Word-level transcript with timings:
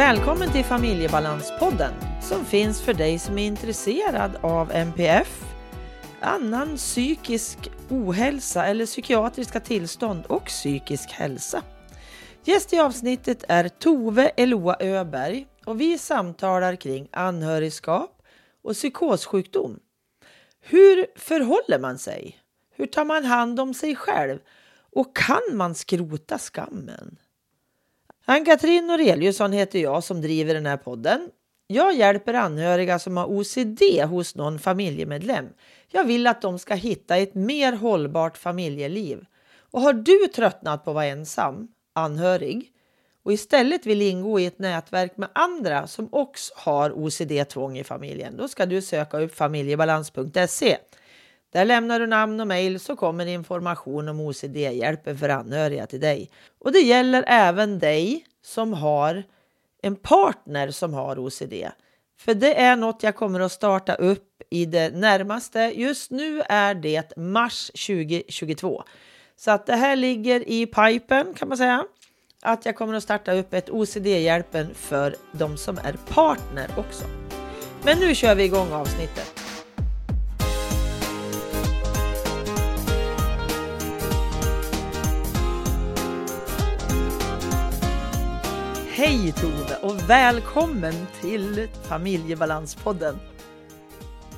Välkommen 0.00 0.52
till 0.52 0.64
Familjebalanspodden 0.64 1.92
som 2.22 2.44
finns 2.44 2.82
för 2.82 2.94
dig 2.94 3.18
som 3.18 3.38
är 3.38 3.46
intresserad 3.46 4.36
av 4.40 4.72
MPF, 4.72 5.44
annan 6.20 6.76
psykisk 6.76 7.58
ohälsa 7.88 8.66
eller 8.66 8.86
psykiatriska 8.86 9.60
tillstånd 9.60 10.26
och 10.26 10.44
psykisk 10.44 11.10
hälsa. 11.10 11.62
Gäst 12.44 12.72
i 12.72 12.78
avsnittet 12.78 13.44
är 13.48 13.68
Tove 13.68 14.28
Eloa 14.28 14.76
Öberg 14.80 15.46
och 15.64 15.80
vi 15.80 15.98
samtalar 15.98 16.76
kring 16.76 17.08
anhörigskap 17.12 18.22
och 18.62 18.72
psykossjukdom. 18.72 19.78
Hur 20.60 21.06
förhåller 21.16 21.78
man 21.78 21.98
sig? 21.98 22.38
Hur 22.74 22.86
tar 22.86 23.04
man 23.04 23.24
hand 23.24 23.60
om 23.60 23.74
sig 23.74 23.96
själv? 23.96 24.38
Och 24.92 25.16
kan 25.16 25.56
man 25.56 25.74
skrota 25.74 26.38
skammen? 26.38 27.16
Ann-Katrin 28.24 28.86
Noreliusson 28.86 29.52
heter 29.52 29.78
jag 29.78 30.04
som 30.04 30.20
driver 30.20 30.54
den 30.54 30.66
här 30.66 30.76
podden. 30.76 31.30
Jag 31.66 31.94
hjälper 31.94 32.34
anhöriga 32.34 32.98
som 32.98 33.16
har 33.16 33.26
OCD 33.26 33.82
hos 34.04 34.34
någon 34.34 34.58
familjemedlem. 34.58 35.46
Jag 35.88 36.04
vill 36.04 36.26
att 36.26 36.42
de 36.42 36.58
ska 36.58 36.74
hitta 36.74 37.16
ett 37.16 37.34
mer 37.34 37.72
hållbart 37.72 38.36
familjeliv. 38.36 39.24
Och 39.70 39.80
har 39.80 39.92
du 39.92 40.26
tröttnat 40.26 40.84
på 40.84 40.90
att 40.90 40.94
vara 40.94 41.06
ensam, 41.06 41.68
anhörig, 41.92 42.72
och 43.22 43.32
istället 43.32 43.86
vill 43.86 44.02
ingå 44.02 44.40
i 44.40 44.46
ett 44.46 44.58
nätverk 44.58 45.16
med 45.16 45.28
andra 45.32 45.86
som 45.86 46.08
också 46.12 46.54
har 46.56 46.90
OCD-tvång 46.90 47.78
i 47.78 47.84
familjen, 47.84 48.36
då 48.36 48.48
ska 48.48 48.66
du 48.66 48.82
söka 48.82 49.20
upp 49.20 49.34
familjebalans.se. 49.34 50.76
Där 51.52 51.64
lämnar 51.64 52.00
du 52.00 52.06
namn 52.06 52.40
och 52.40 52.46
mejl 52.46 52.80
så 52.80 52.96
kommer 52.96 53.26
information 53.26 54.08
om 54.08 54.20
OCD-hjälpen 54.20 55.18
för 55.18 55.28
anhöriga 55.28 55.86
till 55.86 56.00
dig. 56.00 56.30
Och 56.58 56.72
det 56.72 56.80
gäller 56.80 57.24
även 57.26 57.78
dig 57.78 58.24
som 58.42 58.72
har 58.72 59.22
en 59.82 59.96
partner 59.96 60.70
som 60.70 60.94
har 60.94 61.18
OCD. 61.18 61.54
För 62.20 62.34
det 62.34 62.60
är 62.60 62.76
något 62.76 63.02
jag 63.02 63.16
kommer 63.16 63.40
att 63.40 63.52
starta 63.52 63.94
upp 63.94 64.42
i 64.50 64.66
det 64.66 64.96
närmaste. 64.96 65.58
Just 65.60 66.10
nu 66.10 66.42
är 66.48 66.74
det 66.74 67.16
mars 67.16 67.66
2022. 67.66 68.82
Så 69.36 69.50
att 69.50 69.66
det 69.66 69.76
här 69.76 69.96
ligger 69.96 70.48
i 70.48 70.66
pipen 70.66 71.34
kan 71.34 71.48
man 71.48 71.58
säga. 71.58 71.84
Att 72.42 72.66
jag 72.66 72.76
kommer 72.76 72.94
att 72.94 73.02
starta 73.02 73.32
upp 73.32 73.54
ett 73.54 73.70
OCD-hjälpen 73.70 74.74
för 74.74 75.16
de 75.32 75.56
som 75.56 75.78
är 75.78 75.92
partner 75.92 76.70
också. 76.76 77.04
Men 77.84 77.98
nu 77.98 78.14
kör 78.14 78.34
vi 78.34 78.44
igång 78.44 78.72
avsnittet. 78.72 79.49
Hej 89.00 89.32
Tove 89.32 89.76
och 89.82 90.10
välkommen 90.10 90.94
till 91.20 91.68
Familjebalanspodden. 91.82 93.18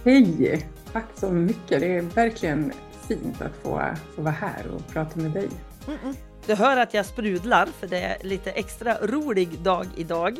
Hej! 0.05 0.69
Tack 0.93 1.05
så 1.15 1.31
mycket. 1.31 1.81
Det 1.81 1.97
är 1.97 2.01
verkligen 2.03 2.73
fint 3.09 3.43
att 3.43 3.53
få, 3.63 3.83
få 4.17 4.23
vara 4.23 4.35
här 4.35 4.67
och 4.75 4.93
prata 4.93 5.21
med 5.21 5.31
dig. 5.31 5.49
Mm 5.87 5.99
-mm. 5.99 6.17
Du 6.47 6.55
hör 6.55 6.77
att 6.77 6.95
jag 6.95 7.07
sprudlar 7.07 7.67
för 7.67 7.87
det 7.87 8.01
är 8.01 8.17
lite 8.21 8.51
extra 8.51 8.97
rolig 9.03 9.59
dag 9.59 9.87
idag. 9.97 10.37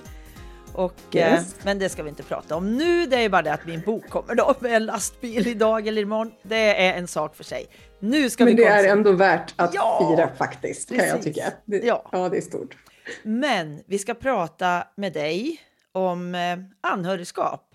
Och, 0.73 0.95
yes. 1.13 1.41
eh, 1.41 1.65
men 1.65 1.79
det 1.79 1.89
ska 1.89 2.03
vi 2.03 2.09
inte 2.09 2.23
prata 2.23 2.57
om 2.57 2.77
nu. 2.77 3.07
Det 3.07 3.17
är 3.17 3.29
bara 3.29 3.43
det 3.43 3.53
att 3.53 3.67
min 3.67 3.81
bok 3.81 4.09
kommer 4.09 4.35
då 4.35 4.55
med 4.61 4.75
en 4.77 4.87
lastbil 4.87 5.47
idag 5.47 5.87
eller 5.87 6.03
imorgon. 6.03 6.33
Det 6.43 6.87
är 6.87 6.99
en 6.99 7.09
sak 7.09 7.37
för 7.37 7.45
sig. 7.45 7.67
Nu 8.01 8.31
ska 8.31 8.45
men 8.45 8.57
vi 8.57 8.63
det 8.63 8.69
är 8.69 8.89
ändå 8.89 9.13
värt 9.13 9.55
att 9.57 9.75
ja, 9.75 10.17
fira 10.17 10.29
faktiskt, 10.37 10.89
kan 10.89 11.09
jag 11.09 11.23
tycka. 11.23 11.53
Det, 11.65 11.77
ja. 11.79 12.09
ja, 12.13 12.29
det 12.29 12.37
är 12.37 12.41
stort. 12.41 12.77
Men 13.23 13.83
vi 13.87 13.99
ska 13.99 14.15
prata 14.15 14.85
med 14.97 15.13
dig 15.13 15.61
om 15.93 16.35
eh, 16.35 16.59
anhörigskap. 16.81 17.75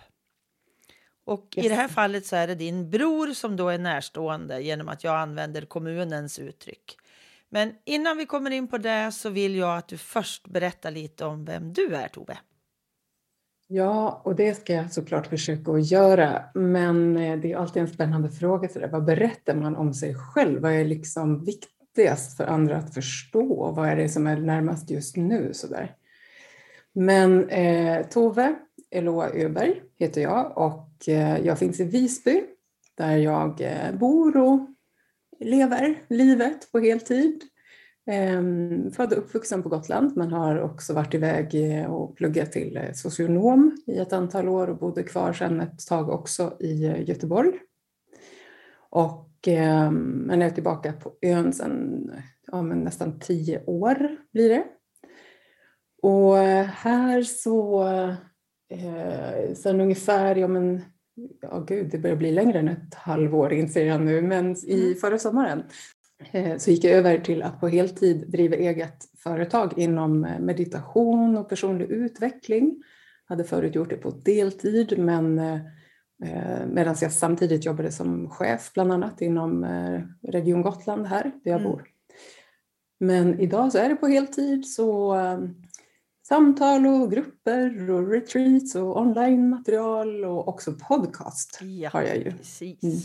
Och 1.24 1.54
yes. 1.56 1.66
i 1.66 1.68
det 1.68 1.74
här 1.74 1.88
fallet 1.88 2.26
så 2.26 2.36
är 2.36 2.46
det 2.46 2.54
din 2.54 2.90
bror 2.90 3.26
som 3.26 3.56
då 3.56 3.68
är 3.68 3.78
närstående 3.78 4.60
genom 4.60 4.88
att 4.88 5.04
jag 5.04 5.14
använder 5.14 5.62
kommunens 5.62 6.38
uttryck. 6.38 6.96
Men 7.48 7.74
innan 7.84 8.16
vi 8.16 8.26
kommer 8.26 8.50
in 8.50 8.68
på 8.68 8.78
det 8.78 9.12
så 9.12 9.30
vill 9.30 9.54
jag 9.54 9.78
att 9.78 9.88
du 9.88 9.98
först 9.98 10.48
berättar 10.48 10.90
lite 10.90 11.24
om 11.24 11.44
vem 11.44 11.72
du 11.72 11.94
är, 11.94 12.08
Tove. 12.08 12.38
Ja, 13.70 14.22
och 14.24 14.36
det 14.36 14.54
ska 14.54 14.72
jag 14.72 14.92
såklart 14.92 15.26
försöka 15.26 15.72
att 15.72 15.90
göra. 15.90 16.44
Men 16.54 17.16
eh, 17.16 17.38
det 17.38 17.52
är 17.52 17.56
alltid 17.56 17.82
en 17.82 17.88
spännande 17.88 18.30
fråga. 18.30 18.68
Så 18.68 18.78
där. 18.78 18.88
Vad 18.88 19.04
berättar 19.04 19.54
man 19.54 19.76
om 19.76 19.94
sig 19.94 20.14
själv? 20.14 20.60
Vad 20.60 20.72
är 20.72 20.84
liksom 20.84 21.44
viktigast 21.98 22.36
för 22.36 22.44
andra 22.44 22.76
att 22.76 22.94
förstå? 22.94 23.72
Vad 23.76 23.88
är 23.88 23.96
det 23.96 24.08
som 24.08 24.26
är 24.26 24.36
närmast 24.36 24.90
just 24.90 25.16
nu? 25.16 25.50
Så 25.52 25.66
där. 25.66 25.96
Men 26.92 27.48
eh, 27.48 28.06
Tove 28.06 28.54
Eloa 28.90 29.30
Öberg 29.34 29.82
heter 29.98 30.20
jag 30.20 30.58
och 30.58 31.08
eh, 31.08 31.38
jag 31.46 31.58
finns 31.58 31.80
i 31.80 31.84
Visby 31.84 32.42
där 32.94 33.16
jag 33.16 33.60
eh, 33.60 33.98
bor 33.98 34.36
och 34.36 34.60
lever 35.40 36.02
livet 36.08 36.72
på 36.72 36.78
heltid. 36.78 37.42
Eh, 38.06 38.42
född 38.92 39.12
och 39.12 39.18
uppvuxen 39.18 39.62
på 39.62 39.68
Gotland 39.68 40.16
men 40.16 40.32
har 40.32 40.60
också 40.60 40.94
varit 40.94 41.14
iväg 41.14 41.54
eh, 41.54 41.94
och 41.94 42.16
pluggat 42.16 42.52
till 42.52 42.76
eh, 42.76 42.92
socionom 42.94 43.76
i 43.86 43.98
ett 43.98 44.12
antal 44.12 44.48
år 44.48 44.68
och 44.68 44.78
bodde 44.78 45.02
kvar 45.02 45.32
sedan 45.32 45.60
ett 45.60 45.86
tag 45.86 46.08
också 46.08 46.56
i 46.60 46.84
eh, 46.84 47.08
Göteborg. 47.08 47.52
Och 48.90 49.27
ehm, 49.54 49.94
men 50.26 50.42
är 50.42 50.50
tillbaka 50.50 50.92
på 50.92 51.12
ön 51.22 51.52
sedan 51.52 52.10
ja, 52.46 52.62
nästan 52.62 53.18
tio 53.18 53.64
år 53.64 54.16
blir 54.32 54.48
det. 54.48 54.64
Och 56.02 56.36
här 56.66 57.22
så 57.22 57.82
eh, 58.70 59.54
sen 59.54 59.80
ungefär, 59.80 60.36
ja 60.36 60.48
men 60.48 60.82
ja 61.40 61.64
gud, 61.68 61.90
det 61.90 61.98
börjar 61.98 62.16
bli 62.16 62.32
längre 62.32 62.58
än 62.58 62.68
ett 62.68 62.94
halvår 62.94 63.52
inser 63.52 63.86
jag 63.86 64.00
nu, 64.00 64.22
men 64.22 64.56
i 64.66 64.82
mm. 64.82 64.94
förra 64.94 65.18
sommaren 65.18 65.62
eh, 66.32 66.56
så 66.56 66.70
gick 66.70 66.84
jag 66.84 66.92
över 66.92 67.18
till 67.18 67.42
att 67.42 67.60
på 67.60 67.68
heltid 67.68 68.30
driva 68.30 68.56
eget 68.56 69.04
företag 69.18 69.72
inom 69.76 70.24
eh, 70.24 70.40
meditation 70.40 71.36
och 71.36 71.48
personlig 71.48 71.90
utveckling. 71.90 72.82
Jag 73.28 73.36
hade 73.36 73.44
förut 73.44 73.74
gjort 73.74 73.90
det 73.90 73.96
på 73.96 74.10
deltid 74.10 74.98
men 74.98 75.38
eh, 75.38 75.58
medan 76.66 76.96
jag 77.00 77.12
samtidigt 77.12 77.64
jobbade 77.64 77.92
som 77.92 78.30
chef 78.30 78.70
bland 78.74 78.92
annat 78.92 79.20
inom 79.20 79.66
Region 80.22 80.62
Gotland 80.62 81.06
här 81.06 81.22
där 81.22 81.50
jag 81.50 81.60
mm. 81.60 81.72
bor. 81.72 81.84
Men 83.00 83.40
idag 83.40 83.72
så 83.72 83.78
är 83.78 83.88
det 83.88 83.96
på 83.96 84.06
heltid 84.06 84.66
så 84.66 85.16
samtal 86.28 86.86
och 86.86 87.10
grupper 87.10 87.90
och 87.90 88.10
retreats 88.10 88.74
och 88.74 88.96
online-material 89.00 90.24
och 90.24 90.48
också 90.48 90.72
podcast 90.72 91.58
ja, 91.62 91.90
har 91.90 92.02
jag 92.02 92.16
ju. 92.16 92.30
Precis. 92.30 92.82
Mm. 92.82 92.96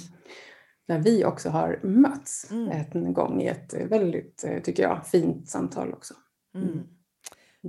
Där 0.87 0.99
vi 0.99 1.25
också 1.25 1.49
har 1.49 1.79
mötts 1.83 2.51
mm. 2.51 2.85
en 2.91 3.13
gång 3.13 3.41
i 3.41 3.47
ett 3.47 3.73
väldigt, 3.73 4.45
tycker 4.63 4.83
jag, 4.83 5.07
fint 5.07 5.49
samtal 5.49 5.93
också. 5.93 6.13
Mm. 6.55 6.67
mm. 6.67 6.83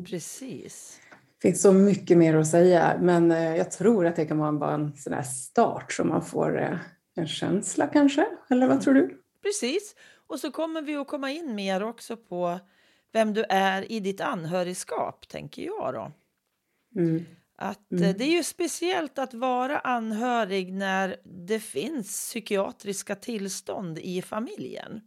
Precis. 0.04 1.00
Finns 1.44 1.62
så 1.62 1.72
mycket 1.72 2.18
mer 2.18 2.36
att 2.36 2.46
säga 2.46 2.98
men 3.00 3.30
eh, 3.30 3.56
jag 3.56 3.70
tror 3.70 4.06
att 4.06 4.16
det 4.16 4.26
kan 4.26 4.38
vara 4.38 4.52
bara 4.52 4.74
en 4.74 4.96
sån 4.96 5.12
här 5.12 5.22
start 5.22 5.92
så 5.92 6.04
man 6.04 6.22
får 6.22 6.62
eh, 6.62 6.78
en 7.16 7.26
känsla 7.26 7.86
kanske, 7.86 8.26
eller 8.50 8.66
vad 8.66 8.80
tror 8.80 8.94
du? 8.94 9.22
Precis, 9.42 9.94
och 10.26 10.40
så 10.40 10.50
kommer 10.50 10.82
vi 10.82 10.96
att 10.96 11.06
komma 11.06 11.30
in 11.30 11.54
mer 11.54 11.82
också 11.82 12.16
på 12.16 12.58
vem 13.12 13.34
du 13.34 13.44
är 13.48 13.92
i 13.92 14.00
ditt 14.00 14.20
anhörigskap, 14.20 15.28
tänker 15.28 15.62
jag 15.62 15.94
då. 15.94 16.12
Mm. 17.00 17.24
Att 17.56 17.92
eh, 17.92 17.98
mm. 17.98 18.14
Det 18.18 18.24
är 18.24 18.32
ju 18.36 18.42
speciellt 18.42 19.18
att 19.18 19.34
vara 19.34 19.78
anhörig 19.78 20.72
när 20.72 21.16
det 21.24 21.60
finns 21.60 22.08
psykiatriska 22.08 23.14
tillstånd 23.14 23.98
i 23.98 24.22
familjen. 24.22 25.00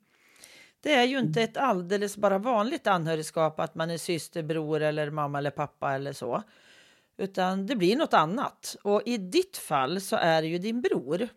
Det 0.81 0.93
är 0.93 1.03
ju 1.03 1.19
inte 1.19 1.39
mm. 1.39 1.49
ett 1.49 1.57
alldeles 1.57 2.17
bara 2.17 2.37
vanligt 2.37 2.87
anhörigskap 2.87 3.59
att 3.59 3.75
man 3.75 3.89
är 3.89 3.97
syster, 3.97 4.43
bror 4.43 4.81
eller 4.81 5.09
mamma 5.11 5.37
eller 5.37 5.51
pappa 5.51 5.93
eller 5.93 6.13
så. 6.13 6.43
Utan 7.17 7.65
det 7.65 7.75
blir 7.75 7.95
något 7.95 8.13
annat. 8.13 8.77
Och 8.83 9.01
i 9.05 9.17
ditt 9.17 9.57
fall 9.57 10.01
så 10.01 10.15
är 10.15 10.41
det 10.41 10.47
ju 10.47 10.57
din 10.57 10.81
bror. 10.81 11.27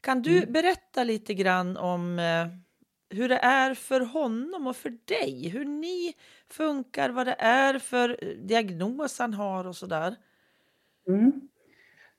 Kan 0.00 0.22
du 0.22 0.38
mm. 0.38 0.52
berätta 0.52 1.04
lite 1.04 1.34
grann 1.34 1.76
om 1.76 2.18
eh, 2.18 2.46
hur 3.16 3.28
det 3.28 3.38
är 3.38 3.74
för 3.74 4.00
honom 4.00 4.66
och 4.66 4.76
för 4.76 4.98
dig. 5.04 5.48
Hur 5.48 5.64
ni 5.64 6.14
funkar, 6.48 7.10
vad 7.10 7.26
det 7.26 7.36
är 7.38 7.78
för 7.78 8.34
diagnos 8.36 9.18
han 9.18 9.34
har 9.34 9.66
och 9.66 9.76
sådär. 9.76 10.16
Mm. 11.08 11.48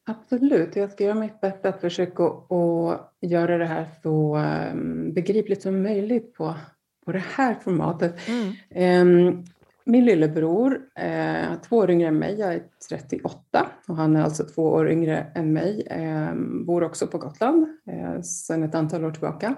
Absolut, 0.10 0.76
jag 0.76 0.92
ska 0.92 1.04
göra 1.04 1.16
mitt 1.16 1.42
bästa 1.42 1.70
att 1.70 1.82
försöka 1.82 2.24
att 2.24 3.14
göra 3.22 3.58
det 3.58 3.66
här 3.66 3.88
så 4.04 4.36
ehm, 4.36 5.14
begripligt 5.14 5.62
som 5.62 5.84
möjligt 5.84 6.34
på, 6.34 6.56
på 7.06 7.12
det 7.12 7.24
här 7.36 7.56
formatet. 7.64 8.16
Mm. 8.28 9.28
Um, 9.28 9.46
min 9.86 10.06
lillebror 10.06 10.80
eh, 10.96 11.62
två 11.70 11.78
år 11.78 11.92
yngre 11.92 12.08
än 12.08 12.20
mig, 12.20 12.40
jag 12.40 12.54
är 12.54 12.64
38 12.90 13.68
och 13.88 13.96
han 13.96 14.16
är 14.16 14.24
alltså 14.24 14.44
två 14.44 14.64
år 14.64 14.92
yngre 14.92 15.32
än 15.36 15.54
mig. 15.54 15.88
Um, 16.32 16.66
bor 16.66 16.84
också 16.84 17.08
på 17.08 17.18
Gotland 17.18 17.68
uh, 17.92 18.22
sedan 18.22 18.64
ett 18.64 18.76
antal 18.76 19.06
år 19.06 19.12
tillbaka. 19.12 19.56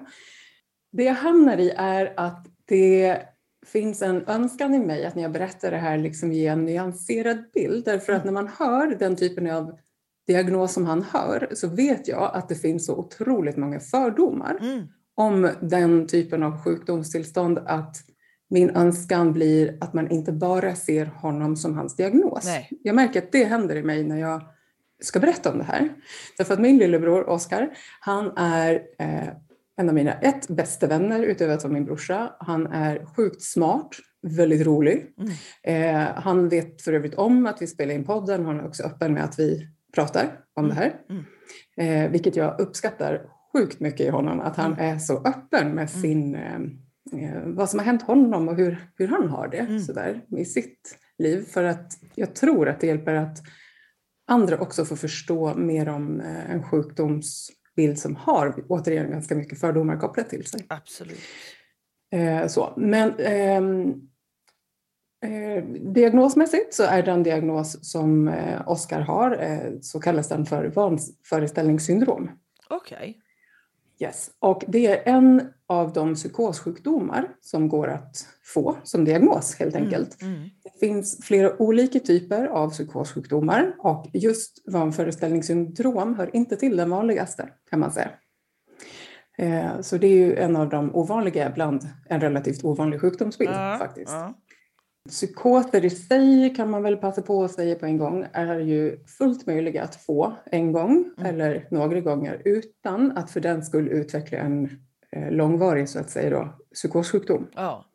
Det 0.92 1.04
jag 1.04 1.14
hamnar 1.14 1.58
i 1.58 1.74
är 1.78 2.14
att 2.18 2.48
det 2.66 3.22
finns 3.66 4.02
en 4.02 4.28
önskan 4.28 4.74
i 4.74 4.80
mig 4.80 5.06
att 5.06 5.16
när 5.16 5.24
jag 5.24 5.32
berättar 5.32 5.72
det 5.72 5.78
här 5.78 5.98
liksom 5.98 6.32
ge 6.32 6.48
en 6.48 6.66
nyanserad 6.66 7.44
bild. 7.54 7.86
Därför 7.86 8.14
att 8.14 8.26
när 8.26 8.32
man 8.32 8.48
hör 8.48 8.96
den 8.96 9.16
typen 9.16 9.52
av 9.52 9.78
diagnos 10.30 10.74
som 10.74 10.86
han 10.86 11.04
hör 11.04 11.48
så 11.54 11.68
vet 11.68 12.08
jag 12.08 12.32
att 12.34 12.50
det 12.50 12.56
finns 12.56 12.86
så 12.86 12.96
otroligt 12.96 13.58
många 13.58 13.80
fördomar 13.80 14.58
Mm. 14.62 14.88
om 15.16 15.50
den 15.62 16.08
typen 16.08 16.44
av 16.44 16.64
sjukdomstillstånd 16.64 17.60
att 17.66 17.96
min 18.50 18.70
önskan 18.70 19.34
blir 19.34 19.78
att 19.82 19.94
man 19.94 20.12
inte 20.12 20.32
bara 20.32 20.76
ser 20.76 21.06
honom 21.06 21.56
som 21.56 21.76
hans 21.78 21.96
diagnos. 21.96 22.46
Nej. 22.46 22.70
Jag 22.84 22.96
märker 22.96 23.22
att 23.22 23.32
det 23.32 23.44
händer 23.44 23.76
i 23.76 23.84
mig 23.84 24.04
när 24.04 24.18
jag 24.18 24.42
ska 25.02 25.20
berätta 25.20 25.52
om 25.52 25.58
det 25.58 25.64
här. 25.64 25.90
Därför 26.38 26.54
att 26.54 26.60
min 26.60 26.78
lillebror 26.78 27.30
Oskar, 27.30 27.70
han 28.00 28.38
är 28.38 28.74
eh, 29.00 29.28
en 29.78 29.90
av 29.90 29.96
mina 29.96 30.14
ett 30.14 30.48
bästa 30.48 30.88
vänner 30.88 31.24
utöver 31.24 31.54
att 31.54 31.64
vara 31.64 31.74
min 31.74 31.86
brorsa. 31.86 32.34
Han 32.40 32.68
är 32.68 33.06
sjukt 33.16 33.42
smart, 33.42 33.90
väldigt 34.22 34.66
rolig. 34.66 35.06
Mm. 35.18 35.32
Eh, 35.64 36.08
han 36.16 36.50
vet 36.50 36.82
för 36.82 36.94
övrigt 36.94 37.16
om 37.16 37.46
att 37.46 37.62
vi 37.62 37.68
spelar 37.68 37.94
in 37.94 38.04
podden. 38.04 38.46
Han 38.46 38.60
är 38.60 38.68
också 38.68 38.84
öppen 38.84 39.14
med 39.14 39.24
att 39.24 39.40
vi 39.40 39.68
pratar 39.94 40.40
om 40.56 40.68
det 40.68 40.74
här. 40.74 40.96
Mm. 41.10 41.26
Eh, 41.78 42.12
vilket 42.12 42.36
jag 42.36 42.60
uppskattar 42.60 43.30
sjukt 43.54 43.80
mycket 43.80 44.02
i 44.02 44.10
honom. 44.10 44.40
Att 44.40 44.56
han 44.56 44.74
är 44.80 44.98
så 45.00 45.18
öppen 45.18 45.72
med 45.72 45.90
sin, 45.90 46.36
eh, 46.36 46.56
eh, 47.14 47.42
vad 47.46 47.70
som 47.70 47.80
har 47.80 47.86
hänt 47.86 48.02
honom 48.02 48.48
och 48.48 48.56
hur, 48.56 48.78
hur 48.96 49.08
han 49.08 49.30
har 49.30 49.48
det 49.48 49.58
Mm. 49.58 49.80
sådär, 49.80 50.22
i 50.38 50.46
sitt 50.46 50.98
liv. 51.18 51.46
För 51.46 51.64
att 51.64 51.94
jag 52.16 52.36
tror 52.36 52.70
att 52.70 52.80
det 52.80 52.88
hjälper 52.88 53.14
att 53.14 53.38
andra 54.28 54.58
också 54.60 54.86
får 54.86 54.96
förstå 54.96 55.56
mer 55.56 55.90
om 55.90 56.22
eh, 56.22 56.52
en 56.52 56.64
sjukdomsbild 56.64 58.00
som 58.00 58.16
har 58.16 58.64
återigen 58.68 59.12
ganska 59.12 59.36
mycket 59.36 59.60
fördomar 59.60 59.98
kopplat 59.98 60.30
till 60.30 60.46
sig. 60.46 60.66
Absolut. 60.68 61.20
Eh, 62.14 62.48
så. 62.48 62.74
Men 62.78 63.14
ehm, 63.20 63.94
eh, 65.24 65.64
diagnosmässigt 65.94 66.74
så 66.74 66.84
är 66.84 67.04
den 67.04 67.24
diagnos 67.24 67.92
som 67.92 68.28
eh, 68.28 68.70
Oskar 68.70 69.02
har 69.02 69.32
eh, 69.42 69.80
så 69.82 70.00
kallas 70.00 70.30
den 70.30 70.46
för 70.46 70.66
vanföreställningssyndrom. 70.66 72.32
Okej. 72.70 73.22
Yes. 74.02 74.32
Och 74.40 74.64
det 74.68 74.88
är 74.88 75.14
en 75.14 75.54
av 75.68 75.94
de 75.94 76.16
psykossjukdomar 76.16 77.30
som 77.42 77.70
går 77.70 77.88
att 77.88 78.28
få 78.44 78.78
som 78.84 79.06
diagnos 79.06 79.56
helt 79.56 79.76
enkelt. 79.76 80.22
Mm. 80.22 80.36
Mm. 80.36 80.50
Det 80.64 80.80
finns 80.80 81.26
flera 81.26 81.62
olika 81.62 82.00
typer 82.00 82.46
av 82.48 82.70
psykossjukdomar 82.70 83.76
och 83.80 84.10
just 84.14 84.64
vanföreställningssyndrom 84.68 86.16
hör 86.16 86.36
inte 86.36 86.56
till 86.56 86.78
den 86.78 86.90
vanligaste 86.90 87.50
kan 87.70 87.80
man 87.80 87.92
säga. 87.92 88.10
Så 89.82 89.98
det 89.98 90.08
är 90.08 90.16
ju 90.16 90.36
en 90.36 90.56
av 90.56 90.70
de 90.70 90.96
ovanliga 90.96 91.50
bland 91.50 91.88
en 92.10 92.22
relativt 92.22 92.64
ovanlig 92.64 93.02
sjukdomsbild 93.02 93.52
Ja, 93.52 93.76
faktiskt. 93.80 94.12
ja. 94.12 94.34
Psykoser 95.10 95.86
i 95.86 95.90
sig 95.90 96.54
kan 96.56 96.70
man 96.70 96.84
väl 96.84 96.98
passa 96.98 97.22
på 97.22 97.44
att 97.44 97.52
säga 97.52 97.76
på 97.76 97.86
en 97.86 97.98
gång 97.98 98.26
är 98.34 98.60
ju 98.60 99.04
fullt 99.06 99.46
möjliga 99.46 99.84
att 99.84 99.96
få 99.96 100.34
en 100.46 100.72
gång 100.72 101.06
Mm. 101.18 101.36
eller 101.36 101.68
några 101.72 102.00
gånger 102.02 102.42
utan 102.46 103.18
att 103.18 103.32
för 103.32 103.40
den 103.40 103.64
skull 103.66 103.88
utveckla 103.88 104.38
en 104.38 104.70
eh, 105.12 105.32
långvarig 105.32 105.90
så 105.90 106.00
att 106.00 106.10
säga 106.10 106.30
då, 106.30 106.58
psykossjukdom. 106.74 107.48
ja. 107.56 107.86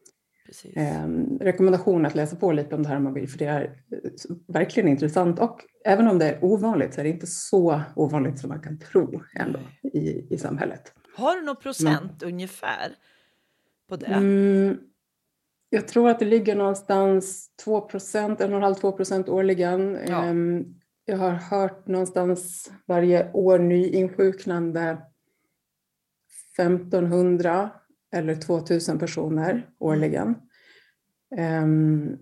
Precis. 0.47 0.77
Eh, 0.77 1.09
rekommendation 1.41 2.07
att 2.07 2.15
läsa 2.15 2.37
på 2.37 2.53
lite 2.53 2.75
om 2.75 2.83
det 2.83 2.89
här 2.89 2.97
om 2.97 3.05
man 3.05 3.15
vill 3.15 3.29
för 3.29 3.39
det 3.39 3.45
är 3.45 3.63
eh, 3.93 4.11
verkligen 4.49 4.89
intressant 4.89 5.39
och 5.39 5.61
även 5.85 6.09
om 6.09 6.19
det 6.19 6.27
är 6.27 6.45
ovanligt 6.45 6.95
så 6.95 7.01
är 7.01 7.05
det 7.05 7.11
inte 7.11 7.27
så 7.27 7.81
ovanligt 7.97 8.39
som 8.39 8.49
man 8.49 8.61
kan 8.61 8.79
tro 8.79 9.23
ändå 9.35 9.59
i, 9.83 10.27
i 10.35 10.39
samhället. 10.39 10.93
Har 11.17 11.37
du 11.37 11.43
någon 11.43 11.57
procent 11.57 12.23
ungefär 12.23 12.93
på 13.89 13.97
det? 13.97 14.07
Mm, 14.07 14.79
jag 15.75 15.89
tror 15.89 16.09
att 16.11 16.19
det 16.19 16.25
ligger 16.25 16.55
någonstans 16.57 17.51
2 17.65 17.81
procent, 17.81 18.41
1,5-2 18.41 18.93
procent 18.93 19.29
årligen. 19.29 19.99
Ja. 20.09 20.25
Ehm, 20.25 20.65
Jag 21.05 21.17
har 21.17 21.31
hört 21.31 21.87
någonstans 21.87 22.71
varje 22.87 23.33
år 23.33 23.59
nyinsjuknande 23.59 24.99
1500 26.59 27.71
eller 28.15 28.35
2000 28.35 28.99
personer 28.99 29.69
årligen. 29.79 30.35
Ehm, 31.37 32.17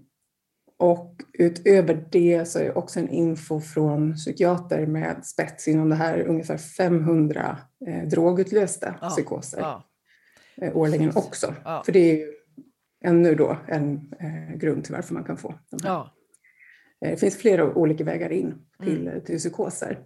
och 0.78 1.16
utöver 1.32 2.08
det 2.12 2.48
så 2.48 2.58
är 2.58 2.78
också 2.78 3.00
en 3.00 3.08
info 3.08 3.60
från 3.60 4.14
psykiater 4.14 4.86
med 4.86 5.26
spets 5.26 5.68
inom 5.68 5.88
det 5.88 5.94
här 5.96 6.20
ungefär 6.26 6.56
500 6.56 7.58
eh, 7.86 8.08
drogutlösta 8.08 8.94
Ja, 9.00 9.08
psykoser 9.08 9.60
Ja. 9.60 9.84
eh, 10.62 10.76
årligen 10.76 11.12
också. 11.16 11.54
Ja. 11.64 11.82
För 11.84 11.92
det 11.92 11.98
är 11.98 12.16
ju 12.16 12.32
ännu 13.04 13.34
då 13.34 13.56
en 13.66 14.14
eh, 14.20 14.56
grund 14.56 14.84
till 14.84 14.94
varför 14.94 15.14
man 15.14 15.24
kan 15.24 15.36
få 15.36 15.54
de 15.70 15.78
här. 15.88 15.90
Ja. 15.94 16.10
Eh, 17.04 17.10
Det 17.10 17.16
finns 17.16 17.36
flera 17.36 17.74
olika 17.74 18.04
vägar 18.04 18.32
in 18.32 18.54
till, 18.82 19.08
Mm. 19.08 19.20
till 19.20 19.38
psykoser. 19.38 19.98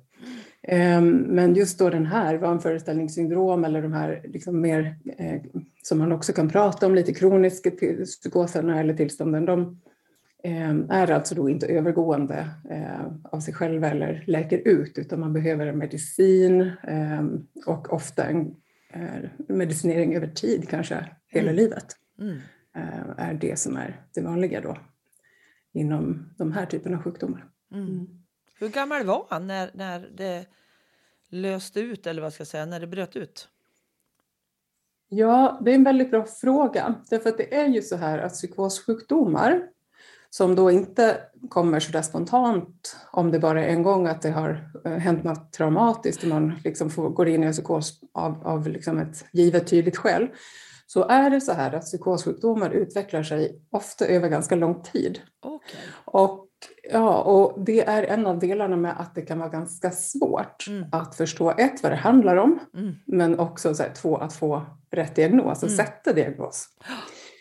Ehm, 0.63 1.11
Men 1.11 1.55
just 1.55 1.79
då 1.79 1.91
den 1.91 2.07
här 2.07 2.35
vanföreställningssyndrom 2.37 3.65
eller 3.65 3.83
de 3.83 3.93
här 3.93 4.23
liksom 4.25 4.61
mer 4.61 4.97
eh, 5.19 5.43
som 5.83 5.99
man 5.99 6.13
också 6.13 6.33
kan 6.33 6.49
prata 6.49 6.87
om 6.87 6.95
lite 6.95 7.15
kroniska 7.15 7.71
psykoserna 8.05 8.81
eller 8.81 8.95
tillstånden, 8.95 9.45
de 9.45 9.81
eh, 10.45 10.71
är 10.89 11.11
alltså 11.11 11.35
då 11.35 11.49
inte 11.49 11.67
övergående 11.67 12.49
eh, 12.71 13.07
av 13.23 13.41
sig 13.41 13.55
själva 13.55 13.91
eller 13.91 14.25
läker 14.27 14.59
ut 14.69 14.99
utan 14.99 15.21
man 15.21 15.33
behöver 15.33 15.67
en 15.67 15.79
medicin 15.79 16.61
eh, 16.89 17.25
och 17.67 17.93
ofta 17.93 18.25
en 18.25 18.55
medicinering 19.49 20.17
över 20.17 20.27
tid, 20.27 20.69
kanske 20.69 21.05
hela 21.29 21.51
Mm. 21.51 21.57
livet 21.57 21.87
Mm. 22.21 22.37
Eh, 22.77 23.27
är 23.29 23.35
det 23.35 23.59
som 23.59 23.77
är 23.77 24.01
det 24.15 24.21
vanliga 24.21 24.61
då 24.61 24.77
inom 25.73 26.35
de 26.39 26.53
här 26.53 26.67
typerna 26.67 26.97
av 26.97 27.03
sjukdomar. 27.03 27.49
Mm. 27.73 28.07
Hur 28.59 28.69
gammal 28.69 29.07
var 29.07 29.27
han 29.31 29.47
när, 29.47 29.71
när 29.75 30.09
det 30.15 30.47
löste 31.29 31.81
ut, 31.81 32.07
eller 32.07 32.23
vad 32.23 32.33
ska 32.33 32.41
jag 32.41 32.49
säga, 32.49 32.67
när 32.67 32.81
det 32.81 32.87
bröt 32.87 33.17
ut? 33.17 33.49
Ja, 35.09 35.61
det 35.65 35.71
är 35.71 35.75
en 35.75 35.85
väldigt 35.85 36.11
bra 36.11 36.25
fråga. 36.25 36.95
Därför 37.11 37.29
att 37.29 37.39
det 37.39 37.55
är 37.55 37.67
ju 37.67 37.83
så 37.83 37.97
här 37.97 38.19
att 38.19 38.33
psykossjukdomar 38.33 39.69
som 40.31 40.55
då 40.55 40.71
inte 40.71 41.21
kommer 41.49 41.81
så 41.81 41.93
där 41.93 42.03
spontant 42.03 42.97
om 43.11 43.31
det 43.31 43.39
bara 43.39 43.65
är 43.65 43.69
en 43.69 43.83
gång 43.83 44.07
att 44.07 44.23
det 44.23 44.31
har 44.31 44.71
eh, 44.85 44.93
hänt 44.93 45.25
något 45.25 45.53
traumatiskt 45.53 46.23
och 46.23 46.29
man 46.29 46.55
liksom 46.65 46.91
får, 46.91 47.11
går 47.11 47.29
in 47.29 47.43
i 47.43 47.47
en 47.47 47.53
psykos 47.53 48.01
av, 48.15 48.47
av 48.47 48.69
liksom 48.69 48.99
ett 48.99 49.25
givet 49.33 49.67
tydligt 49.67 49.97
skäl. 49.97 50.29
Så 50.87 51.05
är 51.09 51.31
det 51.31 51.41
så 51.41 51.53
här 51.53 51.73
att 51.75 51.83
psykossjukdomar 51.85 52.71
utvecklar 52.71 53.23
sig 53.23 53.61
ofta 53.71 54.07
över 54.07 54.29
ganska 54.29 54.55
lång 54.55 54.83
tid. 54.83 55.21
Okej. 55.43 55.81
Och, 56.05 56.49
ja, 56.93 57.23
och 57.23 57.65
det 57.65 57.81
är 57.89 58.03
en 58.03 58.27
av 58.27 58.39
delarna 58.39 58.77
med 58.77 59.01
att 59.01 59.15
det 59.15 59.23
kan 59.23 59.39
vara 59.39 59.49
ganska 59.49 59.91
svårt 59.91 60.67
Mm. 60.69 60.85
att 60.93 61.15
förstå 61.15 61.51
ett, 61.59 61.83
vad 61.83 61.93
det 61.93 61.97
handlar 61.97 62.37
om, 62.37 62.59
Mm. 62.75 62.95
men 63.07 63.39
också 63.39 63.75
så 63.75 63.83
här, 63.83 63.91
två, 63.95 64.17
att 64.17 64.33
få 64.33 64.63
rätt 64.91 65.15
diagnos 65.15 65.63
och 65.63 65.69
Mm. 65.69 65.77
sätta 65.77 66.13
diagnos. 66.13 66.69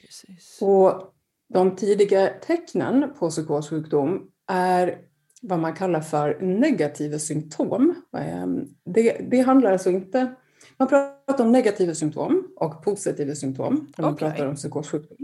Precis. 0.01 0.59
Och 0.61 1.13
de 1.53 1.75
tidiga 1.75 2.29
tecknen 2.41 3.13
på 3.19 3.29
psykossjukdom 3.29 4.27
är 4.51 4.97
vad 5.41 5.59
man 5.59 5.73
kallar 5.73 6.01
för 6.01 6.39
negativa 6.41 7.19
symptom. 7.19 7.95
Ehm, 8.17 8.65
Det, 8.85 9.17
det 9.31 9.39
handlar 9.41 9.71
alltså 9.71 9.89
inte... 9.89 10.35
Man 10.77 10.87
pratar 10.87 11.43
om 11.45 11.51
negativa 11.51 11.93
symptom 11.93 12.47
och 12.55 12.83
positiva 12.83 13.35
symptom 13.35 13.87
när 13.97 14.05
man 14.05 14.13
Okej. 14.13 14.29
pratar 14.29 14.45
om 14.47 14.55
psykossjukdom. 14.55 15.17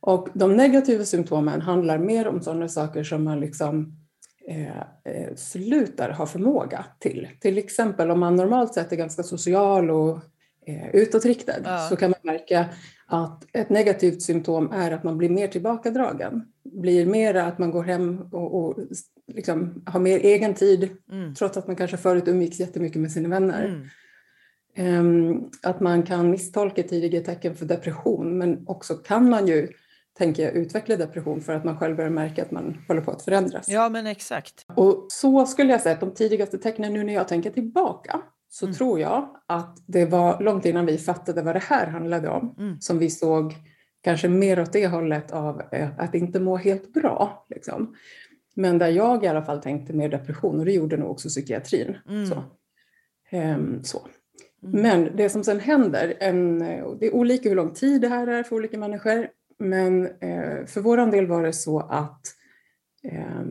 Och 0.00 0.28
de 0.34 0.56
negativa 0.56 1.04
symptomen 1.04 1.60
handlar 1.60 1.98
mer 1.98 2.28
om 2.28 2.42
sådana 2.42 2.68
saker 2.68 3.04
som 3.04 3.24
man 3.24 3.40
liksom 3.40 3.96
eh, 4.48 4.78
eh, 5.04 5.34
slutar 5.36 6.10
ha 6.10 6.26
förmåga 6.26 6.84
till. 6.98 7.28
Till 7.40 7.58
exempel 7.58 8.10
om 8.10 8.20
man 8.20 8.36
normalt 8.36 8.74
sett 8.74 8.92
är 8.92 8.96
ganska 8.96 9.22
social 9.22 9.90
och 9.90 10.18
eh, 10.66 10.88
utåtriktad 10.94 11.52
Ja. 11.64 11.78
så 11.88 11.96
kan 11.96 12.10
man 12.10 12.20
märka 12.34 12.66
att 13.06 13.44
ett 13.52 13.70
negativt 13.70 14.22
symptom 14.22 14.70
är 14.72 14.90
att 14.90 15.04
man 15.04 15.18
blir 15.18 15.28
mer 15.28 15.48
tillbakadragen. 15.48 16.42
Blir 16.64 17.06
mer 17.06 17.34
att 17.34 17.58
man 17.58 17.70
går 17.70 17.82
hem 17.82 18.20
och, 18.32 18.54
och 18.64 18.78
liksom 19.32 19.82
har 19.86 20.00
mer 20.00 20.18
egen 20.18 20.54
tid 20.54 20.88
Mm. 21.12 21.34
trots 21.34 21.56
att 21.56 21.66
man 21.66 21.76
kanske 21.76 21.96
förut 21.96 22.28
umgicks 22.28 22.60
jättemycket 22.60 23.00
med 23.02 23.12
sina 23.12 23.28
vänner. 23.28 23.64
Mm. 23.64 23.86
Ehm, 24.74 25.50
att 25.62 25.80
man 25.80 26.02
kan 26.02 26.30
misstolka 26.30 26.82
tidiga 26.82 27.20
tecken 27.20 27.54
för 27.54 27.66
depression 27.66 28.38
men 28.38 28.64
också 28.68 28.94
kan 28.94 29.30
man 29.30 29.46
ju, 29.46 29.68
tänker 30.18 30.42
jag, 30.42 30.52
utveckla 30.54 30.96
depression 30.96 31.40
för 31.40 31.52
att 31.54 31.64
man 31.64 31.78
själv 31.78 31.96
börjar 31.96 32.10
märka 32.10 32.42
att 32.42 32.50
man 32.50 32.78
håller 32.88 33.00
på 33.00 33.10
att 33.10 33.22
förändras. 33.22 33.68
Ja, 33.68 33.88
men 33.88 34.06
exakt. 34.06 34.64
Och 34.76 35.06
så 35.08 35.46
skulle 35.46 35.72
jag 35.72 35.80
säga 35.80 35.94
att 35.94 36.00
de 36.00 36.14
tidigaste 36.14 36.58
tecknen 36.58 36.92
nu 36.92 37.04
när 37.04 37.14
jag 37.14 37.28
tänker 37.28 37.50
tillbaka 37.50 38.20
så 38.48 38.66
Mm. 38.66 38.74
tror 38.74 39.00
jag 39.00 39.36
att 39.46 39.76
det 39.86 40.04
var 40.04 40.40
långt 40.42 40.64
innan 40.66 40.86
vi 40.86 40.98
fattade 40.98 41.42
vad 41.42 41.54
det 41.54 41.62
här 41.62 41.86
handlade 41.86 42.28
om 42.28 42.54
Mm. 42.58 42.80
som 42.80 42.98
vi 42.98 43.10
såg 43.10 43.54
kanske 44.02 44.28
mer 44.28 44.60
åt 44.60 44.72
det 44.72 44.86
hållet 44.86 45.30
av 45.32 45.62
eh, 45.72 45.88
att 45.98 46.14
inte 46.14 46.40
må 46.40 46.56
helt 46.56 46.92
bra. 46.92 47.46
Liksom. 47.50 47.94
Men 48.56 48.78
där 48.78 48.88
jag 48.88 49.24
i 49.24 49.28
alla 49.28 49.42
fall 49.42 49.62
tänkte 49.62 49.92
mer 49.92 50.08
depression 50.08 50.58
och 50.58 50.64
det 50.64 50.72
gjorde 50.72 50.96
nog 50.96 51.10
också 51.10 51.28
psykiatrin. 51.28 51.96
Mm. 52.08 52.26
Så. 52.26 52.42
Ehm, 53.30 53.82
så. 53.84 53.98
Mm. 54.64 54.82
Men 54.82 55.16
det 55.16 55.28
som 55.28 55.44
sen 55.44 55.60
händer, 55.60 56.14
en, 56.20 56.58
det 56.98 57.06
är 57.06 57.14
olika 57.14 57.48
hur 57.48 57.56
lång 57.56 57.70
tid 57.70 58.00
det 58.00 58.08
här 58.08 58.26
är 58.26 58.42
för 58.42 58.56
olika 58.56 58.78
människor, 58.78 59.28
Men 59.58 60.06
eh, 60.06 60.66
för 60.66 60.80
vår 60.80 61.10
del 61.10 61.26
var 61.26 61.42
det 61.42 61.52
så 61.52 61.80
att 61.80 62.20
eh, 63.02 63.42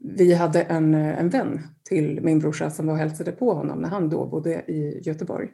vi 0.00 0.34
hade 0.34 0.62
en, 0.62 0.94
en 0.94 1.28
vän 1.28 1.62
till 1.82 2.20
min 2.22 2.38
brorsa 2.38 2.70
som 2.70 2.86
var 2.86 2.92
och 2.92 2.98
hälsade 2.98 3.32
på 3.32 3.54
honom 3.54 3.78
när 3.78 3.88
han 3.88 4.08
då 4.08 4.26
bodde 4.26 4.50
i 4.52 5.00
Göteborg 5.04 5.48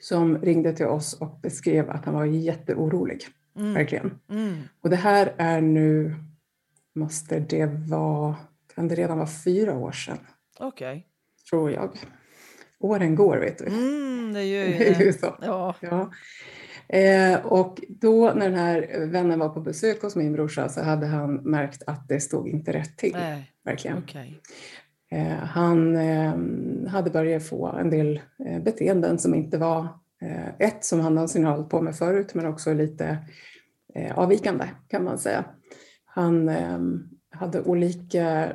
som 0.00 0.38
ringde 0.38 0.72
till 0.72 0.86
oss 0.86 1.14
och 1.20 1.38
beskrev 1.42 1.90
att 1.90 2.04
han 2.04 2.14
var 2.14 2.24
jätteorolig. 2.24 3.26
Mm. 3.56 3.74
Verkligen. 3.74 4.20
Mm. 4.30 4.54
Och 4.80 4.90
det 4.90 4.96
här 4.96 5.34
är 5.36 5.60
nu, 5.60 6.14
måste 6.94 7.38
det 7.40 7.66
vara, 7.66 8.36
kan 8.74 8.88
det 8.88 8.94
redan 8.94 9.18
vara 9.18 9.28
fyra 9.44 9.74
år 9.78 9.92
sedan? 9.92 10.18
Okej. 10.58 10.88
Okay. 10.88 11.02
Tror 11.50 11.70
jag. 11.70 11.98
Åren 12.84 13.14
går 13.14 13.36
vet 13.36 13.58
du. 13.58 13.66
Mm, 13.66 14.32
det 14.32 14.44
gör 14.44 14.64
ju 14.86 14.94
det. 14.94 15.12
så. 15.20 15.36
Ja. 15.40 15.74
ja. 15.80 16.10
Eh, 16.88 17.46
och 17.46 17.80
då 17.88 18.32
när 18.36 18.50
den 18.50 18.58
här 18.58 19.06
vännen 19.06 19.38
var 19.38 19.48
på 19.48 19.60
besök 19.60 20.02
hos 20.02 20.16
min 20.16 20.32
brorsa 20.32 20.68
så 20.68 20.82
hade 20.82 21.06
han 21.06 21.34
märkt 21.34 21.82
att 21.86 22.08
det 22.08 22.20
stod 22.20 22.48
inte 22.48 22.72
rätt 22.72 22.96
till. 22.96 23.12
Nej. 23.12 23.50
Verkligen. 23.64 23.98
Okay. 23.98 24.34
Eh, 25.10 25.36
han 25.36 25.96
eh, 25.96 26.34
hade 26.88 27.10
börjat 27.10 27.46
få 27.48 27.66
en 27.66 27.90
del 27.90 28.20
eh, 28.46 28.62
beteenden 28.62 29.18
som 29.18 29.34
inte 29.34 29.58
var 29.58 29.88
ett 30.58 30.84
som 30.84 31.00
han 31.00 31.14
någonsin 31.14 31.44
hållit 31.44 31.68
på 31.68 31.80
med 31.80 31.96
förut 31.96 32.34
men 32.34 32.46
också 32.46 32.72
lite 32.72 33.18
avvikande 34.14 34.64
kan 34.88 35.04
man 35.04 35.18
säga. 35.18 35.44
Han 36.04 36.48
hade 37.34 37.62
olika 37.62 38.52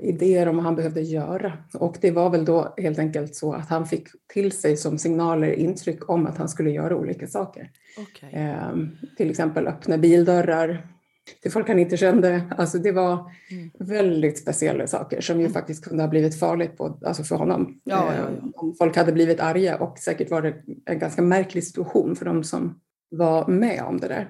idéer 0.00 0.48
om 0.48 0.56
vad 0.56 0.64
han 0.64 0.76
behövde 0.76 1.00
göra 1.00 1.52
och 1.74 1.96
det 2.00 2.10
var 2.10 2.30
väl 2.30 2.44
då 2.44 2.74
helt 2.76 2.98
enkelt 2.98 3.34
så 3.34 3.52
att 3.52 3.68
han 3.68 3.86
fick 3.86 4.08
till 4.32 4.52
sig 4.52 4.76
som 4.76 4.98
signaler 4.98 5.52
intryck 5.52 6.10
om 6.10 6.26
att 6.26 6.38
han 6.38 6.48
skulle 6.48 6.70
göra 6.70 6.96
olika 6.96 7.26
saker. 7.26 7.70
Okay. 7.96 8.56
Till 9.16 9.30
exempel 9.30 9.66
öppna 9.66 9.98
bildörrar, 9.98 10.86
till 11.42 11.52
folk 11.52 11.68
han 11.68 11.78
inte 11.78 11.96
kände. 11.96 12.42
Alltså 12.56 12.78
det 12.78 12.92
var 12.92 13.30
mm. 13.50 13.70
väldigt 13.78 14.38
speciella 14.38 14.86
saker 14.86 15.20
som 15.20 15.36
ju 15.36 15.42
mm. 15.42 15.52
faktiskt 15.52 15.84
kunde 15.84 16.02
ha 16.02 16.08
blivit 16.08 16.40
farligt 16.40 16.76
på, 16.76 16.98
alltså 17.06 17.24
för 17.24 17.36
honom. 17.36 17.80
Ja, 17.84 18.12
ja, 18.12 18.20
ja. 18.20 18.22
Eh, 18.22 18.44
om 18.54 18.74
folk 18.78 18.96
hade 18.96 19.12
blivit 19.12 19.40
arga 19.40 19.76
och 19.78 19.98
säkert 19.98 20.30
var 20.30 20.42
det 20.42 20.54
en 20.84 20.98
ganska 20.98 21.22
märklig 21.22 21.64
situation 21.64 22.16
för 22.16 22.24
de 22.24 22.44
som 22.44 22.80
var 23.10 23.48
med 23.48 23.82
om 23.82 24.00
det 24.00 24.08
där. 24.08 24.28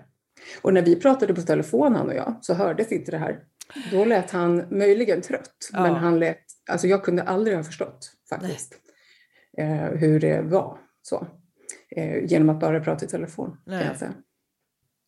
Och 0.63 0.75
när 0.75 0.83
vi 0.83 0.97
pratade 0.97 1.35
på 1.35 1.43
telefon 1.43 1.95
han 1.95 2.09
och 2.09 2.15
jag 2.15 2.35
så 2.41 2.55
hördes 2.55 2.93
inte 2.93 3.11
det 3.11 3.19
här. 3.19 3.39
Då 3.91 4.05
lät 4.05 4.31
han 4.31 4.65
möjligen 4.71 5.23
trött, 5.23 5.71
men 5.73 5.95
han 5.95 6.19
lät, 6.19 6.39
alltså 6.71 6.87
jag 6.87 7.05
kunde 7.05 7.23
aldrig 7.23 7.57
ha 7.57 7.65
förstått 7.65 8.13
faktiskt 8.29 8.75
eh, 9.59 9.85
hur 9.85 10.21
det 10.21 10.43
var 10.43 10.79
så. 11.03 11.27
Eh, 11.91 12.25
genom 12.25 12.49
att 12.49 12.61
bara 12.61 12.81
prata 12.81 13.05
i 13.05 13.09
telefon. 13.09 13.57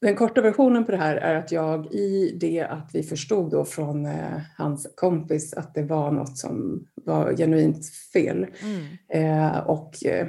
Den 0.00 0.16
korta 0.16 0.40
versionen 0.40 0.84
på 0.84 0.92
det 0.92 0.98
här 0.98 1.16
är 1.16 1.34
att 1.34 1.52
jag 1.52 1.94
i 1.94 2.38
det 2.40 2.60
att 2.62 2.90
vi 2.92 3.02
förstod 3.02 3.50
då 3.50 3.64
från 3.64 4.06
eh, 4.06 4.40
hans 4.56 4.92
kompis 4.96 5.54
att 5.54 5.74
det 5.74 5.82
var 5.82 6.10
något 6.10 6.38
som 6.38 6.86
var 6.94 7.36
genuint 7.36 7.86
fel. 8.12 8.46
Mm. 8.62 8.86
Eh, 9.08 9.58
och 9.58 10.06
eh, 10.06 10.28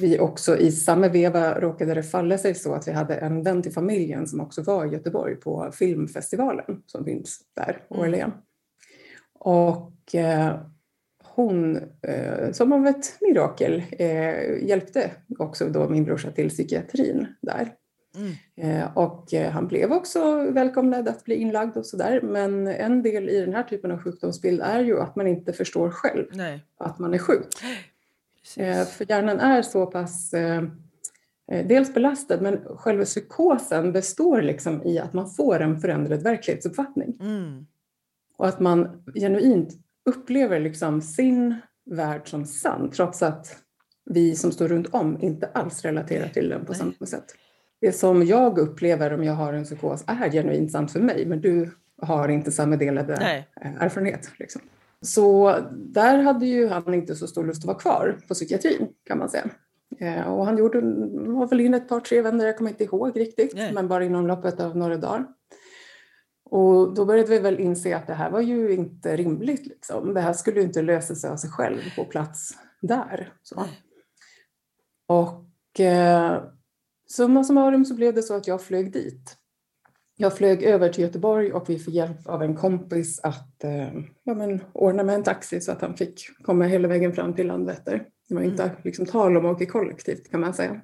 vi 0.00 0.18
också 0.18 0.58
i 0.58 0.72
samma 0.72 1.08
veva 1.08 1.60
råkade 1.60 1.94
det 1.94 2.02
falla 2.02 2.38
sig 2.38 2.54
så 2.54 2.74
att 2.74 2.88
vi 2.88 2.92
hade 2.92 3.14
en 3.14 3.42
vän 3.42 3.62
till 3.62 3.72
familjen 3.72 4.26
som 4.26 4.40
också 4.40 4.62
var 4.62 4.86
i 4.86 4.88
Göteborg 4.88 5.36
på 5.36 5.70
filmfestivalen 5.72 6.82
som 6.86 7.04
finns 7.04 7.40
där 7.56 7.82
årligen. 7.88 8.30
Mm. 8.30 8.42
Och 9.34 10.14
eh, 10.14 10.60
hon, 11.24 11.76
eh, 12.02 12.52
som 12.52 12.72
av 12.72 12.86
ett 12.86 13.16
mirakel, 13.20 13.82
eh, 13.90 14.66
hjälpte 14.66 15.10
också 15.38 15.68
då 15.68 15.88
min 15.88 16.04
brorsa 16.04 16.30
till 16.30 16.48
psykiatrin 16.48 17.26
där. 17.42 17.74
Mm. 18.16 18.80
Eh, 18.80 18.96
och 18.96 19.34
eh, 19.34 19.50
han 19.50 19.66
blev 19.66 19.92
också 19.92 20.50
välkomnad 20.50 21.08
att 21.08 21.24
bli 21.24 21.34
inlagd 21.34 21.76
och 21.76 21.86
sådär. 21.86 22.20
Men 22.20 22.66
en 22.66 23.02
del 23.02 23.28
i 23.28 23.40
den 23.40 23.54
här 23.54 23.62
typen 23.62 23.90
av 23.90 24.02
sjukdomsbild 24.02 24.60
är 24.60 24.80
ju 24.80 25.00
att 25.00 25.16
man 25.16 25.26
inte 25.26 25.52
förstår 25.52 25.90
själv 25.90 26.26
Nej. 26.32 26.64
att 26.78 26.98
man 26.98 27.14
är 27.14 27.18
sjuk. 27.18 27.48
Precis. 28.56 28.58
Eh, 28.58 28.86
för 28.86 29.10
hjärnan 29.10 29.40
är 29.40 29.62
så 29.62 29.86
pass 29.86 30.34
dels 31.64 31.94
belastad 31.94 32.40
men 32.40 32.58
själva 32.64 33.04
psykosen 33.04 33.92
består 33.92 34.42
liksom 34.42 34.82
i 34.82 34.98
att 34.98 35.12
man 35.12 35.30
får 35.30 35.60
en 35.60 35.80
förändrad 35.80 36.22
verklighetsuppfattning. 36.22 37.16
Mm. 37.20 37.66
Och 38.36 38.48
att 38.48 38.60
man 38.60 39.04
genuint 39.14 39.74
upplever 40.04 40.60
liksom 40.60 41.02
sin 41.02 41.54
värld 41.90 42.22
som 42.24 42.46
sann 42.46 42.90
trots 42.90 43.22
att 43.22 43.56
vi 44.04 44.36
som 44.36 44.52
står 44.52 44.68
runt 44.68 44.94
om 44.94 45.18
inte 45.20 45.46
alls 45.46 45.82
relaterar 45.82 46.28
till 46.28 46.48
den 46.48 46.64
på 46.64 46.72
Nej. 46.72 46.78
samma 46.78 47.06
sätt 47.06 47.34
det 47.80 47.92
som 47.92 48.26
jag 48.26 48.58
upplever 48.58 49.12
om 49.12 49.24
jag 49.24 49.34
har 49.34 49.52
en 49.52 49.64
psykos 49.64 50.04
är 50.06 50.30
genuint 50.30 50.72
sant 50.72 50.92
för 50.92 51.00
mig, 51.00 51.26
men 51.26 51.40
du 51.40 51.70
har 52.02 52.28
inte 52.28 52.52
samma 52.52 52.76
delade 52.76 53.16
Nej. 53.20 53.48
erfarenhet. 53.80 54.30
Liksom. 54.38 54.62
Så 55.02 55.58
där 55.72 56.18
hade 56.18 56.46
ju 56.46 56.68
han 56.68 56.94
inte 56.94 57.14
så 57.14 57.26
stor 57.26 57.44
lust 57.46 57.62
att 57.62 57.66
vara 57.66 57.78
kvar 57.78 58.20
på 58.28 58.34
psykiatrin 58.34 58.88
kan 59.04 59.18
man 59.18 59.28
säga. 59.28 59.50
Eh, 60.00 60.32
och 60.32 60.46
han 60.46 60.58
gjorde, 60.58 60.80
var 61.32 61.46
väl 61.46 61.60
in 61.60 61.74
ett 61.74 61.88
par, 61.88 62.00
tre 62.00 62.22
vänner, 62.22 62.46
jag 62.46 62.56
kommer 62.56 62.70
inte 62.70 62.84
ihåg 62.84 63.20
riktigt, 63.20 63.54
Nej. 63.54 63.72
men 63.72 63.88
bara 63.88 64.04
inom 64.04 64.26
loppet 64.26 64.60
av 64.60 64.76
några 64.76 64.96
dagar. 64.96 65.26
Och 66.50 66.94
då 66.94 67.04
började 67.04 67.30
vi 67.30 67.38
väl 67.38 67.60
inse 67.60 67.96
att 67.96 68.06
det 68.06 68.14
här 68.14 68.30
var 68.30 68.40
ju 68.40 68.74
inte 68.74 69.16
rimligt. 69.16 69.66
Liksom. 69.66 70.14
Det 70.14 70.20
här 70.20 70.32
skulle 70.32 70.60
ju 70.60 70.66
inte 70.66 70.82
lösa 70.82 71.14
sig 71.14 71.30
av 71.30 71.36
sig 71.36 71.50
själv 71.50 71.78
på 71.96 72.04
plats 72.04 72.58
där. 72.80 73.32
Så. 73.42 73.64
Och 75.06 75.80
eh, 75.80 76.42
Summa 77.10 77.44
summarum 77.44 77.84
så 77.84 77.94
blev 77.94 78.14
det 78.14 78.22
så 78.22 78.34
att 78.34 78.46
jag 78.46 78.62
flög 78.62 78.92
dit. 78.92 79.36
Jag 80.20 80.36
flög 80.36 80.62
över 80.62 80.88
till 80.88 81.04
Göteborg 81.04 81.52
och 81.52 81.70
vi 81.70 81.78
fick 81.78 81.94
hjälp 81.94 82.26
av 82.26 82.42
en 82.42 82.56
kompis 82.56 83.20
att 83.22 83.64
eh, 83.64 83.94
ja, 84.24 84.34
men, 84.34 84.60
ordna 84.72 85.02
med 85.02 85.14
en 85.14 85.22
taxi 85.22 85.60
så 85.60 85.72
att 85.72 85.80
han 85.80 85.96
fick 85.96 86.42
komma 86.42 86.64
hela 86.64 86.88
vägen 86.88 87.12
fram 87.12 87.34
till 87.34 87.46
Landvetter. 87.46 88.04
Det 88.28 88.34
var 88.34 88.42
inte 88.42 88.62
mm. 88.62 88.76
liksom, 88.84 89.06
tal 89.06 89.36
om 89.36 89.46
att 89.46 89.56
åka 89.56 89.66
kollektivt 89.66 90.30
kan 90.30 90.40
man 90.40 90.54
säga. 90.54 90.80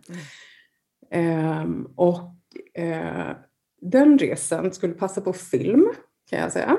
Mm. 1.10 1.80
Eh, 1.80 1.86
och 1.96 2.20
eh, 2.82 3.36
den 3.80 4.18
resan 4.18 4.72
skulle 4.72 4.94
passa 4.94 5.20
på 5.20 5.32
film 5.32 5.88
kan 6.30 6.38
jag 6.40 6.52
säga. 6.52 6.76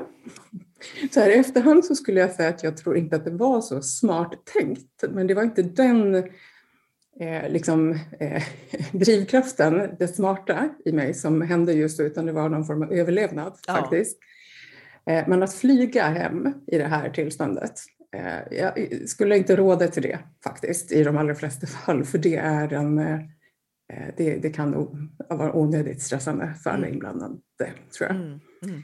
Så 1.10 1.20
här 1.20 1.30
i 1.30 1.38
efterhand 1.38 1.84
så 1.84 1.94
skulle 1.94 2.20
jag 2.20 2.32
säga 2.32 2.48
att 2.48 2.62
jag 2.62 2.76
tror 2.76 2.96
inte 2.96 3.16
att 3.16 3.24
det 3.24 3.30
var 3.30 3.60
så 3.60 3.82
smart 3.82 4.32
tänkt, 4.44 5.04
men 5.10 5.26
det 5.26 5.34
var 5.34 5.42
inte 5.42 5.62
den 5.62 6.24
eh, 7.20 7.50
liksom, 7.50 7.98
eh, 8.20 8.42
drivkraften, 8.92 9.90
det 9.98 10.08
smarta 10.08 10.68
i 10.84 10.92
mig 10.92 11.14
som 11.14 11.42
hände 11.42 11.72
just 11.72 11.98
då, 11.98 12.04
utan 12.04 12.26
det 12.26 12.32
var 12.32 12.48
någon 12.48 12.64
form 12.64 12.82
av 12.82 12.92
överlevnad 12.92 13.58
ja. 13.66 13.74
faktiskt. 13.74 14.18
Eh, 15.10 15.28
men 15.28 15.42
att 15.42 15.54
flyga 15.54 16.08
hem 16.08 16.52
i 16.66 16.78
det 16.78 16.86
här 16.86 17.10
tillståndet, 17.10 17.80
eh, 18.16 18.58
jag 18.58 18.88
skulle 19.08 19.36
inte 19.36 19.56
råda 19.56 19.88
till 19.88 20.02
det 20.02 20.18
faktiskt 20.44 20.92
i 20.92 21.04
de 21.04 21.16
allra 21.16 21.34
flesta 21.34 21.66
fall, 21.66 22.04
för 22.04 22.18
det 22.18 22.36
är 22.36 22.72
en 22.72 22.98
eh, 22.98 23.20
det, 24.16 24.36
det, 24.36 24.50
kan 24.50 24.98
vara 25.28 25.56
onödigt 25.56 26.02
stressande 26.02 26.54
för 26.62 26.70
alla 26.70 26.78
mm. 26.86 26.92
inblandade, 26.92 27.34
tror 27.98 28.08
jag. 28.08 28.10
Mm. 28.10 28.40
Mm. 28.62 28.82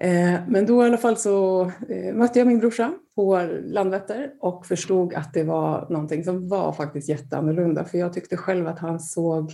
Eh, 0.00 0.40
men 0.48 0.66
då 0.66 0.82
i 0.82 0.86
alla 0.86 0.96
fall 0.96 1.16
så 1.16 1.62
eh, 1.88 2.14
mötte 2.14 2.38
jag 2.38 2.48
min 2.48 2.58
brorsa 2.58 2.94
på 3.14 3.48
Landvetter 3.64 4.32
och 4.40 4.66
förstod 4.66 5.14
att 5.14 5.32
det 5.32 5.44
var 5.44 5.86
någonting 5.90 6.24
som 6.24 6.48
var 6.48 6.72
faktiskt 6.72 7.08
jätteannorlunda. 7.08 7.84
För 7.84 7.98
jag 7.98 8.12
tyckte 8.12 8.36
själv 8.36 8.66
att 8.66 8.78
han 8.78 9.00
såg 9.00 9.52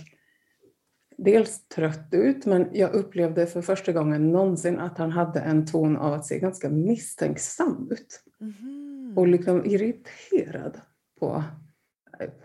dels 1.17 1.67
trött 1.67 2.07
ut, 2.11 2.45
men 2.45 2.67
jag 2.71 2.93
upplevde 2.93 3.47
för 3.47 3.61
första 3.61 3.91
gången 3.91 4.31
någonsin 4.31 4.79
att 4.79 4.97
han 4.97 5.11
hade 5.11 5.39
en 5.39 5.65
ton 5.65 5.97
av 5.97 6.13
att 6.13 6.25
se 6.25 6.39
ganska 6.39 6.69
misstänksam 6.69 7.87
ut. 7.91 8.23
Mm. 8.41 9.13
Och 9.17 9.27
liksom 9.27 9.65
irriterad 9.65 10.81
på, 11.19 11.43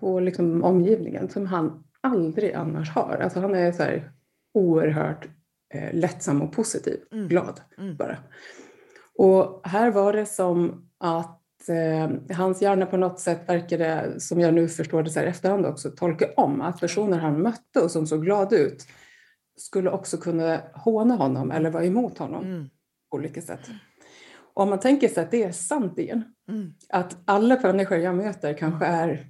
på 0.00 0.21
liksom 0.21 0.65
omgivningen 0.65 1.29
som 1.29 1.47
han 1.47 1.85
aldrig 2.00 2.53
annars 2.53 2.91
har. 2.91 3.19
Alltså 3.23 3.41
han 3.41 3.55
är 3.55 3.73
så 3.73 3.83
här 3.83 4.12
oerhört 4.55 5.29
eh, 5.75 5.95
lättsam 5.95 6.43
och 6.43 6.53
positiv, 6.53 7.01
mm. 7.13 7.29
glad 7.29 7.61
mm. 7.79 7.97
bara. 7.97 8.19
Och 9.19 9.61
här 9.65 9.91
var 9.91 10.13
det 10.13 10.27
som 10.27 10.89
att 10.99 11.69
eh, 11.69 12.37
hans 12.37 12.63
hjärna 12.63 12.87
på 12.87 12.97
något 12.97 13.21
sätt 13.21 13.49
verkade, 13.49 14.21
som 14.21 14.41
jag 14.41 14.55
nu 14.55 14.69
förstår 14.69 15.03
det 15.03 15.11
så 15.11 15.21
här 15.21 15.27
efterhand 15.27 15.67
också, 15.67 15.91
tolka 15.91 16.27
om 16.37 16.61
att 16.61 16.81
personer 16.81 17.19
han 17.19 17.43
mötte 17.43 17.81
och 17.81 17.91
som 17.91 18.07
såg 18.07 18.23
glada 18.23 18.57
ut 18.57 18.87
skulle 19.57 19.91
också 19.91 20.17
kunna 20.17 20.61
håna 20.75 21.15
honom 21.15 21.51
eller 21.51 21.71
vara 21.71 21.85
emot 21.85 22.19
honom 22.19 22.45
mm. 22.45 22.69
på 23.11 23.17
olika 23.17 23.43
sätt. 23.43 23.61
Och 24.55 24.63
om 24.63 24.71
man 24.71 24.81
tänker 24.81 25.09
sig 25.09 25.23
att 25.23 25.31
det 25.31 25.43
är 25.43 25.53
sant 25.53 25.99
igen, 25.99 26.25
mm. 26.49 26.73
att 26.89 27.17
alla 27.25 27.61
människor 27.63 27.99
jag 27.99 28.15
möter 28.15 28.55
kanske 28.55 28.87
är 28.87 29.27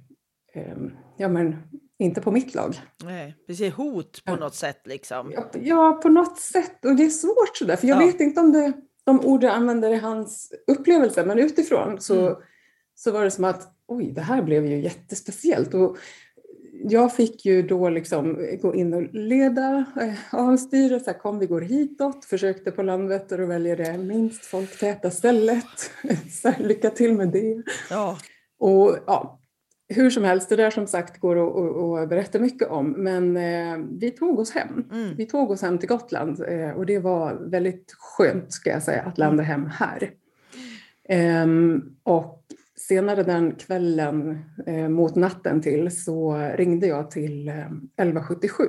eh, 0.53 0.77
ja, 1.17 1.27
men, 1.27 1.55
inte 1.99 2.21
på 2.21 2.31
mitt 2.31 2.55
lag. 2.55 2.81
Nej, 3.03 3.35
precis. 3.47 3.73
Hot 3.73 4.23
på 4.25 4.31
ja. 4.31 4.35
något 4.35 4.55
sätt 4.55 4.81
liksom. 4.85 5.31
Ja, 5.31 5.49
ja, 5.53 5.99
på 6.03 6.09
något 6.09 6.39
sätt. 6.39 6.85
Och 6.85 6.95
det 6.95 7.05
är 7.05 7.09
svårt 7.09 7.57
sådär, 7.57 7.75
för 7.75 7.87
jag 7.87 8.01
ja. 8.01 8.05
vet 8.05 8.19
inte 8.19 8.39
om 8.41 8.51
det, 8.51 8.73
de 9.03 9.25
ord 9.25 9.43
jag 9.43 9.53
använder 9.53 9.89
i 9.89 9.97
hans 9.97 10.53
upplevelse, 10.67 11.25
men 11.25 11.39
utifrån 11.39 12.01
så, 12.01 12.27
mm. 12.27 12.35
så 12.95 13.11
var 13.11 13.23
det 13.23 13.31
som 13.31 13.43
att 13.43 13.73
oj, 13.87 14.11
det 14.11 14.21
här 14.21 14.41
blev 14.41 14.65
ju 14.65 14.81
jättespeciellt. 14.81 15.73
Och 15.73 15.97
jag 16.83 17.15
fick 17.15 17.45
ju 17.45 17.61
då 17.61 17.89
liksom 17.89 18.47
gå 18.61 18.75
in 18.75 18.93
och 18.93 19.03
leda 19.13 19.85
eh, 20.01 20.39
avstyret. 20.39 21.03
Så 21.03 21.11
här, 21.11 21.19
kom, 21.19 21.39
vi 21.39 21.45
går 21.45 21.61
hitåt. 21.61 22.25
Försökte 22.25 22.71
på 22.71 22.83
Landvetter 22.83 23.41
och 23.41 23.49
välja 23.49 23.75
det 23.75 23.97
minst 23.97 24.45
folktäta 24.45 25.11
stället. 25.11 25.91
Så 26.41 26.49
här, 26.49 26.63
lycka 26.63 26.89
till 26.89 27.13
med 27.13 27.27
det. 27.27 27.63
Ja. 27.89 28.17
Och 28.59 28.97
ja, 29.07 29.39
hur 29.89 30.09
som 30.09 30.23
helst, 30.23 30.49
det 30.49 30.55
där 30.55 30.69
som 30.69 30.87
sagt 30.87 31.19
går 31.19 31.35
att, 32.03 32.09
berätta 32.09 32.39
mycket 32.39 32.67
om. 32.67 32.91
Men 32.91 33.37
eh, 33.37 33.85
vi 33.99 34.11
tog 34.11 34.39
oss 34.39 34.51
hem. 34.51 34.85
Mm. 34.91 35.15
Vi 35.15 35.25
tog 35.25 35.51
oss 35.51 35.61
hem 35.61 35.77
till 35.77 35.89
Gotland 35.89 36.43
eh, 36.47 36.69
och 36.69 36.85
det 36.85 36.99
var 36.99 37.33
väldigt 37.33 37.93
skönt 37.97 38.53
ska 38.53 38.69
jag 38.69 38.83
säga 38.83 39.01
att 39.01 39.17
landa 39.17 39.43
hem 39.43 39.65
här. 39.65 40.11
Ehm, 41.09 41.81
och 42.03 42.43
senare 42.75 43.23
den 43.23 43.55
kvällen 43.55 44.39
eh, 44.65 44.89
mot 44.89 45.15
natten 45.15 45.61
till 45.61 46.03
så 46.03 46.37
ringde 46.55 46.87
jag 46.87 47.11
till 47.11 47.47
eh, 47.47 47.55
1177 47.55 48.63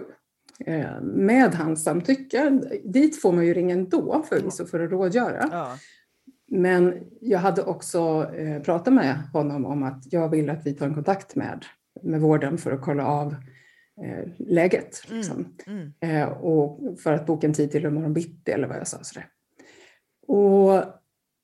eh, 0.67 1.01
med 1.03 1.55
hans 1.55 1.85
samtycke. 1.85 2.61
Dit 2.85 3.23
får 3.23 3.33
man 3.33 3.47
ju 3.47 3.55
ringa 3.55 3.75
ändå 3.75 4.25
förvisso 4.29 4.67
för 4.67 4.81
att 4.81 4.91
rådgöra. 4.91 5.49
Ja. 5.53 5.79
Men 6.51 7.07
jag 7.21 7.39
hade 7.39 7.63
också 7.63 8.31
eh, 8.35 8.63
pratat 8.63 8.95
med 8.95 9.19
honom 9.33 9.65
om 9.65 9.83
att 9.83 10.13
jag 10.13 10.29
vill 10.29 10.51
att 10.51 10.67
vi 10.67 10.75
tar 10.75 10.87
en 10.87 10.95
kontakt 10.95 11.37
med, 11.37 11.65
med 12.03 12.21
vården 12.21 12.59
för 12.59 12.73
att 12.73 12.83
kolla 12.83 13.07
av 13.07 13.35
eh, 14.05 14.29
läget. 14.39 15.03
Liksom. 15.11 15.57
Mm. 15.67 15.93
Eh, 16.01 16.29
och 16.29 16.99
för 16.99 17.13
att 17.13 17.27
boka 17.27 17.47
en 17.47 17.53
tid 17.53 17.71
till 17.71 17.85
imorgon 17.85 18.15
bitti 18.15 18.51
eller 18.51 18.69
vad 18.69 18.77
jag 18.77 18.89
sa. 18.89 18.99
Sådär. 19.03 19.27
Och 20.27 20.85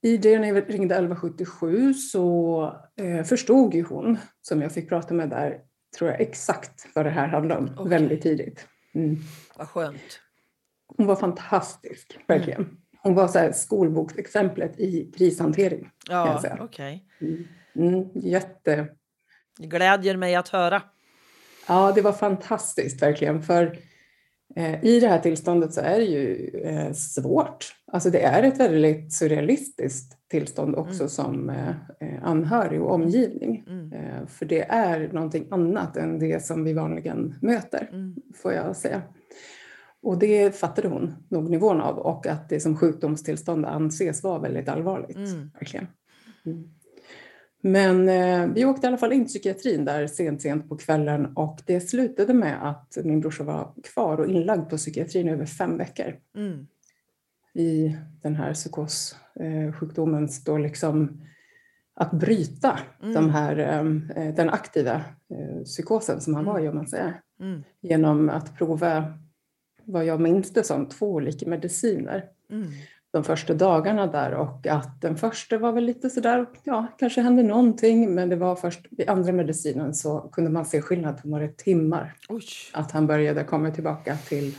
i 0.02 0.16
det 0.16 0.38
när 0.38 0.49
jag 0.49 0.56
ringde 0.56 0.94
1177 0.94 1.94
så 1.94 2.76
förstod 3.25 3.75
ju 3.75 3.82
hon, 3.82 4.18
som 4.42 4.62
jag 4.62 4.73
fick 4.73 4.88
prata 4.88 5.14
med 5.14 5.30
där, 5.30 5.61
tror 5.99 6.11
jag 6.11 6.20
exakt 6.20 6.87
vad 6.94 7.06
det 7.06 7.11
här 7.11 7.28
handlade 7.28 7.61
om 7.61 7.70
Okej. 7.76 7.90
väldigt 7.90 8.23
tidigt. 8.23 8.66
Mm. 8.94 9.16
Vad 9.56 9.68
skönt. 9.68 10.20
Hon 10.96 11.06
var 11.06 11.16
fantastisk, 11.16 12.18
verkligen. 12.26 12.83
Hon 13.04 13.14
var 13.14 13.28
så 13.28 13.38
här 13.38 13.52
skolboksexemplet 13.52 14.80
i 14.80 15.12
krishantering. 15.16 15.90
Ja, 16.08 16.42
okej. 16.61 17.04
Mm. 17.20 17.44
Mm, 17.76 18.08
jätte... 18.14 18.87
Det 19.58 19.66
glädjer 19.66 20.16
mig 20.16 20.34
att 20.34 20.49
höra. 20.49 20.82
Ja, 21.68 21.92
det 21.94 22.00
var 22.02 22.12
fantastiskt 22.12 23.02
verkligen. 23.02 23.42
För 23.42 23.78
eh, 24.56 24.84
i 24.84 25.00
det 25.00 25.08
här 25.08 25.18
tillståndet 25.18 25.73
så 25.75 25.80
är 25.80 25.99
det 25.99 26.04
ju 26.04 26.49
eh, 26.64 26.92
svårt. 26.92 27.75
Alltså 27.87 28.11
det 28.11 28.23
är 28.23 28.42
ett 28.42 28.61
väldigt 28.61 29.12
surrealistiskt 29.12 30.28
tillstånd 30.28 30.76
också 30.76 31.00
Mm. 31.02 31.08
som 31.08 31.50
eh, 31.50 31.68
eh, 32.00 32.25
anhörig 32.25 32.82
och 32.82 32.94
omgivning. 32.94 33.64
Mm. 33.68 33.92
Eh, 33.92 34.26
för 34.26 34.46
det 34.46 34.61
är 34.68 35.08
någonting 35.12 35.46
annat 35.50 35.96
än 35.96 36.18
det 36.18 36.44
som 36.44 36.64
vi 36.64 36.73
vanligen 36.73 37.34
möter, 37.42 37.88
Mm. 37.92 38.14
får 38.42 38.52
jag 38.52 38.76
säga. 38.76 39.02
Och 40.04 40.18
det 40.18 40.56
fattade 40.56 40.88
hon 40.88 41.14
nog 41.28 41.50
nivån 41.50 41.80
av 41.80 41.99
och 41.99 42.26
att 42.26 42.49
det 42.49 42.61
som 42.61 42.76
sjukdomstillstånd 42.76 43.66
anses 43.66 44.23
vara 44.23 44.38
väldigt 44.38 44.68
allvarligt. 44.68 45.16
Mm. 45.16 45.50
Verkligen. 45.54 45.87
Mm. 46.46 46.64
Men 47.61 48.08
eh, 48.08 48.54
vi 48.54 48.64
åkte 48.64 48.87
i 48.87 48.88
alla 48.88 48.96
fall 48.96 49.12
in 49.12 49.25
till 49.25 49.28
psykiatrin 49.28 49.84
där 49.84 50.06
sent, 50.06 50.42
sent 50.42 50.68
på 50.68 50.76
kvällen 50.76 51.26
och 51.37 51.58
det 51.66 51.80
slutade 51.80 52.34
med 52.34 52.68
att 52.68 52.99
min 53.04 53.20
brorsa 53.20 53.44
var 53.44 53.73
kvar 53.84 54.18
och 54.18 54.26
inlagd 54.30 54.70
på 54.70 54.76
psykiatrin 54.76 55.28
över 55.28 55.46
fem 55.46 55.78
veckor 55.78 56.14
Mm. 56.37 56.66
i 57.54 57.96
den 58.23 58.37
här 58.37 58.54
psykossjukdomens 58.54 60.44
då 60.44 60.58
liksom 60.58 61.20
att 61.94 62.11
bryta 62.12 62.78
Mm. 63.02 63.14
de 63.14 63.30
här, 63.30 63.58
eh, 64.16 64.34
den 64.34 64.50
aktiva 64.50 64.94
eh, 65.30 65.62
psykosen 65.64 66.20
som 66.20 66.34
han 66.34 66.44
var 66.44 66.61
i 66.61 66.68
om 66.68 66.75
man 66.76 66.87
säger 66.87 67.20
Mm. 67.40 67.62
genom 67.80 68.28
att 68.28 68.58
prova 68.58 69.18
vad 69.86 70.04
jag 70.04 70.20
minns 70.20 70.52
det 70.52 70.64
som 70.64 70.88
två 70.88 71.10
olika 71.12 71.48
mediciner 71.48 72.24
Mm. 72.50 72.70
de 73.12 73.24
första 73.24 73.54
dagarna 73.54 74.06
där 74.06 74.34
och 74.34 74.66
att 74.66 75.00
den 75.00 75.16
första 75.16 75.58
var 75.58 75.72
väl 75.72 75.84
lite 75.84 76.10
sådär, 76.10 76.46
ja, 76.64 76.86
kanske 76.98 77.20
hände 77.20 77.42
någonting, 77.42 78.14
men 78.14 78.28
det 78.28 78.36
var 78.36 78.56
först 78.56 78.80
vid 78.90 79.08
andra 79.08 79.32
medicinen 79.32 79.94
så 79.94 80.20
kunde 80.20 80.50
man 80.50 80.64
se 80.66 80.82
skillnad 80.82 81.23
på 81.23 81.28
några 81.28 81.49
timmar. 81.49 82.16
Oj, 82.28 82.44
Att 82.73 82.90
han 82.90 83.06
började 83.06 83.44
komma 83.44 83.70
tillbaka 83.70 84.16
till, 84.16 84.54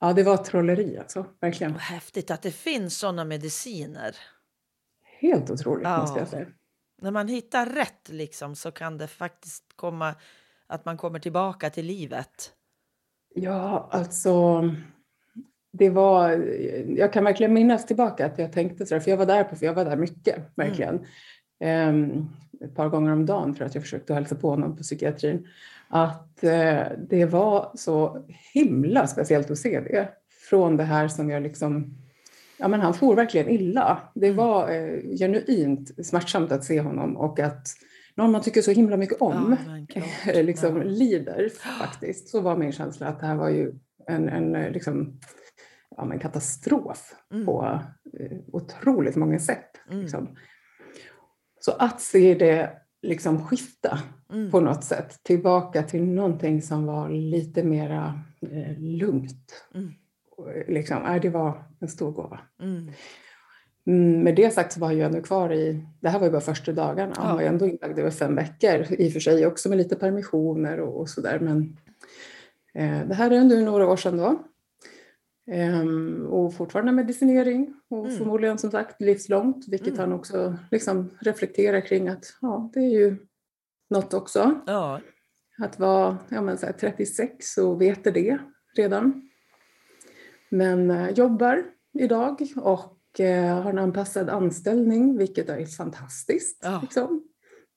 ja 0.00 0.12
det 0.12 0.22
var 0.22 0.36
trolleri 0.36 0.98
alltså, 0.98 1.26
verkligen. 1.40 1.72
vad 1.72 1.82
häftigt 1.82 2.30
att 2.30 2.42
det 2.42 2.50
finns 2.50 2.98
sådana 2.98 3.24
mediciner. 3.24 4.16
Helt 5.20 5.50
otroligt 5.50 5.84
Ja. 5.84 6.00
måste 6.00 6.18
jag 6.18 6.28
säga. 6.28 6.46
När 7.02 7.10
man 7.10 7.28
hittar 7.28 7.66
rätt 7.66 8.08
liksom 8.08 8.56
så 8.56 8.70
kan 8.70 8.98
det 8.98 9.06
faktiskt 9.08 9.64
komma 9.76 10.14
att 10.66 10.84
man 10.84 10.96
kommer 10.96 11.18
tillbaka 11.18 11.70
till 11.70 11.86
livet. 11.86 12.52
Ja, 13.34 13.88
alltså 13.90 14.62
det 15.72 15.90
var, 15.90 16.30
jag 16.96 17.12
kan 17.12 17.24
verkligen 17.24 17.54
minnas 17.54 17.86
tillbaka 17.86 18.26
att 18.26 18.38
jag 18.38 18.52
tänkte 18.52 18.86
sådär, 18.86 19.00
för 19.00 19.10
jag 19.10 19.18
var 19.18 19.26
där 19.26 19.44
på, 19.44 19.56
för 19.56 19.66
jag 19.66 19.74
var 19.74 19.84
där 19.84 19.96
mycket, 19.96 20.36
verkligen. 20.54 21.00
Ehm, 21.60 22.26
ett 22.60 22.74
par 22.74 22.88
gånger 22.88 23.12
om 23.12 23.26
dagen 23.26 23.54
för 23.54 23.64
att 23.64 23.74
jag 23.74 23.84
försökte 23.84 24.14
hälsa 24.14 24.34
på 24.34 24.50
honom 24.50 24.76
på 24.76 24.82
psykiatrin. 24.82 25.46
Att 25.88 26.44
eh, 26.44 26.82
det 27.08 27.24
var 27.26 27.72
så 27.74 28.24
himla 28.54 29.06
speciellt 29.06 29.50
att 29.50 29.58
se 29.58 29.80
det. 29.80 30.08
Från 30.50 30.76
det 30.76 30.84
här 30.84 31.08
som 31.08 31.30
jag 31.30 31.42
liksom, 31.42 31.94
ja 32.58 32.68
men 32.68 32.80
han 32.80 32.94
for 32.94 33.14
verkligen 33.16 33.48
illa. 33.48 33.98
Det 34.14 34.26
Mm. 34.26 34.36
var 34.36 34.70
eh, 34.70 35.16
genuint 35.18 36.06
smärtsamt 36.06 36.52
att 36.52 36.64
se 36.64 36.80
honom 36.80 37.16
och 37.16 37.40
att 37.40 37.66
någon 38.18 38.32
man 38.32 38.42
tycker 38.42 38.62
så 38.62 38.70
himla 38.70 38.96
mycket 38.96 39.20
om 39.22 39.56
Ja, 39.94 40.32
liksom 40.42 40.82
lider 40.82 41.48
faktiskt. 41.48 42.28
Så 42.28 42.40
var 42.40 42.56
min 42.56 42.72
känsla 42.72 43.08
att 43.08 43.20
det 43.20 43.26
här 43.26 43.36
var 43.36 43.48
ju 43.48 43.72
en, 44.06 44.28
en 44.28 44.72
liksom, 44.72 45.20
ja, 45.96 46.04
men 46.04 46.18
katastrof 46.18 47.14
Mm. 47.32 47.46
på 47.46 47.80
eh, 48.20 48.38
otroligt 48.52 49.16
många 49.16 49.38
sätt. 49.38 49.70
Mm. 49.90 50.00
Liksom. 50.00 50.36
Så 51.60 51.72
att 51.72 52.00
se 52.00 52.34
det 52.34 52.70
liksom 53.02 53.44
skifta 53.44 53.98
Mm. 54.32 54.50
på 54.50 54.60
något 54.60 54.84
sätt 54.84 55.20
tillbaka 55.22 55.82
till 55.82 56.04
någonting 56.04 56.62
som 56.62 56.86
var 56.86 57.08
lite 57.10 57.62
mera 57.62 58.20
eh, 58.50 58.78
lugnt. 58.78 59.64
Mm. 59.74 59.86
Eh, 59.88 60.72
Liksom, 60.74 61.02
nej, 61.02 61.20
det 61.20 61.28
var 61.30 61.64
en 61.80 61.88
stor 61.88 62.12
gåva. 62.12 62.40
Mm. 63.88 64.22
Med 64.22 64.34
det 64.34 64.50
sagt 64.50 64.72
så 64.72 64.80
var 64.80 64.92
jag 64.92 65.06
ändå 65.06 65.22
kvar 65.22 65.52
i, 65.52 65.84
det 66.00 66.08
här 66.08 66.18
var 66.18 66.26
ju 66.26 66.32
bara 66.32 66.40
första 66.40 66.72
dagarna, 66.72 67.12
han 67.16 67.28
Ja. 67.28 67.34
var 67.34 67.40
ju 67.40 67.46
ändå 67.46 67.66
inlagd 67.66 67.98
över 67.98 68.10
fem 68.10 68.34
veckor, 68.34 68.86
i 68.98 69.08
och 69.08 69.12
för 69.12 69.20
sig 69.20 69.46
också 69.46 69.68
med 69.68 69.78
lite 69.78 69.96
permissioner 69.96 70.80
och, 70.80 71.00
och 71.00 71.08
sådär. 71.08 71.38
Men 71.38 71.76
eh, 72.74 73.08
det 73.08 73.14
här 73.14 73.30
är 73.30 73.34
ändå 73.36 73.56
några 73.56 73.86
år 73.88 73.96
sedan 73.96 74.16
då. 74.16 74.38
Ehm, 75.50 76.26
och 76.26 76.54
fortfarande 76.54 76.92
medicinering 76.92 77.74
och 77.88 78.04
Mm. 78.06 78.16
förmodligen 78.18 78.58
som 78.58 78.70
sagt 78.70 79.00
livslångt, 79.00 79.68
vilket 79.68 79.88
Mm. 79.88 80.00
han 80.00 80.12
också 80.12 80.56
liksom 80.70 81.10
reflekterar 81.20 81.80
kring 81.80 82.08
att 82.08 82.24
ja, 82.40 82.70
det 82.74 82.80
är 82.80 82.90
ju 82.90 83.16
något 83.90 84.14
också. 84.14 84.60
Ja. 84.66 85.00
Att 85.58 85.78
vara 85.78 86.18
ja, 86.28 86.42
men 86.42 86.58
så 86.58 86.66
här, 86.66 86.72
36 86.72 87.58
och 87.58 87.80
veta 87.82 88.10
det 88.10 88.38
redan. 88.76 89.28
Men 90.50 90.90
eh, 90.90 91.10
jobbar 91.10 91.64
idag 91.98 92.42
och 92.56 92.97
har 93.62 93.70
en 93.70 93.78
anpassad 93.78 94.28
anställning, 94.30 95.18
vilket 95.18 95.48
är 95.48 95.66
fantastiskt. 95.66 96.58
Ja. 96.62 96.78
Liksom. 96.82 97.22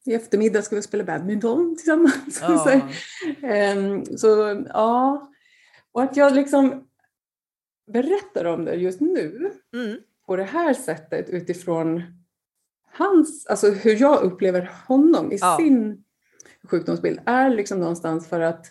I 0.06 0.14
eftermiddag 0.14 0.62
ska 0.62 0.76
vi 0.76 0.82
spela 0.82 1.04
badminton 1.04 1.76
tillsammans. 1.76 2.40
Ja. 2.42 2.58
så, 3.40 3.46
ehm, 3.48 4.06
så 4.06 4.64
ja, 4.70 5.30
och 5.92 6.04
att 6.04 6.18
jag 6.18 6.34
liksom 6.34 6.88
berättar 7.94 8.46
om 8.46 8.66
det 8.66 8.76
just 8.76 9.02
nu 9.02 9.52
Mm. 9.74 9.98
på 10.26 10.36
det 10.36 10.44
här 10.44 10.74
sättet 10.74 11.30
utifrån 11.30 12.04
hans, 12.94 13.48
alltså 13.48 13.70
hur 13.70 14.02
jag 14.02 14.24
upplever 14.24 14.72
honom 14.88 15.32
i 15.32 15.38
Ja. 15.42 15.58
sin 15.58 16.04
sjukdomsbild 16.64 17.20
är 17.26 17.50
liksom 17.50 17.80
någonstans 17.80 18.28
för 18.28 18.40
att 18.40 18.66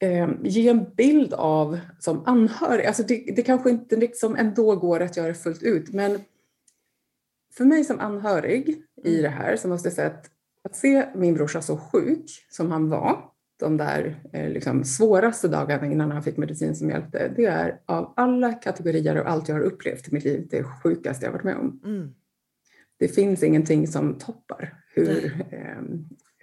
eh, 0.00 0.28
ge 0.42 0.68
en 0.68 0.94
bild 0.96 1.32
av 1.34 1.78
som 1.98 2.22
anhörig. 2.26 2.86
Alltså 2.86 3.02
det, 3.02 3.32
det 3.36 3.42
kanske 3.42 3.70
inte 3.70 3.96
liksom 3.96 4.36
ändå 4.36 4.76
går 4.76 5.00
att 5.00 5.16
göra 5.16 5.34
fullt 5.34 5.62
ut 5.62 5.92
men 5.92 6.20
för 7.56 7.64
mig 7.64 7.84
som 7.84 8.00
anhörig 8.00 8.82
i 9.04 9.18
Mm. 9.18 9.22
det 9.22 9.28
här 9.28 9.56
så 9.56 9.68
måste 9.68 9.88
jag 9.88 9.94
säga 9.94 10.08
att, 10.08 10.30
att 10.64 10.76
se 10.76 11.08
min 11.14 11.34
brorsa 11.34 11.62
så 11.62 11.76
sjuk 11.76 12.46
som 12.50 12.70
han 12.70 12.90
var 12.90 13.30
de 13.58 13.76
där 13.76 14.22
eh, 14.32 14.50
liksom, 14.50 14.84
svåraste 14.84 15.48
dagarna 15.48 15.86
innan 15.86 16.10
han 16.10 16.22
fick 16.22 16.36
medicin 16.36 16.76
som 16.76 16.90
hjälpte, 16.90 17.32
det 17.36 17.44
är 17.44 17.80
av 17.86 18.12
alla 18.16 18.52
kategorier 18.52 19.20
och 19.20 19.30
allt 19.30 19.48
jag 19.48 19.56
har 19.56 19.62
upplevt 19.62 20.08
i 20.08 20.14
mitt 20.14 20.24
liv 20.24 20.46
det 20.50 20.64
sjukaste 20.64 21.26
jag 21.26 21.32
varit 21.32 21.44
med 21.44 21.56
om. 21.56 21.80
Mm. 21.84 22.14
Det 22.98 23.08
finns 23.08 23.42
ingenting 23.42 23.86
som 23.86 24.18
toppar 24.18 24.74
hur 24.94 25.46
eh, 25.50 25.78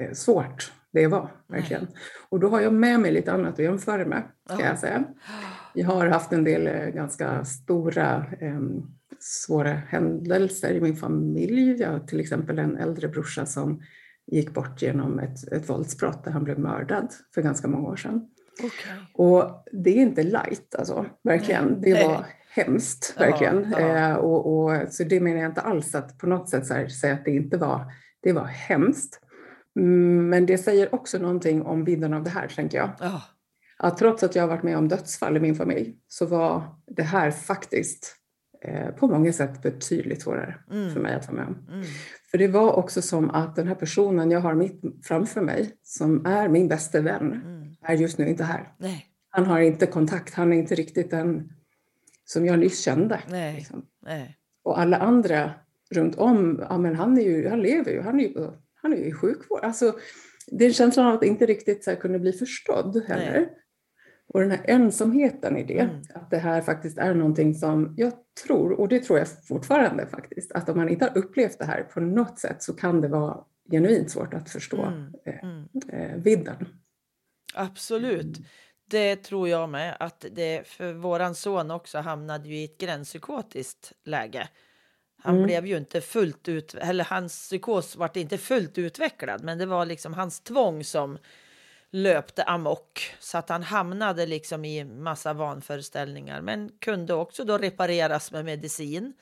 eh, 0.06 0.14
svårt 0.14 0.72
det 0.96 1.08
var, 1.08 1.32
verkligen. 1.48 1.88
Och 2.30 2.40
då 2.40 2.50
har 2.50 2.62
jag 2.62 2.74
med 2.74 3.00
mig 3.00 3.12
lite 3.12 3.34
annat 3.34 3.54
att 3.54 3.60
jämföra 3.60 4.06
med, 4.06 4.24
ska 4.50 4.62
Ja. 4.62 4.68
jag 4.68 4.80
säga. 4.80 5.04
Jag 5.74 5.88
har 5.88 6.08
haft 6.08 6.34
en 6.34 6.44
del 6.44 6.68
eh, 6.68 6.88
ganska 6.88 7.46
stora 7.46 8.26
eh, 8.40 8.60
svåra 9.20 9.74
händelser 9.74 10.72
i 10.74 10.82
min 10.82 10.96
familj. 10.96 11.82
Jag 11.82 11.92
har 11.92 12.00
till 12.00 12.20
exempel 12.20 12.60
en 12.60 12.78
äldre 12.78 13.08
brorsa 13.08 13.46
som 13.46 13.82
gick 14.28 14.54
bort 14.54 14.82
genom 14.82 15.20
ett, 15.20 15.52
ett 15.52 15.70
våldsbrott 15.70 16.24
där 16.24 16.32
han 16.32 16.44
blev 16.44 16.60
mördad 16.60 17.08
för 17.34 17.42
ganska 17.42 17.68
många 17.68 17.88
år 17.88 17.96
sedan. 17.96 18.28
Okay. 18.64 18.98
Och 19.14 19.66
det 19.72 19.90
är 19.90 20.02
inte 20.02 20.24
light 20.24 20.76
alltså, 20.78 21.06
verkligen. 21.24 21.82
Det 21.82 21.94
var 22.08 22.26
hemskt, 22.50 23.16
verkligen. 23.20 23.72
Ja, 23.72 23.80
ja. 23.82 24.10
Eh, 24.10 24.16
och, 24.16 24.66
och, 24.66 24.94
så 24.94 25.04
det 25.04 25.20
menar 25.20 25.42
jag 25.42 25.52
inte 25.52 25.62
alls 25.62 25.96
att 25.96 26.18
på 26.18 26.28
något 26.28 26.50
sätt 26.50 26.92
säga 26.92 27.14
att 27.14 27.26
det 27.26 27.32
inte 27.32 27.58
var, 27.58 27.86
det 28.22 28.34
var 28.34 28.46
hemskt. 28.46 29.22
Mm, 29.76 30.30
men 30.30 30.46
det 30.46 30.58
säger 30.58 30.96
också 30.96 31.18
någonting 31.18 31.62
om 31.62 31.84
vidden 31.84 32.14
av 32.14 32.24
det 32.24 32.30
här, 32.30 32.48
tänker 32.48 32.78
jag. 32.78 32.90
Ja. 33.00 33.22
Att 33.78 33.98
trots 33.98 34.24
att 34.24 34.36
jag 34.36 34.44
har 34.44 34.48
varit 34.48 34.64
med 34.64 34.78
om 34.78 34.88
dödsfall 34.88 35.38
i 35.38 35.40
min 35.40 35.56
familj 35.56 35.96
så 36.08 36.26
var 36.26 36.64
det 36.88 37.04
här 37.04 37.32
faktiskt 37.32 38.16
eh, 38.62 38.90
på 38.90 39.08
många 39.08 39.34
sätt 39.34 39.62
betydligt 39.62 40.22
svårare 40.22 40.56
mm. 40.72 40.94
för 40.94 41.00
mig 41.00 41.16
att 41.16 41.28
vara 41.28 41.38
med 41.38 41.48
om. 41.48 41.68
Mm. 41.74 41.86
För 42.32 42.38
det 42.38 42.48
var 42.48 42.74
också 42.74 43.02
som 43.02 43.30
att 43.30 43.56
den 43.56 43.68
här 43.68 43.76
personen 43.76 44.32
jag 44.32 44.40
har 44.40 44.54
mitt 44.54 44.82
framför 45.04 45.42
mig, 45.42 45.72
som 45.84 46.26
är 46.26 46.50
min 46.50 46.68
bästa 46.68 47.02
vän, 47.02 47.32
mm. 47.32 47.76
är 47.82 47.94
just 47.94 48.18
nu 48.18 48.28
inte 48.30 48.44
här. 48.44 48.74
Nej. 48.78 49.06
Han 49.30 49.46
har 49.46 49.60
inte 49.60 49.86
kontakt, 49.86 50.34
han 50.34 50.54
är 50.54 50.58
inte 50.58 50.76
riktigt 50.76 51.12
den 51.12 51.54
som 52.26 52.46
jag 52.46 52.60
nyss 52.60 52.84
kände. 52.84 53.20
Nej. 53.30 53.56
Liksom. 53.56 53.86
Nej. 54.06 54.38
Och 54.64 54.80
alla 54.80 54.98
andra 54.98 55.52
runt 55.92 56.16
om, 56.16 56.66
ja 56.70 56.78
men 56.78 56.96
han, 56.96 57.18
är 57.18 57.22
ju, 57.22 57.50
han 57.50 57.62
lever 57.62 57.92
ju, 57.92 58.02
han 58.02 58.20
är 58.20 58.24
ju, 58.24 58.50
han 58.86 58.94
är 58.94 58.98
ju 58.98 59.06
i 59.06 59.14
sjukvård. 59.14 59.60
Alltså, 59.64 59.96
det 60.48 60.66
är 60.66 60.72
känslan 60.72 61.08
av 61.08 61.14
att 61.14 61.24
inte 61.24 61.46
riktigt 61.46 61.84
så 61.84 61.96
kunna 61.96 62.20
bli 62.20 62.32
förstådd 62.32 63.04
heller. 63.08 63.32
Nej. 63.32 63.58
Och 64.28 64.40
den 64.40 64.52
här 64.52 64.62
ensamheten 64.66 65.58
i 65.58 65.64
det, 65.64 65.80
mm. 65.80 66.02
att 66.14 66.30
det 66.30 66.38
här 66.38 66.62
faktiskt 66.62 66.98
är 66.98 67.14
någonting 67.14 67.56
som 67.56 67.94
jag 67.98 68.14
tror, 68.46 68.72
och 68.72 68.88
det 68.88 69.00
tror 69.00 69.20
jag 69.20 69.28
fortfarande 69.48 70.08
faktiskt, 70.08 70.52
att 70.52 70.70
om 70.70 70.78
man 70.78 70.90
inte 70.90 71.06
har 71.06 71.18
upplevt 71.18 71.60
det 71.60 71.66
här 71.66 71.84
på 71.84 72.00
något 72.00 72.40
sätt 72.40 72.64
så 72.64 72.74
kan 72.74 73.02
det 73.02 73.08
vara 73.08 73.38
genuint 73.72 74.12
svårt 74.12 74.34
att 74.34 74.50
förstå 74.50 74.84
mm. 74.84 75.14
Eh, 75.26 75.44
mm. 75.44 75.68
Eh, 75.94 76.24
vidden. 76.24 76.68
Absolut. 77.56 78.38
Mm. 78.38 78.48
Det 78.90 79.16
tror 79.16 79.50
jag 79.50 79.70
med. 79.70 79.98
Att 80.00 80.26
det 80.32 80.68
för 80.68 80.94
våran 80.94 81.36
son 81.36 81.72
också 81.72 81.98
hamnade 81.98 82.50
ju 82.50 82.56
i 82.56 82.66
ett 82.66 82.78
gränspsykotiskt 82.78 83.94
läge. 84.04 84.50
Han 85.26 85.36
mm. 85.36 85.46
blev 85.46 85.66
ju 85.66 85.78
inte 85.78 86.02
fullt 86.02 86.48
ut, 86.48 86.74
eller 86.74 87.04
hans 87.04 87.34
psykos 87.34 87.96
var 87.96 88.18
inte 88.18 88.38
fullt 88.38 88.78
utvecklad, 88.78 89.44
men 89.44 89.58
det 89.58 89.66
var 89.66 89.86
liksom 89.86 90.14
hans 90.14 90.40
tvång 90.40 90.84
som 90.84 91.18
löpte 91.92 92.44
amok 92.44 93.16
så 93.20 93.38
att 93.38 93.50
han 93.50 93.64
hamnade 93.64 94.26
liksom 94.26 94.66
i 94.66 94.84
massa 94.84 95.34
vanföreställningar 95.34 96.42
men 96.42 96.70
kunde 96.80 97.14
också 97.14 97.44
då 97.44 97.58
repareras 97.58 98.32
med 98.32 98.46
medicin 98.46 99.14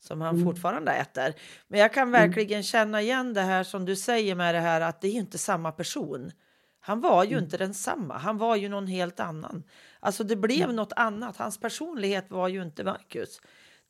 som 0.00 0.20
han 0.20 0.34
mm. 0.34 0.46
fortfarande 0.46 0.92
äter. 0.92 1.34
Men 1.68 1.80
jag 1.80 1.92
kan 1.92 2.08
mm. 2.08 2.20
verkligen 2.20 2.52
mm. 2.56 2.62
känna 2.62 3.02
igen 3.02 3.34
det 3.34 3.40
här 3.40 3.64
som 3.64 3.84
du 3.84 3.96
säger 3.96 4.34
med 4.34 4.54
det 4.54 4.60
här 4.60 4.80
att 4.80 5.00
det 5.00 5.08
är 5.08 5.12
inte 5.12 5.38
samma 5.38 5.72
person. 5.72 6.32
Han 6.80 7.00
var 7.00 7.24
ju 7.24 7.32
mm. 7.32 7.44
inte 7.44 7.56
densamma, 7.56 8.18
han 8.18 8.38
var 8.38 8.56
ju 8.56 8.68
någon 8.68 8.86
helt 8.86 9.20
annan. 9.20 9.62
Alltså 10.00 10.24
det 10.24 10.36
blev 10.36 10.64
mm. 10.64 10.76
något 10.76 10.92
annat, 10.96 11.36
hans 11.36 11.60
personlighet 11.60 12.30
var 12.30 12.48
ju 12.48 12.62
inte 12.62 12.84
Marcus. 12.84 13.40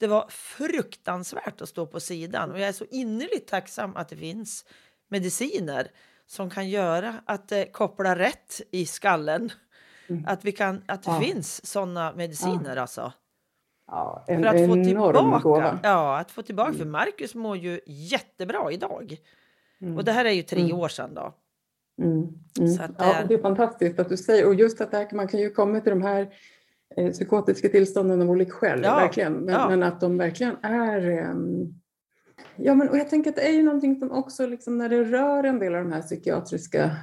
Det 0.00 0.06
var 0.06 0.26
fruktansvärt 0.28 1.60
att 1.60 1.68
stå 1.68 1.86
på 1.86 2.00
sidan 2.00 2.50
och 2.50 2.60
jag 2.60 2.68
är 2.68 2.72
så 2.72 2.84
innerligt 2.90 3.48
tacksam 3.48 3.96
att 3.96 4.08
det 4.08 4.16
finns 4.16 4.64
mediciner 5.08 5.90
som 6.26 6.50
kan 6.50 6.68
göra 6.68 7.14
att 7.24 7.48
det 7.48 7.72
kopplar 7.72 8.16
rätt 8.16 8.60
i 8.70 8.86
skallen. 8.86 9.50
Mm. 10.08 10.24
Att, 10.26 10.44
vi 10.44 10.52
kan, 10.52 10.82
att 10.86 11.02
det 11.02 11.10
ja. 11.10 11.20
finns 11.20 11.66
sådana 11.66 12.12
mediciner 12.12 12.76
ja. 12.76 12.80
alltså. 12.80 13.12
Ja, 13.86 14.24
en 14.28 14.42
för 14.42 14.48
att 14.48 14.66
få 14.66 14.74
tillbaka, 14.74 15.38
gåva. 15.38 15.78
Ja, 15.82 16.18
att 16.18 16.30
få 16.30 16.42
tillbaka. 16.42 16.68
Mm. 16.68 16.78
För 16.78 16.86
Marcus 16.86 17.34
mår 17.34 17.56
ju 17.56 17.80
jättebra 17.86 18.72
idag. 18.72 19.16
Mm. 19.80 19.96
Och 19.96 20.04
det 20.04 20.12
här 20.12 20.24
är 20.24 20.30
ju 20.30 20.42
tre 20.42 20.60
mm. 20.60 20.76
år 20.76 20.88
sedan 20.88 21.14
då. 21.14 21.34
Mm. 22.02 22.28
Mm. 22.58 22.80
Att, 22.80 22.90
ja, 22.98 23.24
det 23.28 23.34
är 23.34 23.42
fantastiskt 23.42 23.98
att 23.98 24.08
du 24.08 24.16
säger. 24.16 24.46
Och 24.46 24.54
just 24.54 24.80
att 24.80 24.92
här, 24.92 25.08
man 25.12 25.28
kan 25.28 25.40
ju 25.40 25.50
komma 25.50 25.80
till 25.80 25.90
de 25.90 26.02
här 26.02 26.20
eh, 26.20 26.28
psykotiska 27.12 27.68
tillstånden 27.68 28.22
av 28.22 28.30
olika 28.30 28.52
skäl, 28.52 28.80
ja. 28.84 28.96
verkligen. 28.96 29.32
Men, 29.32 29.54
ja. 29.54 29.68
men, 29.68 29.82
att 29.82 30.00
de 30.00 30.18
verkligen 30.18 30.56
är 30.62 31.30
um, 31.30 31.80
Ja, 32.56 32.74
men 32.74 32.88
och 32.88 32.98
jag 32.98 33.08
tänker 33.08 33.30
att 33.30 33.36
det 33.36 33.48
är 33.48 33.52
ju 33.52 33.62
någonting 33.62 33.96
som 33.96 34.10
också 34.10 34.46
liksom 34.46 34.78
när 34.78 34.88
det 34.88 35.04
rör 35.04 35.44
en 35.44 35.58
del 35.58 35.74
av 35.74 35.84
de 35.84 35.92
här 35.92 36.02
psykiatriska 36.02 36.96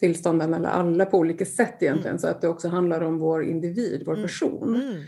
tillstånden, 0.00 0.54
eller 0.54 0.68
alla 0.68 1.06
på 1.06 1.18
olika 1.18 1.44
sätt 1.44 1.76
egentligen, 1.80 2.10
mm. 2.10 2.18
så 2.18 2.28
att 2.28 2.40
det 2.40 2.48
också 2.48 2.68
handlar 2.68 3.00
om 3.00 3.18
vår 3.18 3.44
individ, 3.44 4.02
vår 4.06 4.12
mm. 4.12 4.22
person. 4.22 4.76
Mm. 4.76 5.02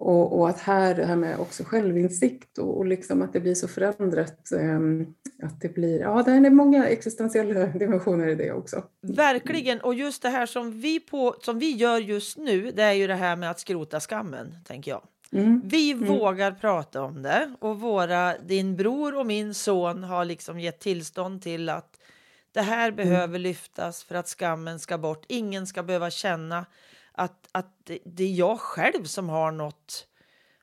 Och, 0.00 0.38
och, 0.38 0.48
att 0.48 0.60
här 0.60 0.94
det 0.94 1.04
här 1.04 1.16
med 1.16 1.38
också 1.38 1.64
självinsikt 1.64 2.58
och, 2.58 2.78
och 2.78 2.86
liksom 2.86 3.22
att 3.22 3.32
det 3.32 3.40
blir 3.40 3.54
så 3.54 3.68
förändrat. 3.68 4.48
Um, 4.52 5.14
att 5.42 5.60
det 5.60 5.74
blir, 5.74 6.00
ja 6.00 6.22
det 6.22 6.32
är 6.32 6.50
många 6.50 6.86
existentiella 6.86 7.66
dimensioner 7.66 8.28
i 8.28 8.34
det 8.34 8.52
också. 8.52 8.84
Verkligen, 9.02 9.80
och 9.80 9.94
just 9.94 10.22
det 10.22 10.28
här 10.28 10.46
som 10.46 10.80
vi, 10.80 11.00
på, 11.00 11.36
som 11.40 11.58
vi 11.58 11.70
gör 11.70 11.98
just 11.98 12.38
nu, 12.38 12.70
det 12.70 12.82
är 12.82 12.92
ju 12.92 13.06
det 13.06 13.14
här 13.14 13.36
med 13.36 13.50
att 13.50 13.60
skrota 13.60 14.00
skammen, 14.00 14.56
tänker 14.66 14.90
jag. 14.90 15.02
Mm. 15.32 15.62
Vi 15.64 15.92
mm. 15.92 16.08
vågar 16.08 16.52
prata 16.52 17.02
om 17.02 17.22
det 17.22 17.54
och 17.60 17.80
våra, 17.80 18.38
din 18.38 18.76
bror 18.76 19.18
och 19.18 19.26
min 19.26 19.54
son 19.54 20.04
har 20.04 20.24
liksom 20.24 20.60
gett 20.60 20.80
tillstånd 20.80 21.42
till 21.42 21.68
att 21.68 22.00
det 22.52 22.62
här 22.62 22.88
mm. 22.88 22.96
behöver 22.96 23.38
lyftas 23.38 24.04
för 24.04 24.14
att 24.14 24.28
skammen 24.28 24.78
ska 24.78 24.98
bort. 24.98 25.24
Ingen 25.28 25.66
ska 25.66 25.82
behöva 25.82 26.10
känna 26.10 26.66
att, 27.12 27.48
att 27.52 27.90
det 28.04 28.24
är 28.24 28.32
jag 28.32 28.60
själv 28.60 29.04
som 29.04 29.28
har 29.28 29.52
något. 29.52 30.06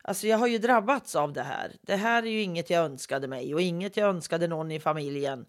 Alltså 0.01 0.27
jag 0.27 0.37
har 0.37 0.47
ju 0.47 0.57
drabbats 0.57 1.15
av 1.15 1.33
det 1.33 1.43
här. 1.43 1.71
Det 1.81 1.95
här 1.95 2.23
är 2.23 2.29
ju 2.29 2.41
inget 2.41 2.69
jag 2.69 2.85
önskade 2.85 3.27
mig 3.27 3.53
och 3.53 3.61
inget 3.61 3.97
jag 3.97 4.09
önskade 4.09 4.47
någon 4.47 4.71
i 4.71 4.79
familjen. 4.79 5.45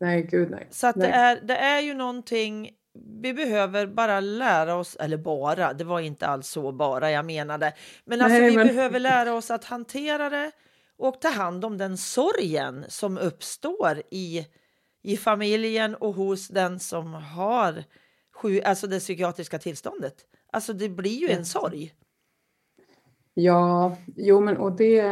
Nej, 0.00 0.22
gud 0.22 0.50
nej. 0.50 0.68
Så 0.70 0.86
att 0.86 0.96
nej. 0.96 1.08
Det, 1.08 1.14
är, 1.14 1.40
det 1.40 1.56
är 1.56 1.80
ju 1.80 1.94
någonting 1.94 2.70
vi 3.22 3.34
behöver 3.34 3.86
bara 3.86 4.20
lära 4.20 4.74
oss, 4.74 4.96
eller 4.96 5.16
bara, 5.16 5.72
det 5.72 5.84
var 5.84 6.00
inte 6.00 6.26
alls 6.26 6.48
så 6.48 6.72
bara 6.72 7.10
jag 7.10 7.24
menade, 7.24 7.72
men 8.04 8.20
alltså 8.20 8.38
Nej, 8.38 8.50
vi 8.50 8.56
men... 8.56 8.66
behöver 8.66 9.00
lära 9.00 9.34
oss 9.34 9.50
att 9.50 9.64
hantera 9.64 10.30
det 10.30 10.50
och 10.96 11.20
ta 11.20 11.28
hand 11.28 11.64
om 11.64 11.78
den 11.78 11.98
sorgen 11.98 12.84
som 12.88 13.18
uppstår 13.18 14.02
i, 14.10 14.46
i 15.02 15.16
familjen 15.16 15.94
och 15.94 16.14
hos 16.14 16.48
den 16.48 16.80
som 16.80 17.14
har 17.14 17.84
alltså 18.64 18.86
det 18.86 18.98
psykiatriska 18.98 19.58
tillståndet. 19.58 20.14
Alltså 20.52 20.72
det 20.72 20.88
blir 20.88 21.18
ju 21.20 21.28
en 21.28 21.44
sorg. 21.44 21.94
Ja, 23.34 23.96
jo 24.16 24.40
men 24.40 24.56
och 24.56 24.72
det, 24.72 25.02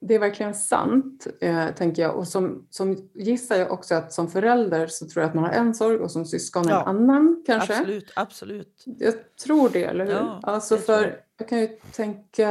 det 0.00 0.14
är 0.14 0.18
verkligen 0.18 0.54
sant, 0.54 1.26
eh, 1.40 1.74
tänker 1.74 2.02
jag. 2.02 2.16
Och 2.16 2.28
som, 2.28 2.66
som 2.70 3.10
gissar 3.14 3.56
jag 3.56 3.72
också 3.72 3.94
att 3.94 4.12
som 4.12 4.30
förälder 4.30 4.86
så 4.86 5.06
tror 5.06 5.22
jag 5.22 5.28
att 5.28 5.34
man 5.34 5.44
har 5.44 5.50
en 5.50 5.74
sorg 5.74 5.98
och 5.98 6.10
som 6.10 6.24
syskon 6.24 6.68
ja, 6.68 6.80
en 6.80 6.96
annan 6.96 7.42
kanske. 7.46 7.78
Absolut, 7.78 8.12
absolut. 8.16 8.84
Jag 8.84 9.36
tror 9.36 9.68
det, 9.68 9.84
eller 9.84 10.04
hur? 10.04 10.12
Ja, 10.12 10.40
alltså 10.42 10.76
för 10.76 11.02
jag. 11.02 11.12
jag 11.38 11.48
kan 11.48 11.60
ju 11.60 11.68
tänka 11.92 12.50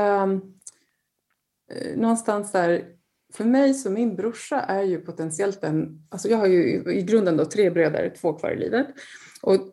eh, 1.72 1.98
någonstans 1.98 2.52
där, 2.52 2.86
för 3.34 3.44
mig 3.44 3.74
så 3.74 3.90
min 3.90 4.16
brorsa 4.16 4.60
är 4.60 4.84
ju 4.84 5.02
potentiellt 5.02 5.64
en, 5.64 6.08
alltså 6.10 6.28
jag 6.28 6.38
har 6.38 6.48
ju 6.48 6.84
i 6.94 7.02
grunden 7.02 7.38
då 7.38 7.46
tre 7.46 7.70
bröder, 7.70 8.14
två 8.22 8.34
kvar 8.34 8.52
i 8.52 8.60
livet. 8.60 8.88
Och 9.42 9.72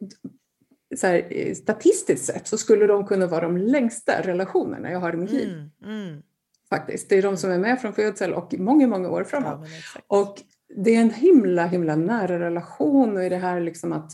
så 0.97 1.07
här, 1.07 1.55
statistiskt 1.55 2.25
sett 2.25 2.47
så 2.47 2.59
skulle 2.59 2.87
de 2.87 3.07
kunna 3.07 3.27
vara 3.27 3.41
de 3.41 3.57
längsta 3.57 4.23
relationerna 4.23 4.91
jag 4.91 5.01
har 5.01 5.13
i 5.13 5.17
mitt 5.17 5.31
liv. 5.31 5.49
Mm, 5.49 5.71
mm 5.85 6.23
faktiskt. 6.69 7.09
Det 7.09 7.19
är 7.19 7.23
de 7.23 7.37
som 7.37 7.51
är 7.51 7.59
med 7.59 7.81
från 7.81 7.93
födsel 7.93 8.35
och 8.35 8.55
många, 8.59 8.87
många 8.87 9.11
år 9.11 9.25
framåt. 9.25 9.69
Ja, 9.95 10.19
och 10.19 10.43
det 10.77 10.97
är 10.97 11.01
en 11.01 11.11
himla, 11.11 11.67
himla 11.67 11.97
nära 11.97 12.39
relation 12.39 13.17
och 13.17 13.25
i 13.25 13.29
det 13.29 13.37
här 13.37 13.61
liksom 13.61 13.93
att 13.93 14.13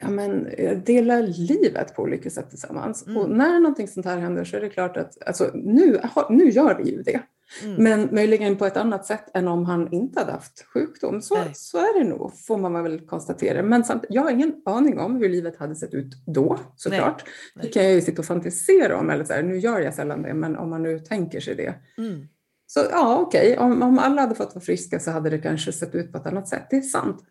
ja, 0.00 0.10
men, 0.10 0.48
dela 0.84 1.20
livet 1.20 1.94
på 1.94 2.02
olika 2.02 2.30
sätt 2.30 2.50
tillsammans. 2.50 3.06
Mm. 3.06 3.16
Och 3.16 3.30
när 3.30 3.60
någonting 3.60 3.88
sånt 3.88 4.06
här 4.06 4.18
händer 4.18 4.44
så 4.44 4.56
är 4.56 4.60
det 4.60 4.70
klart 4.70 4.96
att 4.96 5.26
alltså, 5.26 5.50
nu, 5.54 6.00
nu 6.30 6.50
gör 6.50 6.78
vi 6.82 6.90
ju 6.90 7.02
det. 7.02 7.22
Mm. 7.64 7.82
Men 7.82 8.08
möjligen 8.14 8.56
på 8.56 8.66
ett 8.66 8.76
annat 8.76 9.06
sätt 9.06 9.30
än 9.34 9.48
om 9.48 9.64
han 9.64 9.92
inte 9.92 10.20
hade 10.20 10.32
haft 10.32 10.64
sjukdom. 10.66 11.22
Så, 11.22 11.36
så 11.54 11.78
är 11.78 11.98
det 11.98 12.08
nog, 12.08 12.38
får 12.38 12.58
man 12.58 12.82
väl 12.82 13.00
konstatera. 13.00 13.62
Men 13.62 13.84
samt, 13.84 14.04
jag 14.08 14.22
har 14.22 14.30
ingen 14.30 14.62
aning 14.64 14.98
om 14.98 15.16
hur 15.16 15.28
livet 15.28 15.56
hade 15.56 15.74
sett 15.74 15.94
ut 15.94 16.12
då, 16.26 16.58
såklart. 16.76 17.22
Nej. 17.24 17.34
Nej. 17.54 17.66
Det 17.66 17.72
kan 17.72 17.84
jag 17.84 17.92
ju 17.92 18.00
sitta 18.00 18.22
och 18.22 18.26
fantisera 18.26 18.98
om, 18.98 19.10
eller 19.10 19.24
så 19.24 19.32
här, 19.32 19.42
nu 19.42 19.58
gör 19.58 19.80
jag 19.80 19.94
sällan 19.94 20.22
det, 20.22 20.34
men 20.34 20.56
om 20.56 20.70
man 20.70 20.82
nu 20.82 20.98
tänker 20.98 21.40
sig 21.40 21.54
det. 21.54 21.74
Mm. 21.98 22.26
Så 22.66 22.80
ja, 22.90 23.18
okej, 23.18 23.52
okay. 23.52 23.66
om, 23.66 23.82
om 23.82 23.98
alla 23.98 24.20
hade 24.22 24.34
fått 24.34 24.54
vara 24.54 24.64
friska 24.64 25.00
så 25.00 25.10
hade 25.10 25.30
det 25.30 25.38
kanske 25.38 25.72
sett 25.72 25.94
ut 25.94 26.12
på 26.12 26.18
ett 26.18 26.26
annat 26.26 26.48
sätt. 26.48 26.66
Det 26.70 26.76
är 26.76 26.82
sant. 26.82 27.24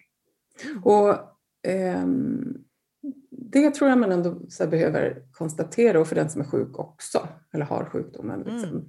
Mm. 0.66 0.84
Och 0.84 1.16
ehm, 1.68 2.58
det 3.32 3.72
tror 3.72 3.90
jag 3.90 4.00
man 4.00 4.12
ändå 4.12 4.42
behöver 4.70 5.22
konstatera, 5.32 6.00
och 6.00 6.08
för 6.08 6.16
den 6.16 6.30
som 6.30 6.42
är 6.42 6.46
sjuk 6.46 6.80
också, 6.80 7.28
eller 7.54 7.66
har 7.66 7.86
sjukdomen. 7.86 8.40
Liksom. 8.40 8.70
Mm 8.70 8.86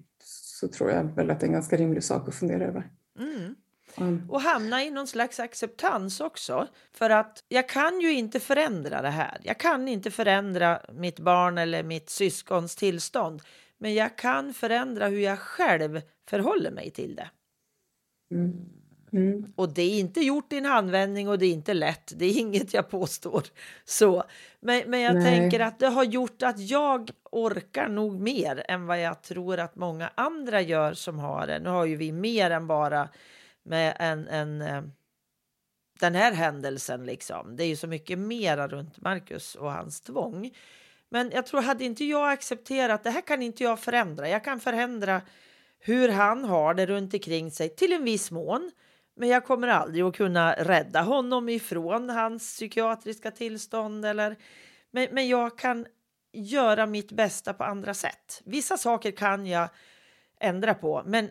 så 0.61 0.69
tror 0.69 0.91
jag 0.91 1.05
väl 1.05 1.31
att 1.31 1.41
det 1.41 1.45
är 1.45 1.49
en 1.49 1.53
ganska 1.53 1.77
rimlig 1.77 2.05
sak 2.05 2.29
att 2.29 2.35
fundera 2.35 2.65
över. 2.65 2.91
Mm. 3.19 3.55
Mm. 3.97 4.31
Och 4.31 4.41
hamna 4.41 4.85
i 4.85 4.91
någon 4.91 5.07
slags 5.07 5.41
acceptans 5.41 6.21
också. 6.21 6.69
För 6.93 7.11
att 7.11 7.45
jag 7.49 7.69
kan 7.69 8.01
ju 8.01 8.13
inte 8.13 8.41
förändra 8.41 9.03
det 9.03 9.11
här. 9.11 9.41
Jag 9.43 9.59
kan 9.59 9.89
inte 9.89 10.11
förändra 10.11 10.83
mitt 10.93 11.19
barn 11.21 11.59
eller 11.59 11.83
mitt 11.83 12.11
syskons 12.11 12.77
tillstånd. 12.77 13.43
Men 13.79 13.95
jag 13.95 14.19
kan 14.19 14.55
förändra 14.55 15.09
hur 15.09 15.21
jag 15.21 15.39
själv 15.39 16.01
förhåller 16.29 16.71
mig 16.71 16.91
till 16.91 17.15
det. 17.15 17.31
Mm. 18.35 18.80
Mm. 19.13 19.53
Och 19.57 19.69
det 19.69 19.83
är 19.83 20.01
inte 20.01 20.21
gjort 20.21 20.53
i 20.53 20.57
en 20.57 20.65
handvändning 20.65 21.29
och 21.29 21.39
det 21.39 21.47
är 21.47 21.53
inte 21.53 21.75
lätt. 21.75 22.13
Det 22.17 22.25
är 22.25 22.39
inget 22.39 22.75
jag 22.75 22.91
påstår. 22.91 23.43
Så. 23.85 24.25
Men, 24.61 24.83
men 24.87 25.01
jag 25.01 25.15
Nej. 25.15 25.25
tänker 25.25 25.61
att 25.61 25.79
det 25.79 25.89
har 25.89 26.05
gjort 26.05 26.43
att 26.43 26.59
jag 26.59 27.11
orkar 27.31 27.89
nog 27.89 28.21
mer 28.21 28.65
än 28.69 28.87
vad 28.87 29.01
jag 29.01 29.23
tror 29.23 29.59
att 29.59 29.77
många 29.77 30.11
andra 30.15 30.61
gör 30.61 30.95
som 30.95 31.19
har 31.19 31.47
det. 31.47 31.59
Nu 31.59 31.69
har 31.69 31.85
ju 31.85 31.97
vi 31.97 32.13
mer 32.13 32.51
än 32.51 32.67
bara 32.67 33.09
med 33.63 33.97
en, 33.99 34.29
en 34.29 34.63
eh, 34.63 34.83
den 36.01 36.15
här 36.15 36.33
händelsen 36.33 37.07
liksom. 37.07 37.57
Det 37.57 37.65
är 37.65 37.69
ju 37.69 37.77
så 37.77 37.87
mycket 37.87 38.19
mera 38.19 38.69
runt 38.69 39.01
Marcus 39.01 39.55
och 39.55 39.73
hans 39.73 40.01
tvång. 40.01 40.51
Men 41.09 41.31
jag 41.35 41.47
tror 41.47 41.63
hade 41.63 41.85
inte 41.85 42.05
jag 42.05 42.33
accepterat 42.33 43.05
det 43.05 43.11
här 43.11 43.21
kan 43.21 43.43
inte 43.43 43.65
jag 43.65 43.81
förändra. 43.81 44.29
Jag 44.29 44.45
kan 44.45 44.61
förändra 44.61 45.23
hur 45.79 46.09
han 46.09 46.45
har 46.45 46.75
det 46.75 46.87
runt 46.87 47.15
omkring 47.15 47.51
sig 47.51 47.69
till 47.69 47.93
en 47.93 48.05
viss 48.05 48.31
mån. 48.31 48.71
Men 49.21 49.29
jag 49.29 49.45
kommer 49.45 49.69
aldrig 49.69 50.05
att 50.05 50.17
kunna 50.17 50.53
rädda 50.53 51.03
honom 51.03 51.49
ifrån 51.49 52.11
hans 52.11 52.43
psykiatriska 52.43 53.31
tillstånd. 53.31 54.05
Eller, 54.05 54.37
men, 54.91 55.09
men 55.13 55.29
jag 55.29 55.59
kan 55.59 55.87
göra 56.33 56.87
mitt 56.87 57.13
bästa 57.13 57.53
på 57.53 57.65
andra 57.65 57.95
sätt. 57.95 58.43
Vissa 58.45 58.77
saker 58.77 59.11
kan 59.11 59.47
jag 59.47 59.69
ändra 60.41 60.75
på, 60.75 61.03
men 61.07 61.29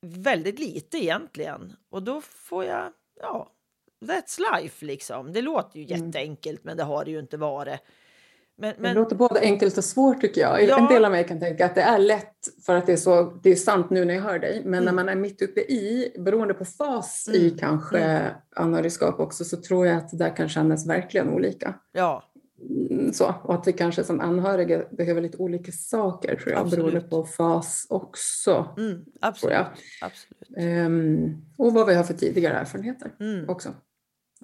väldigt 0.00 0.58
lite 0.58 0.98
egentligen. 0.98 1.76
Och 1.90 2.02
då 2.02 2.20
får 2.20 2.64
jag, 2.64 2.92
ja, 3.20 3.52
that's 4.04 4.40
life 4.54 4.84
liksom. 4.84 5.32
Det 5.32 5.42
låter 5.42 5.78
ju 5.78 5.84
mm. 5.84 6.06
jätteenkelt, 6.06 6.64
men 6.64 6.76
det 6.76 6.84
har 6.84 7.04
det 7.04 7.10
ju 7.10 7.18
inte 7.18 7.36
varit. 7.36 7.80
Men, 8.58 8.74
men... 8.78 8.94
Det 8.94 9.00
låter 9.00 9.16
både 9.16 9.40
enkelt 9.40 9.78
och 9.78 9.84
svårt 9.84 10.20
tycker 10.20 10.40
jag. 10.40 10.64
Ja. 10.64 10.78
En 10.78 10.86
del 10.86 11.04
av 11.04 11.10
mig 11.10 11.26
kan 11.26 11.40
tänka 11.40 11.66
att 11.66 11.74
det 11.74 11.82
är 11.82 11.98
lätt 11.98 12.36
för 12.66 12.76
att 12.76 12.86
det 12.86 12.92
är, 12.92 12.96
så, 12.96 13.40
det 13.42 13.50
är 13.50 13.56
sant 13.56 13.90
nu 13.90 14.04
när 14.04 14.14
jag 14.14 14.22
hör 14.22 14.38
dig. 14.38 14.62
Men 14.64 14.74
mm. 14.74 14.84
när 14.84 14.92
man 14.92 15.08
är 15.08 15.20
mitt 15.20 15.42
uppe 15.42 15.60
i, 15.60 16.12
beroende 16.18 16.54
på 16.54 16.64
fas 16.64 17.28
mm. 17.28 17.40
i 17.40 17.50
kanske 17.50 17.98
mm. 17.98 18.32
anhörigskap 18.56 19.20
också, 19.20 19.44
så 19.44 19.56
tror 19.56 19.86
jag 19.86 19.96
att 19.96 20.10
det 20.10 20.16
där 20.16 20.36
kan 20.36 20.48
kännas 20.48 20.86
verkligen 20.86 21.28
olika. 21.28 21.74
Ja. 21.92 22.22
Mm, 22.70 23.12
så, 23.12 23.34
och 23.42 23.54
att 23.54 23.66
vi 23.66 23.72
kanske 23.72 24.04
som 24.04 24.20
anhöriga 24.20 24.82
behöver 24.90 25.20
lite 25.20 25.38
olika 25.38 25.72
saker 25.72 26.36
tror 26.36 26.52
jag, 26.52 26.60
absolut. 26.60 26.84
beroende 26.84 27.08
på 27.08 27.24
fas 27.24 27.86
också. 27.88 28.74
Mm, 28.78 29.04
absolut. 29.20 29.56
absolut. 30.00 30.86
Um, 30.86 31.46
och 31.56 31.74
vad 31.74 31.86
vi 31.86 31.94
har 31.94 32.04
för 32.04 32.14
tidigare 32.14 32.54
erfarenheter 32.54 33.10
mm. 33.20 33.48
också 33.48 33.68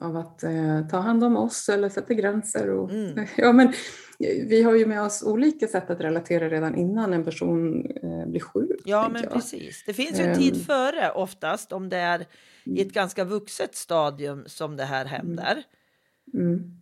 av 0.00 0.16
att 0.16 0.42
eh, 0.42 0.88
ta 0.90 0.98
hand 0.98 1.24
om 1.24 1.36
oss 1.36 1.68
eller 1.68 1.88
sätta 1.88 2.14
gränser. 2.14 2.70
Och, 2.70 2.90
mm. 2.90 3.26
ja, 3.36 3.52
men, 3.52 3.72
vi 4.48 4.62
har 4.62 4.74
ju 4.74 4.86
med 4.86 5.02
oss 5.02 5.22
olika 5.22 5.68
sätt 5.68 5.90
att 5.90 6.00
relatera 6.00 6.48
redan 6.48 6.74
innan 6.74 7.12
en 7.12 7.24
person 7.24 7.86
eh, 8.02 8.26
blir 8.26 8.40
sjuk. 8.40 8.80
Ja, 8.84 9.08
men 9.12 9.22
jag. 9.22 9.32
precis. 9.32 9.84
Det 9.86 9.92
finns 9.92 10.20
ju 10.20 10.24
en 10.24 10.38
tid 10.38 10.54
ehm. 10.54 10.60
före 10.60 11.10
oftast 11.10 11.72
om 11.72 11.88
det 11.88 11.96
är 11.96 12.20
i 12.64 12.72
ett 12.72 12.80
mm. 12.80 12.92
ganska 12.92 13.24
vuxet 13.24 13.74
stadium 13.74 14.44
som 14.46 14.76
det 14.76 14.84
här 14.84 15.04
händer. 15.04 15.62
Mm. 16.34 16.46
mm. 16.46 16.74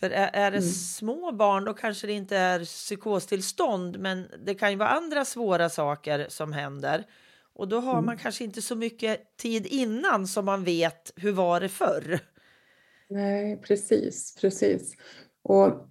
För 0.00 0.10
är, 0.10 0.30
är 0.32 0.50
det 0.50 0.58
mm. 0.58 0.70
små 0.70 1.32
barn 1.32 1.64
då 1.64 1.74
kanske 1.74 2.06
det 2.06 2.12
inte 2.12 2.36
är 2.36 2.64
psykostillstånd 2.64 3.98
men 3.98 4.26
det 4.46 4.54
kan 4.54 4.70
ju 4.70 4.76
vara 4.76 4.88
andra 4.88 5.24
svåra 5.24 5.68
saker 5.68 6.26
som 6.28 6.52
händer. 6.52 7.04
Och 7.54 7.68
då 7.68 7.80
har 7.80 7.92
mm. 7.92 8.04
man 8.04 8.16
kanske 8.16 8.44
inte 8.44 8.62
så 8.62 8.76
mycket 8.76 9.36
tid 9.36 9.66
innan 9.66 10.26
som 10.26 10.44
man 10.44 10.64
vet 10.64 11.12
hur 11.16 11.32
var 11.32 11.60
det 11.60 11.68
förr. 11.68 12.20
Nej, 13.08 13.60
precis, 13.62 14.36
precis. 14.40 14.96
Och 15.42 15.88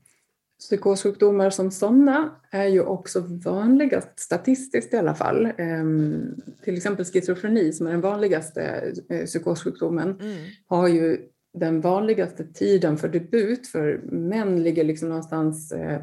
psykossjukdomar 0.60 1.50
som 1.50 1.72
sådana 1.72 2.36
är 2.52 2.68
ju 2.68 2.82
också 2.82 3.20
vanligast, 3.46 4.20
statistiskt 4.20 4.94
i 4.94 4.98
alla 4.98 5.16
fall. 5.16 5.52
Ehm, 5.58 6.36
till 6.64 6.78
exempel 6.78 7.06
schizofreni 7.06 7.74
som 7.74 7.88
är 7.88 7.92
den 7.92 8.02
vanligaste 8.02 8.94
eh, 9.10 9.26
psykossjukdomen 9.26 10.20
mm. 10.22 10.38
har 10.66 10.88
ju 10.88 11.18
den 11.54 11.82
vanligaste 11.82 12.44
tiden 12.44 12.98
för 12.98 13.10
debut 13.10 13.68
för 13.68 14.02
män 14.12 14.64
ligger 14.64 14.84
liksom 14.84 15.10
någonstans 15.10 15.72
eh, 15.72 16.02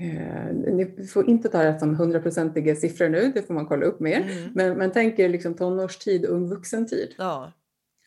Eh, 0.00 0.54
ni 0.54 1.06
får 1.06 1.28
inte 1.28 1.48
ta 1.48 1.62
det 1.62 1.78
som 1.78 1.94
hundraprocentiga 1.94 2.76
siffror 2.76 3.08
nu, 3.08 3.32
det 3.34 3.42
får 3.42 3.54
man 3.54 3.66
kolla 3.66 3.86
upp 3.86 4.00
mer. 4.00 4.20
Mm. 4.20 4.52
Men, 4.54 4.78
men 4.78 4.90
tänk 4.90 5.18
er 5.18 5.28
liksom 5.28 5.54
tonårstid, 5.54 6.24
ung 6.24 6.48
vuxentid. 6.48 7.14
Ja. 7.18 7.52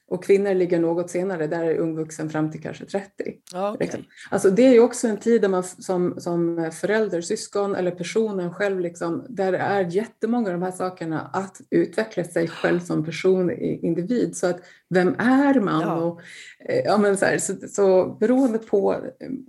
Och 0.07 0.23
kvinnor 0.23 0.53
ligger 0.53 0.79
något 0.79 1.09
senare, 1.09 1.47
där 1.47 1.63
är 1.63 1.77
ung 1.77 1.95
vuxen 1.95 2.29
fram 2.29 2.51
till 2.51 2.61
kanske 2.61 2.85
30. 2.85 3.07
Ja, 3.53 3.73
okay. 3.73 3.85
liksom. 3.85 4.03
alltså 4.29 4.49
det 4.49 4.67
är 4.67 4.73
ju 4.73 4.79
också 4.79 5.07
en 5.07 5.17
tid 5.17 5.41
där 5.41 5.49
man 5.49 5.63
som, 5.63 6.19
som 6.19 6.71
förälder, 6.73 7.21
syskon 7.21 7.75
eller 7.75 7.91
personen 7.91 8.53
själv, 8.53 8.79
liksom, 8.79 9.25
där 9.29 9.53
är 9.53 9.83
jättemånga 9.83 10.47
av 10.47 10.53
de 10.53 10.61
här 10.61 10.71
sakerna 10.71 11.21
att 11.33 11.61
utveckla 11.69 12.23
sig 12.23 12.47
själv 12.47 12.79
som 12.79 13.05
person, 13.05 13.51
individ. 13.61 14.35
Så 14.35 14.47
att 14.47 14.59
vem 14.89 15.15
är 15.19 15.59
man? 15.59 15.81
Ja. 15.81 15.95
Och, 15.95 16.21
eh, 16.69 16.81
ja, 16.85 16.97
men 16.97 17.17
så, 17.17 17.25
här, 17.25 17.37
så, 17.37 17.53
så 17.67 18.05
beroende 18.19 18.59
på 18.59 18.95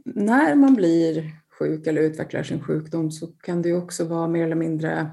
när 0.05 0.55
man 0.55 0.74
blir 0.74 1.41
sjuk 1.62 1.87
eller 1.87 2.03
utvecklar 2.03 2.42
sin 2.42 2.62
sjukdom 2.62 3.11
så 3.11 3.27
kan 3.27 3.62
det 3.62 3.75
också 3.75 4.05
vara 4.05 4.29
mer 4.29 4.44
eller 4.44 4.57
mindre 4.57 5.11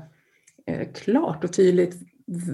eh, 0.65 0.91
klart 0.93 1.43
och 1.43 1.53
tydligt 1.53 1.95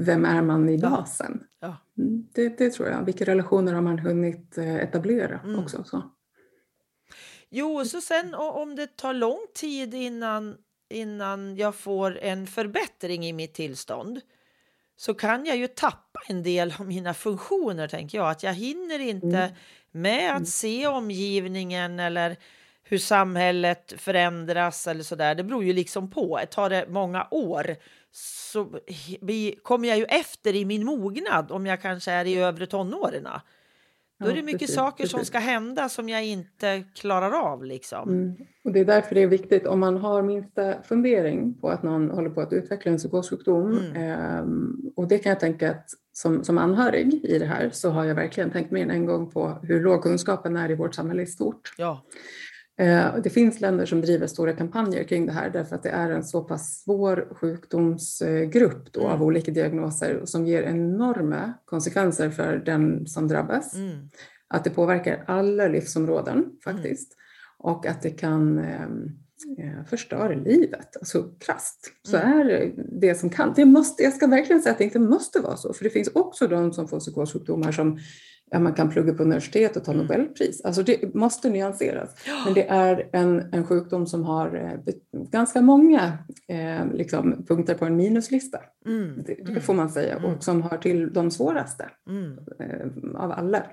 vem 0.05 0.25
är 0.25 0.41
man 0.41 0.69
i 0.69 0.77
basen. 0.77 1.43
Ja. 1.59 1.77
Mm, 1.97 2.27
det, 2.33 2.57
det, 2.57 2.69
tror 2.69 2.89
jag. 2.89 3.05
Vilka 3.05 3.25
relationer 3.25 3.73
har 3.73 3.81
man 3.81 3.99
hunnit 3.99 4.57
eh, 4.57 4.75
etablera 4.75 5.39
mm. 5.39 5.59
också. 5.59 5.83
Så. 5.83 6.11
Jo, 7.49 7.85
så 7.85 8.01
sen 8.01 8.33
om 8.33 8.75
det 8.75 8.97
tar 8.97 9.13
lång 9.13 9.39
tid 9.53 9.93
innan, 9.93 10.57
innan 10.89 11.55
jag 11.57 11.75
får 11.75 12.19
en 12.19 12.47
förbättring 12.47 13.25
i 13.25 13.33
mitt 13.33 13.53
tillstånd 13.53 14.21
så 14.97 15.13
kan 15.13 15.45
jag 15.45 15.57
ju 15.57 15.67
tappa 15.67 16.19
en 16.27 16.43
del 16.43 16.73
av 16.79 16.87
mina 16.87 17.13
funktioner, 17.13 17.87
tänker 17.87 18.17
jag. 18.17 18.29
Att 18.29 18.43
jag 18.43 18.53
hinner 18.53 18.99
inte 18.99 19.37
mm. 19.37 19.55
med 19.91 20.29
att 20.29 20.35
mm. 20.35 20.45
se 20.45 20.87
omgivningen 20.87 21.99
eller 21.99 22.37
hur 22.87 22.97
samhället 22.97 23.93
förändras 23.97 24.87
eller 24.87 25.03
så 25.03 25.15
där. 25.15 25.35
Det 25.35 25.43
beror 25.43 25.63
ju 25.63 25.73
liksom 25.73 26.09
på. 26.09 26.39
Tar 26.51 26.69
det 26.69 26.85
många 26.89 27.27
år 27.31 27.75
så 28.11 28.79
kommer 29.63 29.87
jag 29.87 29.97
ju 29.97 30.05
efter 30.05 30.55
i 30.55 30.65
min 30.65 30.85
mognad 30.85 31.51
om 31.51 31.65
jag 31.65 31.81
kanske 31.81 32.11
är 32.11 32.25
i 32.25 32.35
övre 32.35 32.65
tonåren. 32.65 33.27
Då 34.19 34.29
är 34.29 34.35
det 34.35 34.43
mycket 34.43 34.59
precis, 34.59 34.75
saker 34.75 35.03
precis. 35.03 35.11
som 35.11 35.25
ska 35.25 35.39
hända 35.39 35.89
som 35.89 36.09
jag 36.09 36.25
inte 36.25 36.83
klarar 36.95 37.31
av. 37.31 37.65
Liksom. 37.65 38.09
Mm. 38.09 38.35
Och 38.63 38.71
det 38.71 38.79
är 38.79 38.85
därför 38.85 39.15
det 39.15 39.23
är 39.23 39.27
viktigt 39.27 39.67
om 39.67 39.79
man 39.79 39.97
har 39.97 40.21
minsta 40.21 40.81
fundering 40.83 41.53
på 41.53 41.69
att 41.69 41.83
någon 41.83 42.09
håller 42.09 42.29
på 42.29 42.41
att 42.41 42.53
utveckla 42.53 42.91
en 42.91 42.97
psykossjukdom. 42.97 43.77
Mm. 43.77 44.11
Eh, 44.11 44.45
och 44.95 45.07
det 45.07 45.17
kan 45.17 45.29
jag 45.29 45.39
tänka 45.39 45.71
att 45.71 45.89
som, 46.11 46.43
som 46.43 46.57
anhörig 46.57 47.25
i 47.25 47.39
det 47.39 47.45
här 47.45 47.69
så 47.69 47.89
har 47.89 48.05
jag 48.05 48.15
verkligen 48.15 48.51
tänkt 48.51 48.71
mer 48.71 48.83
än 48.83 48.91
en 48.91 49.05
gång 49.05 49.31
på 49.31 49.59
hur 49.63 49.81
låg 49.81 50.03
kunskapen 50.03 50.57
är 50.57 50.71
i 50.71 50.75
vårt 50.75 50.95
samhälle 50.95 51.21
i 51.21 51.27
stort. 51.27 51.73
Ja. 51.77 52.05
Eh, 52.77 53.15
det 53.23 53.29
finns 53.29 53.61
länder 53.61 53.85
som 53.85 54.01
driver 54.01 54.27
stora 54.27 54.53
kampanjer 54.53 55.03
kring 55.03 55.25
det 55.25 55.31
här 55.31 55.49
därför 55.49 55.75
att 55.75 55.83
det 55.83 55.89
är 55.89 56.09
en 56.09 56.23
så 56.23 56.43
pass 56.43 56.83
svår 56.83 57.27
sjukdomsgrupp 57.31 58.93
då, 58.93 58.99
mm. 58.99 59.11
av 59.11 59.23
olika 59.23 59.51
diagnoser 59.51 60.21
som 60.25 60.47
ger 60.47 60.63
enorma 60.63 61.53
konsekvenser 61.65 62.29
för 62.29 62.57
den 62.57 63.07
som 63.07 63.27
drabbas. 63.27 63.75
Mm. 63.75 64.09
Att 64.47 64.63
det 64.63 64.69
påverkar 64.69 65.23
alla 65.27 65.67
livsområden 65.67 66.37
mm. 66.37 66.51
faktiskt 66.63 67.13
mm. 67.13 67.75
och 67.75 67.85
att 67.85 68.01
det 68.01 68.09
kan 68.09 68.65
eh, 69.57 69.85
förstöra 69.89 70.35
livet. 70.35 70.97
Alltså 70.97 71.23
krasst 71.39 71.91
så 72.03 72.17
mm. 72.17 72.39
är 72.39 72.73
det 73.01 73.15
som 73.15 73.29
kan. 73.29 73.53
Det 73.55 73.65
måste, 73.65 74.03
jag 74.03 74.13
ska 74.13 74.27
verkligen 74.27 74.61
säga 74.61 74.71
att 74.71 74.77
det 74.77 74.83
inte 74.83 74.99
måste 74.99 75.39
vara 75.39 75.57
så 75.57 75.73
för 75.73 75.83
det 75.83 75.89
finns 75.89 76.09
också 76.13 76.47
de 76.47 76.73
som 76.73 76.87
får 76.87 76.99
psykossjukdomar 76.99 77.71
som 77.71 77.99
ja, 78.51 78.59
man 78.59 78.73
kan 78.73 78.89
plugga 78.89 79.13
på 79.13 79.23
universitet 79.23 79.77
och 79.77 79.83
ta 79.83 79.91
mm. 79.91 80.05
Nobelpris. 80.05 80.61
Alltså 80.65 80.83
det 80.83 81.15
måste 81.15 81.49
nyanseras. 81.49 82.15
Men 82.45 82.53
det 82.53 82.67
är 82.67 83.09
en, 83.11 83.53
en 83.53 83.67
sjukdom 83.67 84.07
som 84.07 84.23
har 84.23 84.55
eh, 84.55 84.93
ganska 85.31 85.61
många 85.61 86.17
eh, 86.47 86.93
liksom, 86.93 87.45
punkter 87.47 87.73
på 87.73 87.85
en 87.85 87.95
minuslista. 87.95 88.59
Mm. 88.85 89.23
Det, 89.25 89.53
det, 89.53 89.61
får 89.61 89.73
man 89.73 89.89
säga. 89.89 90.15
Mm. 90.15 90.33
Och 90.33 90.43
som 90.43 90.61
hör 90.61 90.77
till 90.77 91.13
de 91.13 91.31
svåraste 91.31 91.89
mm. 92.09 92.37
eh, 92.59 93.21
av 93.21 93.31
alla 93.31 93.63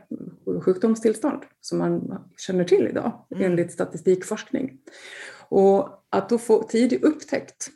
sjukdomstillstånd 0.61 1.43
som 1.61 1.79
man 1.79 2.25
känner 2.37 2.65
till 2.65 2.87
idag 2.87 3.27
mm. 3.35 3.45
enligt 3.45 3.73
statistikforskning. 3.73 4.79
Och 5.53 5.89
att 6.11 6.29
då 6.29 6.39
få 6.39 6.63
tidig 6.63 7.05
upptäckt 7.05 7.71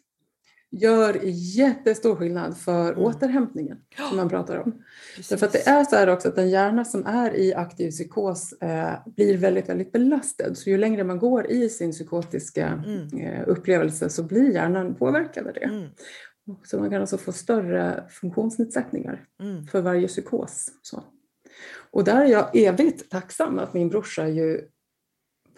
gör 0.71 1.21
jättestor 1.57 2.17
skillnad 2.17 2.57
för 2.59 2.93
mm. 2.93 3.05
återhämtningen 3.05 3.79
som 4.09 4.17
man 4.17 4.29
pratar 4.29 4.57
om. 4.57 4.83
Precis. 5.17 5.29
Därför 5.29 5.47
att 5.47 5.53
det 5.53 5.69
är 5.69 5.85
så 5.85 5.97
här 5.97 6.09
också 6.09 6.29
att 6.29 6.39
en 6.39 6.51
hjärna 6.51 6.85
som 6.85 7.07
är 7.07 7.37
i 7.37 7.55
aktiv 7.55 7.91
psykos 7.91 8.53
eh, 8.53 8.95
blir 9.07 9.37
väldigt, 9.37 9.69
väldigt 9.69 9.93
belastad. 9.93 10.55
Så 10.55 10.71
ju 10.71 10.79
längre 10.79 11.05
man 11.05 11.19
går 11.19 11.51
i 11.51 11.69
sin 11.69 11.93
psykotiska 11.93 12.67
mm. 12.87 13.19
eh, 13.19 13.49
upplevelse 13.49 14.09
så 14.09 14.23
blir 14.23 14.55
hjärnan 14.55 14.95
påverkad 14.95 15.47
av 15.47 15.53
det. 15.53 15.65
Mm. 15.65 15.89
Så 16.65 16.79
man 16.79 16.91
kan 16.91 17.01
alltså 17.01 17.19
få 17.19 17.33
större 17.33 18.05
funktionsnedsättningar 18.11 19.25
mm. 19.41 19.67
för 19.67 19.81
varje 19.81 20.09
psykos. 20.09 20.69
Så. 20.83 21.05
Och 21.91 22.05
där 22.05 22.21
är 22.21 22.27
jag 22.27 22.57
evigt 22.57 23.11
tacksam 23.11 23.59
att 23.59 23.75
min 23.75 23.89
brorsa 23.89 24.29
ju 24.29 24.61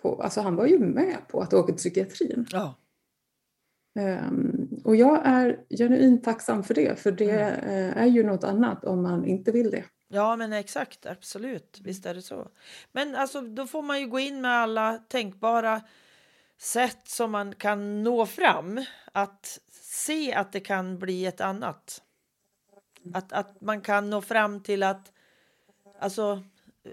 på, 0.03 0.23
alltså 0.23 0.41
han 0.41 0.57
var 0.57 0.67
ju 0.67 0.79
med 0.79 1.17
på 1.29 1.41
att 1.41 1.55
åka 1.55 1.67
till 1.67 1.77
psykiatrin. 1.77 2.47
Ja. 2.51 2.75
Um, 3.99 4.83
och 4.85 4.97
jag 4.97 5.21
är 5.25 5.61
genuint 5.79 6.25
tacksam 6.25 6.65
för 6.65 6.75
det, 6.75 6.99
för 6.99 7.13
det 7.13 7.41
mm. 7.41 7.99
är 7.99 8.07
ju 8.07 8.23
något 8.23 8.45
annat 8.45 8.85
om 8.85 9.03
man 9.03 9.25
inte 9.25 9.53
vill 9.53 9.71
det. 9.71 9.85
Ja, 10.09 10.37
men 10.37 10.53
exakt, 10.53 11.07
absolut. 11.07 11.81
Visst 11.85 12.07
är 12.07 12.15
det 12.15 12.23
så. 12.23 12.49
Men 12.93 13.15
alltså, 13.15 13.41
då 13.41 13.67
får 13.67 13.83
man 13.83 14.01
ju 14.01 14.07
gå 14.07 14.19
in 14.19 14.41
med 14.41 14.51
alla 14.51 14.99
tänkbara 15.09 15.81
sätt 16.59 17.09
som 17.09 17.31
man 17.31 17.55
kan 17.55 18.03
nå 18.03 18.27
fram. 18.27 18.85
Att 19.13 19.61
se 19.83 20.35
att 20.35 20.53
det 20.53 20.61
kan 20.61 20.99
bli 20.99 21.27
ett 21.27 21.41
annat. 21.41 22.03
Att, 23.15 23.33
att 23.33 23.61
man 23.61 23.81
kan 23.81 24.11
nå 24.11 24.21
fram 24.21 24.63
till 24.63 24.83
att... 24.83 25.13
Alltså, 26.01 26.43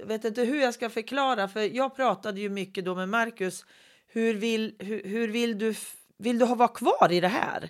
vet 0.04 0.26
inte 0.26 0.42
hur 0.42 0.62
jag 0.62 0.74
ska 0.74 0.90
förklara, 0.90 1.48
för 1.48 1.76
jag 1.76 1.96
pratade 1.96 2.42
ju 2.42 2.50
mycket 2.50 2.86
då 2.86 2.96
med 2.96 3.10
Marcus. 3.10 3.66
Hur 4.08 4.34
vill, 4.34 4.76
hur, 4.80 5.04
hur 5.04 5.28
vill 5.28 5.58
du, 5.58 5.76
vill 6.18 6.40
du 6.40 6.46
vara 6.46 6.68
kvar 6.68 7.12
i 7.12 7.20
det 7.20 7.28
här? 7.28 7.70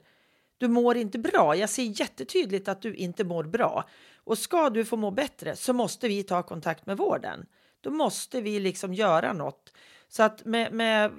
Du 0.58 0.68
mår 0.68 0.98
inte 0.98 1.20
bra. 1.20 1.56
Jag 1.56 1.70
ser 1.70 2.00
jättetydligt 2.02 2.68
att 2.68 2.82
du 2.82 2.96
inte 2.96 3.24
mår 3.24 3.44
bra. 3.44 3.90
Och 4.24 4.38
ska 4.38 4.70
du 4.70 4.86
få 4.86 4.98
må 4.98 5.12
bättre 5.12 5.56
så 5.56 5.74
måste 5.74 6.08
vi 6.08 6.24
ta 6.24 6.44
kontakt 6.44 6.86
med 6.86 6.98
vården. 6.98 7.46
Då 7.82 7.90
måste 7.90 8.42
vi 8.42 8.60
liksom 8.60 8.94
göra 8.94 9.34
något. 9.34 9.74
Så 10.08 10.24
att 10.24 10.46
med, 10.46 10.74
med 10.74 11.12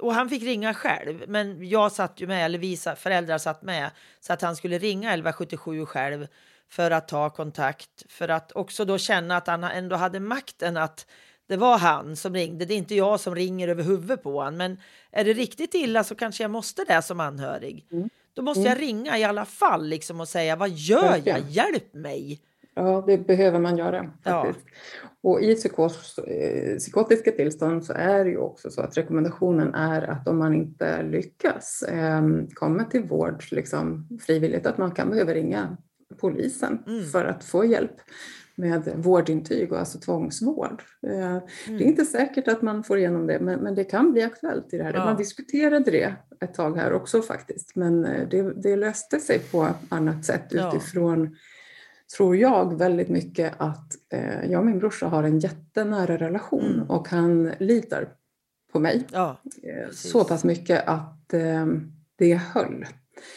och 0.00 0.14
han 0.14 0.28
fick 0.28 0.42
ringa 0.42 0.74
själv, 0.74 1.24
men 1.28 1.68
jag 1.68 1.92
satt 1.92 2.20
ju 2.20 2.26
med, 2.26 2.44
eller 2.44 2.58
vi 2.58 2.76
föräldrar 2.76 3.38
satt 3.38 3.62
med, 3.62 3.90
så 4.20 4.32
att 4.32 4.42
han 4.42 4.56
skulle 4.56 4.78
ringa 4.78 5.08
1177 5.08 5.86
själv 5.86 6.26
för 6.68 6.90
att 6.90 7.08
ta 7.08 7.30
kontakt, 7.30 8.04
för 8.08 8.28
att 8.28 8.52
också 8.52 8.84
då 8.84 8.98
känna 8.98 9.36
att 9.36 9.46
han 9.46 9.64
ändå 9.64 9.96
hade 9.96 10.20
makten 10.20 10.76
att 10.76 11.06
det 11.48 11.56
var 11.56 11.78
han 11.78 12.16
som 12.16 12.34
ringde, 12.34 12.64
det 12.64 12.74
är 12.74 12.78
inte 12.78 12.94
jag 12.94 13.20
som 13.20 13.34
ringer 13.34 13.68
över 13.68 13.82
huvudet 13.82 14.22
på 14.22 14.32
honom. 14.32 14.56
Men 14.56 14.80
är 15.10 15.24
det 15.24 15.32
riktigt 15.32 15.74
illa 15.74 16.04
så 16.04 16.14
kanske 16.14 16.44
jag 16.44 16.50
måste 16.50 16.84
det 16.84 17.02
som 17.02 17.20
anhörig. 17.20 17.86
Mm. 17.92 18.08
Då 18.34 18.42
måste 18.42 18.60
mm. 18.60 18.72
jag 18.72 18.80
ringa 18.80 19.18
i 19.18 19.24
alla 19.24 19.44
fall 19.44 19.86
liksom 19.86 20.20
och 20.20 20.28
säga 20.28 20.56
vad 20.56 20.70
gör 20.70 21.22
jag? 21.24 21.40
Hjälp 21.40 21.94
mig! 21.94 22.40
Ja, 22.74 23.04
det 23.06 23.18
behöver 23.18 23.58
man 23.58 23.76
göra. 23.76 24.10
Faktiskt. 24.24 24.66
Ja. 25.02 25.08
Och 25.20 25.40
i 25.40 25.54
psykos, 25.54 26.18
eh, 26.18 26.76
psykotiska 26.76 27.30
tillstånd 27.30 27.84
så 27.84 27.92
är 27.92 28.24
det 28.24 28.30
ju 28.30 28.38
också 28.38 28.70
så 28.70 28.80
att 28.80 28.96
rekommendationen 28.96 29.74
är 29.74 30.02
att 30.02 30.28
om 30.28 30.38
man 30.38 30.54
inte 30.54 31.02
lyckas 31.02 31.82
eh, 31.82 32.22
komma 32.54 32.84
till 32.84 33.02
vård 33.02 33.44
liksom, 33.50 34.08
frivilligt, 34.26 34.66
att 34.66 34.78
man 34.78 34.90
kan 34.90 35.10
behöva 35.10 35.34
ringa 35.34 35.76
polisen 36.16 36.78
mm. 36.86 37.04
för 37.04 37.24
att 37.24 37.44
få 37.44 37.64
hjälp 37.64 38.00
med 38.58 38.92
vårdintyg 38.96 39.72
och 39.72 39.78
alltså 39.78 39.98
tvångsvård. 39.98 40.82
Eh, 41.06 41.26
mm. 41.26 41.40
Det 41.66 41.84
är 41.84 41.88
inte 41.88 42.04
säkert 42.04 42.48
att 42.48 42.62
man 42.62 42.84
får 42.84 42.98
igenom 42.98 43.26
det, 43.26 43.40
men, 43.40 43.60
men 43.60 43.74
det 43.74 43.84
kan 43.84 44.12
bli 44.12 44.22
aktuellt 44.22 44.74
i 44.74 44.78
det 44.78 44.84
här. 44.84 44.94
Ja. 44.94 45.04
Man 45.04 45.16
diskuterade 45.16 45.90
det 45.90 46.14
ett 46.40 46.54
tag 46.54 46.76
här 46.76 46.92
också 46.92 47.22
faktiskt, 47.22 47.76
men 47.76 48.04
eh, 48.04 48.28
det, 48.28 48.62
det 48.62 48.76
löste 48.76 49.20
sig 49.20 49.38
på 49.38 49.68
annat 49.88 50.24
sätt 50.24 50.44
ja. 50.50 50.68
utifrån 50.68 51.36
tror 52.16 52.36
jag 52.36 52.78
väldigt 52.78 53.08
mycket 53.08 53.54
att 53.56 53.92
eh, 54.12 54.50
jag 54.50 54.58
och 54.58 54.66
min 54.66 54.78
brorsa 54.78 55.06
har 55.06 55.22
en 55.22 55.38
jättenära 55.38 56.16
relation 56.16 56.74
mm. 56.74 56.90
och 56.90 57.08
han 57.08 57.52
litar 57.58 58.08
på 58.72 58.80
mig 58.80 59.06
ja, 59.12 59.36
så 59.92 60.24
pass 60.24 60.44
mycket 60.44 60.88
att 60.88 61.34
eh, 61.34 61.66
det 62.16 62.34
höll. 62.34 62.86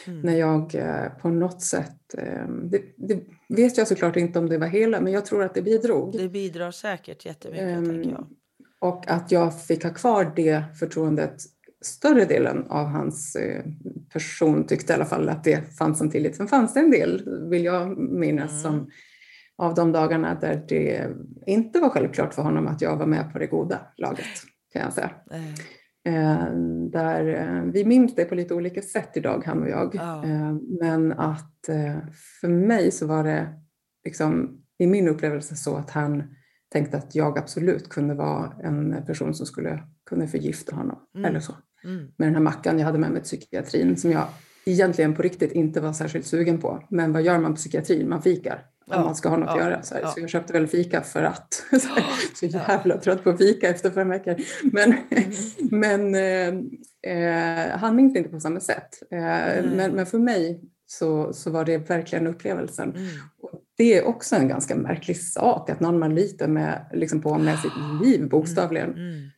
Mm. 0.07 0.21
När 0.21 0.35
jag 0.35 0.75
eh, 0.75 1.09
på 1.21 1.29
något 1.29 1.61
sätt, 1.61 2.13
eh, 2.17 2.47
det, 2.47 2.81
det, 2.97 3.19
vet 3.49 3.77
jag 3.77 3.87
såklart 3.87 4.15
inte 4.15 4.39
om 4.39 4.49
det 4.49 4.57
var 4.57 4.67
hela, 4.67 5.01
men 5.01 5.13
jag 5.13 5.25
tror 5.25 5.43
att 5.43 5.53
det 5.53 5.61
bidrog. 5.61 6.17
Det 6.17 6.29
bidrar 6.29 6.71
säkert 6.71 7.25
jättemycket, 7.25 7.77
um, 7.77 7.85
tänker 7.85 8.09
jag. 8.09 8.27
Och 8.79 9.09
att 9.11 9.31
jag 9.31 9.61
fick 9.61 9.83
ha 9.83 9.93
kvar 9.93 10.33
det 10.35 10.63
förtroendet 10.79 11.35
större 11.81 12.25
delen 12.25 12.65
av 12.69 12.85
hans 12.85 13.35
eh, 13.35 13.63
person 14.13 14.67
tyckte 14.67 14.93
i 14.93 14.95
alla 14.95 15.05
fall 15.05 15.29
att 15.29 15.43
det 15.43 15.77
fanns 15.77 16.01
en 16.01 16.09
tillit. 16.11 16.35
Sen 16.35 16.47
fanns 16.47 16.73
det 16.73 16.79
en 16.79 16.91
del, 16.91 17.29
vill 17.49 17.65
jag 17.65 17.97
minnas, 17.97 18.51
mm. 18.51 18.61
som, 18.61 18.91
av 19.57 19.75
de 19.75 19.91
dagarna 19.91 20.35
där 20.35 20.65
det 20.67 21.09
inte 21.45 21.79
var 21.79 21.89
självklart 21.89 22.33
för 22.33 22.41
honom 22.41 22.67
att 22.67 22.81
jag 22.81 22.97
var 22.97 23.05
med 23.05 23.33
på 23.33 23.39
det 23.39 23.47
goda 23.47 23.79
laget, 23.97 24.27
kan 24.73 24.81
jag 24.81 24.93
säga. 24.93 25.11
Mm. 25.31 25.53
Eh, 26.07 26.53
där, 26.91 27.27
eh, 27.27 27.63
vi 27.63 27.85
minns 27.85 28.15
det 28.15 28.25
på 28.25 28.35
lite 28.35 28.53
olika 28.53 28.81
sätt 28.81 29.17
idag, 29.17 29.43
han 29.45 29.63
och 29.63 29.69
jag. 29.69 29.95
Oh. 29.95 30.57
men 30.79 31.11
att 31.11 31.69
för 32.41 32.47
mig 32.47 32.91
så 32.91 33.07
var 33.07 33.23
det 33.23 33.47
liksom, 34.05 34.61
i 34.79 34.87
min 34.87 35.07
upplevelse 35.07 35.55
så 35.55 35.75
att 35.75 35.89
han 35.89 36.23
tänkte 36.71 36.97
att 36.97 37.15
jag 37.15 37.37
absolut 37.37 37.89
kunde 37.89 38.13
vara 38.13 38.53
en 38.63 39.05
person 39.05 39.33
som 39.33 39.45
skulle 39.45 39.83
kunna 40.05 40.27
förgifta 40.27 40.75
honom. 40.75 40.99
Mm. 41.15 41.25
Eller 41.25 41.39
så. 41.39 41.53
Mm. 41.83 42.07
Med 42.17 42.27
den 42.27 42.35
här 42.35 42.41
mackan 42.41 42.79
jag 42.79 42.85
hade 42.85 42.97
med 42.97 43.11
mig 43.11 43.21
till 43.21 43.39
psykiatrin 43.39 43.97
som 43.97 44.11
jag 44.11 44.27
egentligen 44.65 45.13
på 45.13 45.21
riktigt 45.21 45.51
inte 45.51 45.81
var 45.81 45.93
särskilt 45.93 46.25
sugen 46.25 46.57
på. 46.57 46.83
Men 46.89 47.13
vad 47.13 47.21
gör 47.21 47.39
man 47.39 47.53
på 47.53 47.57
psykiatrin? 47.57 48.09
Man 48.09 48.21
fikar. 48.21 48.65
Om 48.85 48.93
ja, 48.97 49.03
man 49.03 49.15
ska 49.15 49.29
ha 49.29 49.37
något 49.37 49.47
ja, 49.47 49.53
att 49.53 49.59
göra. 49.59 49.83
Så, 49.83 49.95
ja. 50.01 50.07
så, 50.07 50.19
jag 50.19 50.29
köpte 50.29 50.53
väl 50.53 50.67
fika 50.67 51.01
för 51.01 51.23
att. 51.23 51.63
så 52.35 52.45
jävla 52.45 52.97
trött 52.97 53.23
på 53.23 53.37
fika 53.37 53.69
efter 53.69 53.91
fem 53.91 54.09
veckor. 54.09 54.35
Men, 54.63 54.93
mm. 55.09 55.31
men 56.11 56.15
eh, 56.15 57.13
eh, 57.13 57.77
han 57.77 57.95
minns 57.95 58.15
inte 58.15 58.29
på 58.29 58.39
samma 58.39 58.59
sätt. 58.59 59.03
Eh, 59.11 59.57
mm. 59.57 59.69
men, 59.69 59.91
men, 59.91 60.05
för 60.05 60.19
mig 60.19 60.61
så, 60.85 61.33
så 61.33 61.51
var 61.51 61.65
det 61.65 61.77
verkligen 61.77 62.27
upplevelsen. 62.27 62.89
Mm. 62.89 63.07
Och 63.41 63.51
det 63.77 63.97
är 63.97 64.07
också 64.07 64.35
en 64.35 64.47
ganska 64.47 64.75
märklig 64.75 65.17
sak 65.17 65.69
att 65.69 65.79
någon 65.79 65.99
man 65.99 66.15
litar 66.15 66.47
med, 66.47 66.85
liksom 66.93 67.21
på 67.21 67.37
med 67.37 67.59
sitt 67.59 67.71
liv 68.03 68.29
bokstavligen 68.29 68.89
mm. 68.89 69.07
mm. 69.07 69.29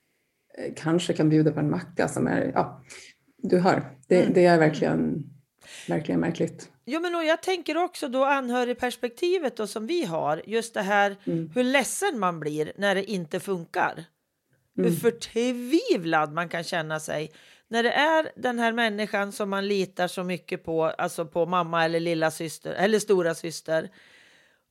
Eh, 0.58 0.74
kanske 0.76 1.14
kan 1.14 1.30
bjuda 1.30 1.52
på 1.52 1.60
en 1.60 1.70
macka 1.70 2.08
som 2.08 2.28
är, 2.28 2.52
ja, 2.56 2.84
du 3.44 3.60
hör, 3.60 3.84
det, 4.08 4.22
mm. 4.22 4.34
det 4.34 4.46
är 4.46 4.60
verkligen, 4.60 5.24
verkligen 5.88 6.20
märkligt. 6.20 6.70
Jo, 6.86 7.00
men 7.00 7.16
och 7.16 7.24
jag 7.24 7.42
tänker 7.42 7.78
också 7.78 8.08
då 8.08 8.26
anhörigperspektivet 8.26 9.58
då 9.58 9.68
som 9.68 9.88
vi 9.88 10.06
har, 10.06 10.42
just 10.46 10.74
det 10.74 10.82
här 10.82 11.16
mm. 11.24 11.52
hur 11.56 11.64
ledsen 11.64 12.20
man 12.20 12.40
blir 12.40 12.72
när 12.76 12.96
det 12.96 13.12
inte 13.12 13.40
funkar. 13.40 14.04
Mm. 14.78 14.90
Hur 14.90 14.98
förtvivlad 15.00 16.34
man 16.34 16.50
kan 16.50 16.64
känna 16.64 17.00
sig 17.00 17.32
när 17.68 17.84
det 17.84 17.92
är 17.92 18.32
den 18.36 18.60
här 18.60 18.74
människan 18.74 19.32
som 19.32 19.50
man 19.50 19.68
litar 19.68 20.08
så 20.08 20.24
mycket 20.24 20.64
på, 20.64 20.84
alltså 20.84 21.26
på 21.26 21.46
mamma 21.46 21.86
eller 21.86 22.00
lilla 22.00 22.32
syster 22.32 22.74
eller 22.74 23.00
stora 23.00 23.36
syster. 23.36 23.90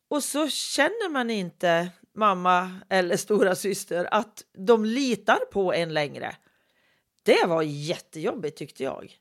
Och 0.08 0.22
så 0.22 0.48
känner 0.48 1.10
man 1.10 1.30
inte 1.30 1.88
mamma 2.14 2.70
eller 2.88 3.16
stora 3.16 3.54
syster 3.54 4.08
att 4.10 4.44
de 4.58 4.84
litar 4.84 5.38
på 5.52 5.72
en 5.72 5.94
längre. 5.94 6.36
Det 7.22 7.46
var 7.46 7.62
jättejobbigt 7.62 8.58
tyckte 8.58 8.82
jag. 8.82 9.12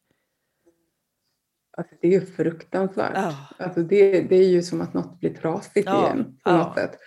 Alltså, 1.78 1.96
det 2.02 2.08
är 2.08 2.12
ju 2.12 2.26
fruktansvärt. 2.26 3.12
Ja. 3.16 3.36
Alltså, 3.60 3.84
det, 3.84 4.22
det 4.22 4.36
är 4.36 4.48
ju 4.48 4.64
som 4.64 4.82
att 4.82 4.94
något 4.94 5.20
blir 5.20 5.34
trasigt 5.34 5.86
ja. 5.86 6.06
igen 6.06 6.38
på 6.44 6.52
något 6.52 6.76
sätt. 6.76 6.98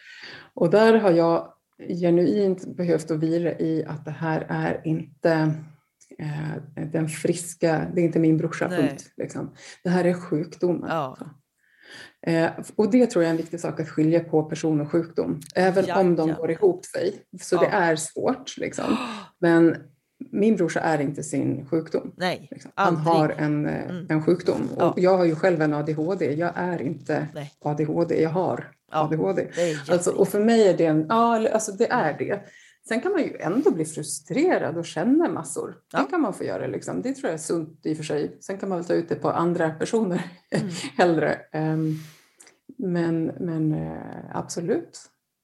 Och 0.55 0.71
där 0.71 0.95
har 0.95 1.11
jag 1.11 1.53
genuint 1.79 2.77
behövt 2.77 3.11
att 3.11 3.19
vila 3.19 3.53
i 3.53 3.85
att 3.85 4.05
det 4.05 4.11
här 4.11 4.47
är 4.49 4.81
inte 4.85 5.55
eh, 6.19 6.85
den 6.93 7.09
friska, 7.09 7.91
det 7.95 8.01
är 8.01 8.05
inte 8.05 8.19
min 8.19 8.37
brorsa, 8.37 8.69
punkt. 8.69 9.13
Liksom. 9.17 9.55
Det 9.83 9.91
här 9.91 10.05
är 10.05 10.15
sjukdomen. 10.15 10.89
Ja. 10.89 11.17
Eh, 12.27 12.51
och 12.77 12.91
det 12.91 13.07
tror 13.07 13.25
jag 13.25 13.29
är 13.29 13.35
en 13.35 13.37
viktig 13.37 13.61
sak 13.61 13.81
att 13.81 13.89
skilja 13.89 14.21
på 14.21 14.43
person 14.43 14.81
och 14.81 14.91
sjukdom, 14.91 15.41
även 15.55 15.85
ja, 15.87 16.01
om 16.01 16.17
de 16.17 16.29
ja. 16.29 16.35
går 16.35 16.51
ihop 16.51 16.85
sig. 16.85 17.23
Så 17.41 17.57
ja. 17.57 17.61
det 17.61 17.67
är 17.67 17.97
svårt. 17.97 18.57
Liksom. 18.57 18.97
Men 19.39 19.77
min 20.31 20.57
brorsa 20.57 20.81
är 20.81 21.01
inte 21.01 21.23
sin 21.23 21.67
sjukdom. 21.67 22.13
Nej, 22.17 22.49
liksom. 22.51 22.71
Han 22.75 22.97
har 22.97 23.29
en, 23.29 23.67
eh, 23.67 23.91
mm. 23.91 24.07
en 24.09 24.23
sjukdom. 24.23 24.69
Och 24.77 24.99
jag 24.99 25.17
har 25.17 25.25
ju 25.25 25.35
själv 25.35 25.63
en 25.63 25.75
ADHD. 25.75 26.35
Jag 26.35 26.53
är 26.55 26.83
inte 26.83 27.29
Nej. 27.35 27.53
ADHD, 27.61 28.23
jag 28.23 28.31
har 28.31 28.71
ADHD. 28.93 29.49
Alltså, 29.89 30.11
och 30.11 30.29
för 30.29 30.41
mig 30.41 30.69
är 30.69 30.77
det 30.77 30.87
en, 30.87 31.07
ja, 31.09 31.49
alltså 31.49 31.73
det 31.73 31.87
är 31.91 32.19
det. 32.19 32.41
Sen 32.89 33.01
kan 33.01 33.13
man 33.13 33.23
ju 33.23 33.37
ändå 33.41 33.71
bli 33.71 33.85
frustrerad 33.85 34.77
och 34.77 34.87
känna 34.87 35.29
massor. 35.29 35.75
Ja. 35.93 35.99
Det 35.99 36.11
kan 36.11 36.21
man 36.21 36.35
få 36.35 36.45
göra. 36.45 36.67
Liksom. 36.67 37.03
Det 37.03 37.15
tror 37.15 37.27
jag 37.27 37.35
är 37.35 37.39
sunt 37.39 37.87
i 37.87 37.93
och 37.93 37.97
för 37.97 38.05
sig. 38.05 38.37
Sen 38.41 38.59
kan 38.59 38.69
man 38.69 38.79
väl 38.79 38.87
ta 38.87 38.95
ut 38.95 39.09
det 39.09 39.15
på 39.15 39.31
andra 39.31 39.71
personer 39.71 40.23
mm. 40.51 40.69
hellre. 40.97 41.41
Um, 41.53 41.99
men, 42.79 43.25
men 43.27 43.73
uh, 43.73 44.37
absolut, 44.37 45.01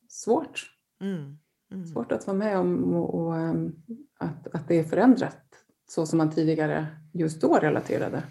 svårt. 0.08 0.62
Mm. 1.02 1.38
Mm. 1.72 1.86
Svårt 1.86 2.12
att 2.12 2.26
vara 2.26 2.36
med 2.36 2.58
om 2.58 2.94
och, 2.94 3.14
och 3.14 3.32
um, 3.32 3.82
att, 4.18 4.54
att 4.54 4.68
det 4.68 4.78
är 4.78 4.84
förändrat 4.84 5.64
så 5.88 6.06
som 6.06 6.18
man 6.18 6.30
tidigare 6.30 6.86
just 7.12 7.40
då 7.40 7.54
relaterade 7.54 8.22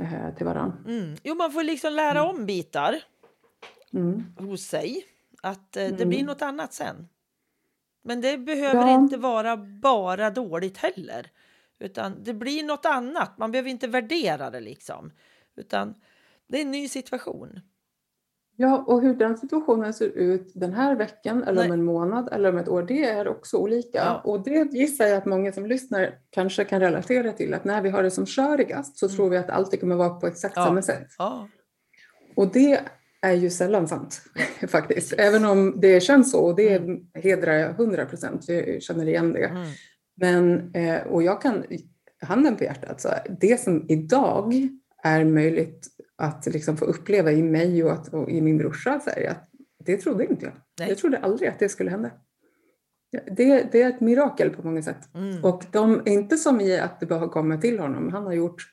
uh, 0.00 0.34
till 0.36 0.46
varandra. 0.46 0.78
Mm. 0.86 1.16
Jo, 1.22 1.34
man 1.34 1.52
får 1.52 1.62
liksom 1.62 1.92
lära 1.92 2.20
mm. 2.20 2.30
om 2.30 2.46
bitar 2.46 3.02
mm. 3.92 4.24
hos 4.38 4.62
sig. 4.62 5.04
Att 5.42 5.76
uh, 5.80 5.96
det 5.96 6.06
blir 6.06 6.24
något 6.24 6.42
annat 6.42 6.72
sen. 6.72 7.08
Men 8.04 8.20
det 8.20 8.38
behöver 8.38 8.88
ja. 8.88 8.94
inte 8.94 9.16
vara 9.16 9.56
bara 9.56 10.30
dåligt 10.30 10.76
heller. 10.76 11.30
Utan 11.78 12.24
det 12.24 12.34
blir 12.34 12.64
något 12.64 12.86
annat. 12.86 13.38
Man 13.38 13.52
behöver 13.52 13.70
inte 13.70 13.86
värdera 13.86 14.50
det 14.50 14.60
liksom. 14.60 15.12
Utan 15.56 15.94
det 16.46 16.58
är 16.58 16.62
en 16.62 16.70
ny 16.70 16.88
situation. 16.88 17.60
Ja, 18.56 18.84
och 18.86 19.02
hur 19.02 19.14
den 19.14 19.36
situationen 19.36 19.94
ser 19.94 20.06
ut 20.06 20.52
den 20.54 20.72
här 20.72 20.96
veckan 20.96 21.44
eller 21.44 21.60
Nej. 21.60 21.66
om 21.66 21.72
en 21.72 21.84
månad 21.84 22.28
eller 22.32 22.48
om 22.48 22.58
ett 22.58 22.68
år, 22.68 22.82
det 22.82 23.04
är 23.04 23.28
också 23.28 23.56
olika. 23.56 23.98
Ja. 23.98 24.20
Och 24.24 24.44
det 24.44 24.72
gissar 24.72 25.06
jag 25.06 25.18
att 25.18 25.26
många 25.26 25.52
som 25.52 25.66
lyssnar 25.66 26.14
kanske 26.30 26.64
kan 26.64 26.80
relatera 26.80 27.32
till, 27.32 27.54
att 27.54 27.64
när 27.64 27.82
vi 27.82 27.90
har 27.90 28.02
det 28.02 28.10
som 28.10 28.26
körigast 28.26 28.98
så 28.98 29.06
mm. 29.06 29.16
tror 29.16 29.30
vi 29.30 29.36
att 29.36 29.50
alltid 29.50 29.80
kommer 29.80 29.96
vara 29.96 30.10
på 30.10 30.26
exakt 30.26 30.56
ja. 30.56 30.64
samma 30.64 30.82
sätt. 30.82 31.06
Ja. 31.18 31.48
Och 32.36 32.52
det 32.52 32.80
är 33.22 33.32
ju 33.32 33.50
sällan 33.50 33.88
sant 33.88 34.22
faktiskt, 34.68 35.12
även 35.12 35.44
om 35.44 35.80
det 35.80 36.00
känns 36.00 36.30
så 36.30 36.40
och 36.40 36.56
det 36.56 36.76
mm. 36.76 37.00
hedrar 37.14 37.52
jag 37.52 37.72
hundra 37.72 38.06
procent, 38.06 38.48
jag 38.48 38.82
känner 38.82 39.08
igen 39.08 39.32
det. 39.32 39.44
Mm. 39.44 39.66
Men, 40.16 40.74
eh, 40.74 41.02
och 41.02 41.22
jag 41.22 41.42
kan, 41.42 41.64
handen 42.22 42.56
på 42.56 42.64
hjärtat, 42.64 43.00
så 43.00 43.08
det 43.40 43.60
som 43.60 43.86
idag 43.88 44.54
är 45.02 45.24
möjligt 45.24 45.91
att 46.22 46.46
liksom 46.46 46.76
få 46.76 46.84
uppleva 46.84 47.32
i 47.32 47.42
mig 47.42 47.84
och, 47.84 47.92
att, 47.92 48.08
och 48.08 48.30
i 48.30 48.40
min 48.40 48.58
brorsa, 48.58 49.00
så 49.00 49.10
här, 49.10 49.30
att 49.30 49.48
det 49.84 49.96
trodde 49.96 50.26
inte 50.26 50.44
jag. 50.44 50.54
Nej. 50.78 50.88
Jag 50.88 50.98
trodde 50.98 51.18
aldrig 51.18 51.48
att 51.48 51.58
det 51.58 51.68
skulle 51.68 51.90
hända. 51.90 52.10
Det, 53.36 53.72
det 53.72 53.82
är 53.82 53.88
ett 53.88 54.00
mirakel 54.00 54.50
på 54.50 54.62
många 54.62 54.82
sätt. 54.82 55.14
Mm. 55.14 55.44
Och 55.44 55.64
de, 55.72 56.02
inte 56.06 56.36
som 56.36 56.60
i 56.60 56.78
att 56.78 57.00
det 57.00 57.06
bara 57.06 57.28
kommit 57.28 57.60
till 57.60 57.78
honom. 57.78 58.12
Han 58.12 58.24
har 58.24 58.32
gjort 58.32 58.68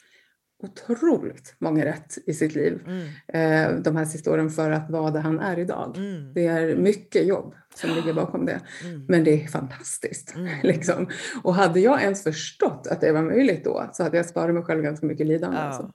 otroligt 0.63 1.55
många 1.59 1.85
rätt 1.85 2.17
i 2.25 2.33
sitt 2.33 2.55
liv 2.55 2.81
mm. 2.87 3.07
eh, 3.27 3.81
de 3.81 3.95
här 3.95 4.05
sista 4.05 4.31
åren 4.31 4.49
för 4.49 4.71
att 4.71 4.89
vara 4.89 5.11
det 5.11 5.19
han 5.19 5.39
är 5.39 5.59
idag. 5.59 5.97
Mm. 5.97 6.33
Det 6.33 6.47
är 6.47 6.75
mycket 6.75 7.27
jobb 7.27 7.55
som 7.75 7.89
ligger 7.89 8.13
bakom 8.13 8.45
det. 8.45 8.61
Mm. 8.85 9.05
Men 9.07 9.23
det 9.23 9.43
är 9.43 9.47
fantastiskt. 9.47 10.35
Mm. 10.35 10.49
Liksom. 10.63 11.09
Och 11.43 11.55
hade 11.55 11.79
jag 11.79 12.01
ens 12.01 12.23
förstått 12.23 12.87
att 12.91 13.01
det 13.01 13.11
var 13.11 13.21
möjligt 13.21 13.63
då 13.63 13.89
så 13.93 14.03
hade 14.03 14.17
jag 14.17 14.25
sparat 14.25 14.55
mig 14.55 14.63
själv 14.63 14.83
ganska 14.83 15.05
mycket 15.05 15.27
lidande. 15.27 15.57
Ja. 15.57 15.63
Alltså. 15.63 15.91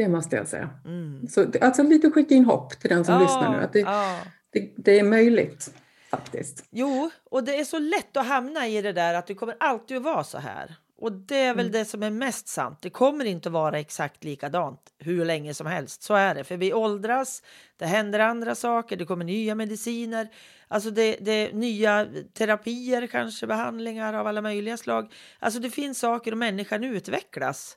Det 0.00 0.08
måste 0.08 0.36
jag 0.36 0.48
säga. 0.48 0.70
Mm. 0.84 1.28
Så, 1.28 1.46
alltså 1.60 1.82
lite 1.82 2.10
skicka 2.10 2.34
in 2.34 2.44
hopp 2.44 2.80
till 2.80 2.90
den 2.90 3.04
som 3.04 3.14
ja, 3.14 3.20
lyssnar 3.20 3.56
nu. 3.56 3.64
Att 3.64 3.72
det, 3.72 3.80
ja. 3.80 4.18
det, 4.50 4.72
det, 4.76 4.98
är 4.98 5.02
möjligt 5.02 5.74
faktiskt. 6.10 6.64
Jo, 6.70 7.10
och 7.30 7.44
det 7.44 7.56
är 7.60 7.64
så 7.64 7.78
lätt 7.78 8.16
att 8.16 8.26
hamna 8.26 8.68
i 8.68 8.82
det 8.82 8.92
där 8.92 9.14
att 9.14 9.26
det 9.26 9.34
kommer 9.34 9.56
alltid 9.60 9.96
att 9.96 10.02
vara 10.02 10.24
så 10.24 10.38
här. 10.38 10.74
Och 10.98 11.12
det 11.12 11.36
är 11.36 11.54
väl 11.54 11.66
mm. 11.66 11.72
det 11.72 11.84
som 11.84 12.02
är 12.02 12.10
mest 12.10 12.48
sant. 12.48 12.78
Det 12.82 12.90
kommer 12.90 13.24
inte 13.24 13.48
att 13.48 13.52
vara 13.52 13.78
exakt 13.78 14.24
likadant 14.24 14.80
hur 14.98 15.24
länge 15.24 15.54
som 15.54 15.66
helst. 15.66 16.02
Så 16.02 16.14
är 16.14 16.34
det, 16.34 16.44
för 16.44 16.56
vi 16.56 16.72
åldras. 16.72 17.42
Det 17.76 17.86
händer 17.86 18.18
andra 18.18 18.54
saker. 18.54 18.96
Det 18.96 19.04
kommer 19.04 19.24
nya 19.24 19.54
mediciner. 19.54 20.28
Alltså 20.68 20.90
det, 20.90 21.16
det 21.20 21.52
nya 21.52 22.06
terapier, 22.34 23.06
kanske 23.06 23.46
behandlingar 23.46 24.14
av 24.14 24.26
alla 24.26 24.40
möjliga 24.40 24.76
slag. 24.76 25.12
Alltså 25.38 25.60
det 25.60 25.70
finns 25.70 25.98
saker 25.98 26.32
och 26.32 26.38
människan 26.38 26.84
utvecklas 26.84 27.76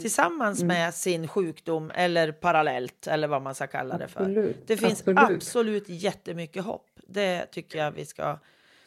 tillsammans 0.00 0.62
mm. 0.62 0.76
med 0.76 0.94
sin 0.94 1.28
sjukdom 1.28 1.90
eller 1.94 2.32
parallellt 2.32 3.06
eller 3.06 3.28
vad 3.28 3.42
man 3.42 3.54
ska 3.54 3.66
kalla 3.66 3.98
det 3.98 4.08
för. 4.08 4.20
Absolut. 4.20 4.66
Det 4.66 4.76
finns 4.76 5.00
absolut. 5.00 5.18
absolut 5.18 5.88
jättemycket 5.88 6.64
hopp. 6.64 6.86
Det 7.06 7.46
tycker 7.46 7.78
jag 7.78 7.92
vi 7.92 8.04
ska. 8.04 8.38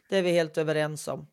Det 0.10 0.18
är 0.18 0.22
vi 0.22 0.32
helt 0.32 0.58
överens 0.58 1.08
om. 1.08 1.28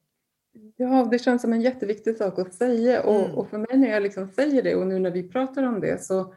Ja, 0.77 1.09
det 1.11 1.19
känns 1.19 1.43
som 1.43 1.53
en 1.53 1.61
jätteviktig 1.61 2.17
sak 2.17 2.39
att 2.39 2.55
säga 2.55 3.03
och, 3.03 3.25
mm. 3.25 3.37
och 3.37 3.51
för 3.51 3.59
mig 3.59 3.77
när 3.79 3.89
jag 3.89 4.03
liksom 4.03 4.29
säger 4.29 4.63
det 4.63 4.75
och 4.75 4.87
nu 4.87 4.99
när 4.99 5.11
vi 5.11 5.29
pratar 5.29 5.63
om 5.63 5.81
det 5.81 6.05
så 6.05 6.35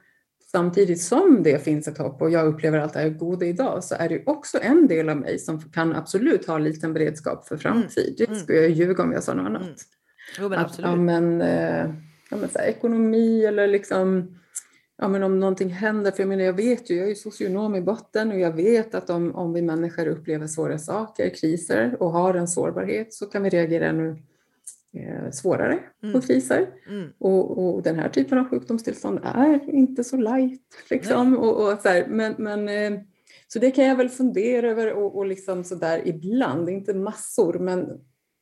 samtidigt 0.52 1.02
som 1.02 1.44
det 1.44 1.64
finns 1.64 1.88
ett 1.88 1.98
hopp 1.98 2.22
och 2.22 2.30
jag 2.30 2.48
upplever 2.48 2.80
allt 2.80 2.94
det 2.94 3.00
här 3.00 3.10
goda 3.10 3.46
idag 3.46 3.84
så 3.84 3.96
är 3.96 4.10
det 4.10 4.24
också 4.26 4.60
en 4.62 4.88
del 4.88 5.10
av 5.10 5.18
mig 5.18 5.40
som 5.40 5.60
kan 5.60 5.96
absolut 5.96 6.48
ha 6.48 6.56
en 6.56 6.64
liten 6.64 6.94
beredskap 6.94 7.48
för 7.48 7.58
framtid. 7.58 8.22
Mm. 8.22 8.34
Det 8.34 8.40
skulle 8.40 8.60
jag 8.60 8.70
ljuga 8.70 9.04
om 9.04 9.12
jag 9.12 9.24
sa 9.24 9.34
något 9.34 9.46
annat. 9.46 9.62
Mm. 9.62 9.76
Jo, 10.40 10.50
men 10.50 10.60
absolut. 10.60 10.86
Att, 10.86 10.92
ja, 10.92 10.96
men, 10.96 11.42
eh, 11.42 11.90
ja, 12.30 12.38
men 12.38 12.50
så 12.50 12.60
här, 12.60 12.68
ekonomi 12.68 13.46
eller 13.46 13.68
liksom, 13.68 14.38
ja, 14.98 15.08
men 15.08 15.24
om 15.24 15.40
någonting 15.40 15.70
händer. 15.70 16.12
För 16.12 16.24
jag, 16.24 16.28
menar, 16.28 16.44
jag 16.44 16.54
vet 16.54 16.90
ju, 16.90 16.96
jag 16.96 17.06
är 17.06 17.10
ju 17.10 17.16
socionom 17.16 17.76
i 17.76 17.82
botten 17.82 18.32
och 18.32 18.40
jag 18.40 18.52
vet 18.52 18.96
att 18.96 19.10
om, 19.10 19.36
om 19.36 19.54
vi 19.54 19.62
människor 19.62 20.08
upplever 20.08 20.48
svåra 20.48 20.78
saker, 20.78 21.30
kriser 21.30 21.98
och 22.00 22.12
har 22.12 22.34
en 22.34 22.48
sårbarhet 22.48 23.14
så 23.14 23.26
kan 23.26 23.44
vi 23.44 23.50
reagera 23.50 23.86
ännu 23.86 24.18
eh, 24.94 25.32
svårare 25.32 25.80
mm. 26.04 26.14
på 26.14 26.28
kriser. 26.28 26.70
Mm. 26.88 27.10
Och, 27.18 27.76
och, 27.76 27.84
den 27.84 28.00
här 28.00 28.10
typen 28.10 28.38
av 28.38 28.50
sjukdomstillstånd 28.50 29.20
är 29.24 29.70
inte 29.70 30.04
så 30.04 30.18
light. 30.18 30.62
Liksom. 30.90 31.38
Och, 31.38 31.72
och, 31.72 31.80
så 31.80 31.90
här, 31.90 32.08
men, 32.08 32.36
men, 32.38 32.70
eh, 32.70 33.00
så 33.48 33.60
det 33.60 33.72
kan 33.72 33.86
jag 33.86 33.96
väl 33.96 34.10
fundera 34.10 34.70
över 34.70 34.94
och, 34.94 35.18
och 35.18 35.26
liksom 35.26 35.64
så 35.64 35.76
där 35.76 36.08
ibland, 36.08 36.70
inte 36.70 36.94
massor, 36.94 37.60
men 37.60 38.00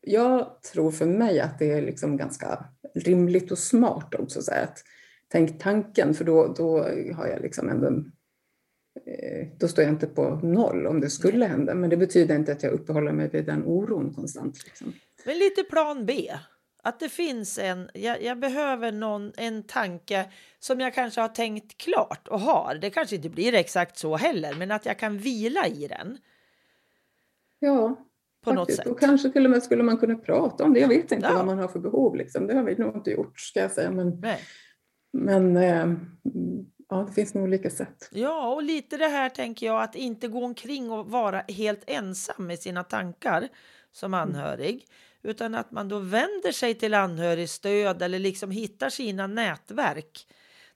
jag 0.08 0.64
tror 0.64 0.91
för 0.91 1.05
mig 1.05 1.39
att 1.39 1.60
det 1.60 1.72
är 1.72 1.82
liksom 1.82 2.18
ganska 2.18 2.66
rimligt 2.95 3.51
och 3.51 3.58
smart 3.58 4.16
också. 4.16 4.41
Så 4.41 4.51
att, 4.53 4.84
tänk 5.28 5.60
tanken, 5.60 6.14
för 6.14 6.26
då, 6.26 6.53
då 6.58 6.80
har 7.16 7.28
jag 7.28 7.41
liksom 7.41 7.70
ändå 7.70 7.88
eh, 9.05 9.47
då 9.60 9.68
står 9.68 9.84
jag 9.84 9.93
inte 9.93 10.08
på 10.08 10.30
noll 10.43 10.88
om 10.88 11.01
det 11.01 11.10
skulle 11.10 11.45
hända, 11.45 11.76
men 11.76 11.89
det 11.89 11.97
betyder 11.97 12.36
inte 12.36 12.51
att 12.51 12.64
jag 12.64 12.74
uppehåller 12.74 13.12
mig 13.12 13.30
vid 13.30 13.45
den 13.45 13.66
oron 13.66 14.14
konstant. 14.14 14.66
Liksom. 14.66 14.93
Men 15.26 15.38
lite 15.38 15.64
plan 15.64 16.05
B, 16.05 16.32
att 16.84 16.99
det 16.99 17.10
finns 17.10 17.58
en, 17.60 17.89
jag, 17.93 18.24
jag, 18.24 18.39
behöver 18.39 18.91
någon, 18.91 19.32
en 19.38 19.64
tanke 19.64 20.32
som 20.60 20.80
jag 20.80 20.93
kanske 20.93 21.22
har 21.22 21.28
tänkt 21.28 21.78
klart 21.78 22.28
och 22.28 22.39
har. 22.39 22.76
Det 22.76 22.89
kanske 22.89 23.16
inte 23.16 23.30
blir 23.30 23.53
exakt 23.53 23.97
så 23.97 24.16
heller, 24.16 24.53
men 24.53 24.72
att 24.72 24.86
jag 24.86 24.99
kan 24.99 25.18
vila 25.18 25.68
i 25.68 25.88
den. 25.88 26.18
Ja, 27.60 28.07
på 28.48 28.56
något 28.56 28.74
sätt. 28.74 28.88
Och 28.88 29.00
kanske 29.00 29.30
till 29.30 29.45
och 29.45 29.52
med 29.52 29.64
skulle 29.64 29.84
man 29.84 29.98
kunna 29.98 30.16
prata 30.16 30.64
om 30.64 30.74
det. 30.74 30.80
Jag 30.80 30.88
vet 30.88 31.12
inte 31.12 31.28
ja. 31.28 31.34
vad 31.34 31.45
man 31.45 31.58
har 31.58 31.68
för 31.68 31.80
behov. 31.80 32.16
Liksom. 32.16 32.48
Det 32.48 32.56
har 32.56 32.64
vi 32.64 32.76
nog 32.76 32.95
inte 32.95 33.12
gjort 33.12 33.39
ska 33.39 33.60
jag 33.60 33.72
säga. 33.72 33.91
Men, 33.91 34.24
men 35.14 35.58
eh, 35.58 35.88
ja, 36.89 37.06
det 37.08 37.14
finns 37.14 37.34
nog 37.34 37.43
olika 37.43 37.70
sätt. 37.70 38.10
Ja, 38.12 38.54
och 38.54 38.64
lite 38.64 38.98
det 38.98 39.08
här 39.08 39.30
tänker 39.30 39.66
jag 39.66 39.84
att 39.84 39.95
inte 39.95 40.28
gå 40.28 40.45
omkring 40.45 40.91
och 40.91 41.08
vara 41.12 41.43
helt 41.48 41.84
ensam 41.88 42.48
med 42.48 42.60
sina 42.60 42.84
tankar 42.84 43.48
som 43.91 44.14
mm. 44.14 44.30
anhörig. 44.30 44.74
Mm. 44.74 44.86
Utan 45.24 45.56
att 45.56 45.72
man 45.72 45.89
då 45.89 46.00
vänder 46.00 46.52
sig 46.52 46.74
till 46.74 46.93
anhörigstöd 46.93 48.02
eller 48.02 48.20
liksom 48.20 48.52
hittar 48.52 48.89
sina 48.89 49.28
nätverk 49.28 50.28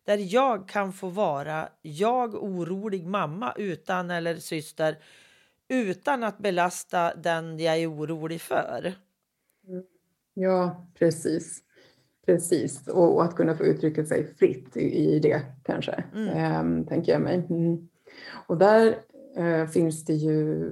där 0.05 0.33
jag 0.33 0.69
kan 0.69 0.93
få 0.93 1.09
vara 1.09 1.69
jag 1.81 2.35
orolig 2.43 3.07
mamma 3.07 3.53
utan 3.57 4.11
eller 4.11 4.35
syster 4.35 4.97
utan 5.71 6.23
att 6.23 6.37
belasta 6.37 7.15
den 7.15 7.59
jag 7.59 7.77
är 7.77 7.91
orolig 7.91 8.41
för. 8.41 8.93
Ja, 10.33 10.87
precis. 10.99 11.63
Precis, 12.25 12.87
och, 12.87 13.15
och 13.15 13.23
att 13.23 13.35
kunna 13.35 13.55
få 13.55 13.63
uttrycka 13.63 14.05
sig 14.05 14.35
fritt 14.35 14.77
i, 14.77 14.79
i 14.79 15.19
det 15.19 15.41
kanske, 15.63 16.03
mm. 16.15 16.37
ähm, 16.37 16.85
tänker 16.85 17.11
jag 17.11 17.21
mig. 17.21 17.47
Mm. 17.49 17.87
Och 18.47 18.57
där 18.57 18.97
äh, 19.37 19.67
finns 19.67 20.05
det 20.05 20.13
ju, 20.13 20.69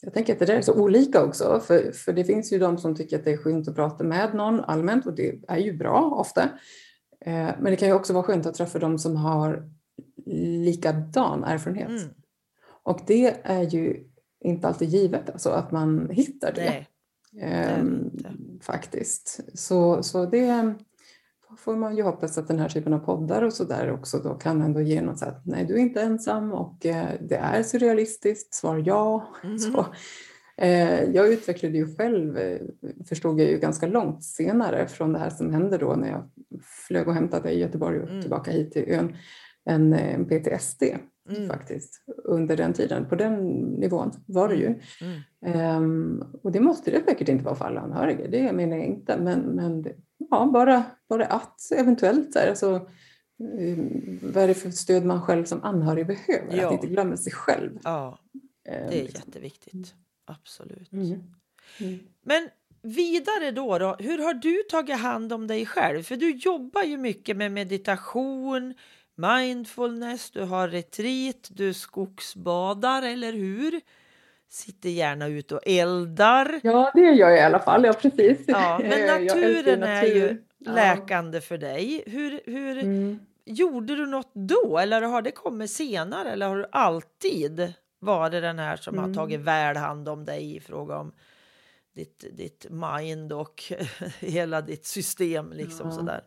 jag 0.00 0.14
tänker 0.14 0.32
att 0.32 0.38
det 0.38 0.44
där 0.46 0.54
är 0.54 0.62
så 0.62 0.82
olika 0.82 1.24
också, 1.24 1.60
för, 1.66 1.92
för 1.92 2.12
det 2.12 2.24
finns 2.24 2.52
ju 2.52 2.58
de 2.58 2.78
som 2.78 2.96
tycker 2.96 3.18
att 3.18 3.24
det 3.24 3.32
är 3.32 3.36
skönt 3.36 3.68
att 3.68 3.74
prata 3.74 4.04
med 4.04 4.34
någon 4.34 4.60
allmänt 4.60 5.06
och 5.06 5.14
det 5.14 5.40
är 5.48 5.58
ju 5.58 5.72
bra 5.72 6.10
ofta. 6.20 6.42
Äh, 7.20 7.32
men 7.32 7.64
det 7.64 7.76
kan 7.76 7.88
ju 7.88 7.94
också 7.94 8.12
vara 8.12 8.24
skönt 8.24 8.46
att 8.46 8.54
träffa 8.54 8.78
de 8.78 8.98
som 8.98 9.16
har 9.16 9.70
likadan 10.64 11.44
erfarenhet. 11.44 11.88
Mm. 11.88 12.10
Och 12.82 13.00
det 13.06 13.36
är 13.42 13.62
ju 13.62 14.04
inte 14.44 14.68
alltid 14.68 14.88
givet 14.88 15.30
alltså, 15.30 15.50
att 15.50 15.72
man 15.72 16.10
hittar 16.10 16.52
det. 16.52 16.70
Nej, 16.70 16.88
ehm, 17.40 18.10
det 18.12 18.32
faktiskt. 18.60 19.40
Så, 19.54 20.02
så 20.02 20.26
det 20.26 20.74
får 21.58 21.76
man 21.76 21.96
ju 21.96 22.02
hoppas 22.02 22.38
att 22.38 22.48
den 22.48 22.58
här 22.58 22.68
typen 22.68 22.92
av 22.92 22.98
poddar 22.98 23.42
och 23.42 23.52
så 23.52 23.64
där 23.64 23.92
också 23.92 24.18
då 24.18 24.34
kan 24.34 24.62
ändå 24.62 24.80
ge 24.80 25.02
något 25.02 25.18
så 25.18 25.24
att 25.24 25.46
nej, 25.46 25.64
du 25.64 25.74
är 25.74 25.78
inte 25.78 26.02
ensam 26.02 26.52
och 26.52 26.86
eh, 26.86 27.08
det 27.20 27.36
är 27.36 27.62
surrealistiskt, 27.62 28.54
svar 28.54 28.82
ja. 28.86 29.28
Mm. 29.44 29.58
Så, 29.58 29.86
eh, 30.56 31.04
jag 31.04 31.32
utvecklade 31.32 31.76
ju 31.76 31.96
själv, 31.96 32.38
eh, 32.38 32.60
förstod 33.08 33.40
jag 33.40 33.50
ju 33.50 33.58
ganska 33.58 33.86
långt 33.86 34.24
senare 34.24 34.86
från 34.88 35.12
det 35.12 35.18
här 35.18 35.30
som 35.30 35.52
hände 35.52 35.78
då 35.78 35.94
när 35.94 36.08
jag 36.08 36.30
flög 36.62 37.08
och 37.08 37.14
hämtade 37.14 37.50
i 37.50 37.58
Göteborg 37.58 38.00
och 38.00 38.08
mm. 38.08 38.20
tillbaka 38.20 38.50
hit 38.50 38.72
till 38.72 38.84
ön, 38.88 39.16
en, 39.64 39.92
en 39.92 40.24
PTSD 40.24 40.82
mm. 41.28 41.48
faktiskt 41.48 42.02
under 42.24 42.56
den 42.56 42.72
tiden. 42.72 43.08
På 43.08 43.14
den 43.14 43.34
nivån 43.62 44.10
var 44.26 44.48
det 44.48 44.54
ju. 44.54 44.80
Mm. 45.00 45.82
Um, 45.82 46.24
och 46.42 46.52
det 46.52 46.60
måste 46.60 46.90
det 46.90 47.04
säkert 47.04 47.28
inte 47.28 47.44
vara 47.44 47.54
för 47.54 47.64
alla 47.64 47.80
anhöriga, 47.80 48.28
det 48.28 48.52
menar 48.52 48.76
jag 48.76 48.86
inte. 48.86 49.18
Men, 49.18 49.40
men 49.40 49.82
det, 49.82 49.94
ja, 50.30 50.50
bara, 50.52 50.84
bara 51.08 51.26
att 51.26 51.60
eventuellt 51.76 52.32
så 52.32 52.38
här, 52.38 52.48
alltså, 52.48 52.88
um, 53.38 54.18
vad 54.22 54.44
är 54.44 54.48
det 54.48 54.54
för 54.54 54.70
stöd 54.70 55.04
man 55.04 55.22
själv 55.22 55.44
som 55.44 55.64
anhörig 55.64 56.06
behöver? 56.06 56.56
Ja. 56.56 56.66
Att 56.66 56.72
inte 56.72 56.86
glömma 56.86 57.16
sig 57.16 57.32
själv. 57.32 57.78
Ja, 57.84 58.18
det 58.64 58.70
är 58.70 59.00
um, 59.00 59.06
jätteviktigt. 59.14 59.94
Absolut. 60.24 60.92
Mm. 60.92 61.22
Mm. 61.80 61.98
Men 62.22 62.48
vidare 62.82 63.50
då, 63.50 63.78
då, 63.78 63.96
hur 63.98 64.18
har 64.18 64.34
du 64.34 64.62
tagit 64.70 64.98
hand 64.98 65.32
om 65.32 65.46
dig 65.46 65.66
själv? 65.66 66.02
För 66.02 66.16
du 66.16 66.30
jobbar 66.30 66.82
ju 66.82 66.96
mycket 66.96 67.36
med 67.36 67.52
meditation, 67.52 68.74
mindfulness, 69.16 70.30
du 70.30 70.42
har 70.42 70.68
retreat, 70.68 71.48
du 71.50 71.74
skogsbadar, 71.74 73.02
eller 73.02 73.32
hur? 73.32 73.80
Sitter 74.48 74.88
gärna 74.88 75.26
ute 75.26 75.54
och 75.54 75.62
eldar. 75.66 76.60
Ja, 76.62 76.90
det 76.94 77.00
gör 77.00 77.30
jag 77.30 77.38
i 77.38 77.40
alla 77.40 77.58
fall. 77.58 77.84
Ja, 77.84 77.92
precis. 77.92 78.44
Ja, 78.46 78.80
men 78.82 79.06
naturen 79.06 79.80
natur. 79.80 79.90
är 79.90 80.14
ju 80.14 80.42
läkande 80.58 81.40
för 81.40 81.58
dig. 81.58 82.02
Hur, 82.06 82.40
hur, 82.46 82.78
mm. 82.78 83.18
gjorde 83.44 83.96
du 83.96 84.06
något 84.06 84.30
då 84.34 84.78
eller 84.78 85.02
har 85.02 85.22
det 85.22 85.30
kommit 85.30 85.70
senare 85.70 86.30
eller 86.30 86.48
har 86.48 86.56
du 86.56 86.66
alltid 86.72 87.72
varit 87.98 88.42
den 88.42 88.58
här 88.58 88.76
som 88.76 88.94
mm. 88.94 89.08
har 89.08 89.14
tagit 89.14 89.40
väl 89.40 89.76
hand 89.76 90.08
om 90.08 90.24
dig 90.24 90.56
i 90.56 90.60
fråga 90.60 90.98
om 90.98 91.12
ditt, 91.94 92.24
ditt 92.32 92.66
mind 92.70 93.32
och 93.32 93.62
hela 94.20 94.60
ditt 94.60 94.86
system 94.86 95.52
liksom 95.52 95.88
ja. 95.88 95.94
sådär? 95.94 96.24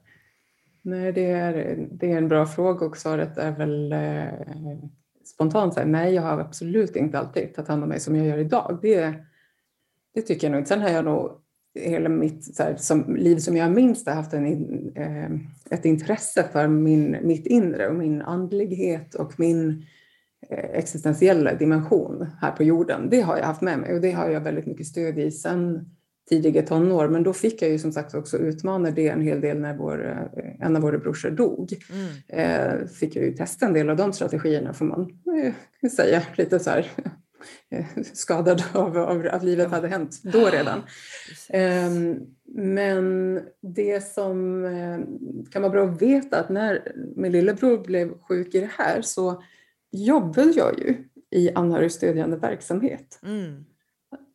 Nej, 0.82 1.11
det 1.11 1.32
är, 1.32 1.88
det 1.91 2.11
är 2.11 2.17
en 2.17 2.27
bra 2.27 2.45
fråga 2.45 2.86
och 2.86 2.97
svaret 2.97 3.38
är 3.38 3.51
väl 3.51 3.91
eh, 3.91 4.89
spontant 5.25 5.73
så 5.73 5.80
här, 5.80 5.88
nej, 5.88 6.13
jag 6.13 6.21
har 6.21 6.39
absolut 6.39 6.95
inte 6.95 7.19
alltid 7.19 7.53
tagit 7.53 7.69
hand 7.69 7.84
om 7.84 7.89
mig 7.89 7.99
som 7.99 8.15
jag 8.15 8.27
gör 8.27 8.38
idag. 8.38 8.80
Det, 8.82 9.13
det 10.13 10.21
tycker 10.21 10.47
jag 10.47 10.51
nog 10.51 10.61
inte. 10.61 10.69
Sen 10.69 10.82
har 10.82 10.89
jag 10.89 11.05
nog 11.05 11.32
hela 11.80 12.09
mitt 12.09 12.55
så 12.55 12.63
här, 12.63 12.75
som, 12.75 13.15
liv 13.15 13.38
som 13.38 13.57
jag 13.57 13.71
minns 13.71 14.05
haft 14.07 14.34
en, 14.34 14.45
eh, 14.95 15.30
ett 15.69 15.86
intresse 15.86 16.43
för 16.51 16.67
min, 16.67 17.17
mitt 17.23 17.47
inre 17.47 17.88
och 17.88 17.95
min 17.95 18.21
andlighet 18.21 19.15
och 19.15 19.39
min 19.39 19.86
eh, 20.49 20.69
existentiella 20.69 21.53
dimension 21.53 22.27
här 22.41 22.51
på 22.51 22.63
jorden. 22.63 23.09
Det 23.09 23.21
har 23.21 23.38
jag 23.38 23.45
haft 23.45 23.61
med 23.61 23.80
mig 23.80 23.93
och 23.93 24.01
det 24.01 24.11
har 24.11 24.30
jag 24.30 24.41
väldigt 24.41 24.65
mycket 24.65 24.88
stöd 24.88 25.19
i 25.19 25.32
sen 25.32 25.89
tidiga 26.30 26.61
tonår. 26.61 27.07
Men 27.07 27.23
då 27.23 27.34
fick 27.34 27.61
jag 27.61 27.71
ju 27.71 27.80
som 27.80 27.91
sagt 27.91 28.13
också 28.13 28.38
utmana 28.38 28.91
det 28.91 29.07
en 29.07 29.21
hel 29.21 29.41
del 29.41 29.59
när 29.59 29.77
vår, 29.77 30.07
eh, 30.07 30.65
en 30.65 30.75
av 30.75 30.82
våra 30.82 30.97
brorsor 30.97 31.32
dog. 31.32 31.73
Mm. 31.91 32.09
Eh, 32.27 32.88
fick 32.88 33.15
jag 33.15 33.25
ju 33.25 33.34
testa 33.34 33.65
en 33.65 33.73
del 33.73 33.89
av 33.89 33.97
de 33.97 34.13
strategierna 34.13 34.73
får 34.73 34.86
man 34.86 35.01
eh, 35.82 35.89
säga. 35.89 36.23
Lite 36.36 36.59
så 36.59 36.69
här 36.69 36.91
eh, 37.71 37.86
skadad 38.13 38.63
av, 38.73 38.97
av 38.97 39.27
att 39.32 39.43
livet 39.43 39.67
ja. 39.69 39.75
hade 39.75 39.88
hänt 39.88 40.19
då 40.23 40.45
redan. 40.45 40.82
Eh, 41.49 41.91
men 42.55 43.39
det 43.61 44.03
som 44.03 44.65
eh, 44.65 44.99
kan 45.51 45.61
vara 45.61 45.71
bra 45.71 45.86
att 45.86 46.01
veta 46.01 46.39
att 46.39 46.49
när 46.49 46.93
min 47.15 47.32
lillebror 47.32 47.77
blev 47.77 48.19
sjuk 48.19 48.55
i 48.55 48.59
det 48.59 48.71
här 48.77 49.01
så 49.01 49.43
jobbade 49.91 50.51
jag 50.51 50.80
ju 50.80 50.95
i 51.32 51.51
anhörigstödjande 51.55 52.38
verksamhet. 52.38 53.19
Mm. 53.23 53.65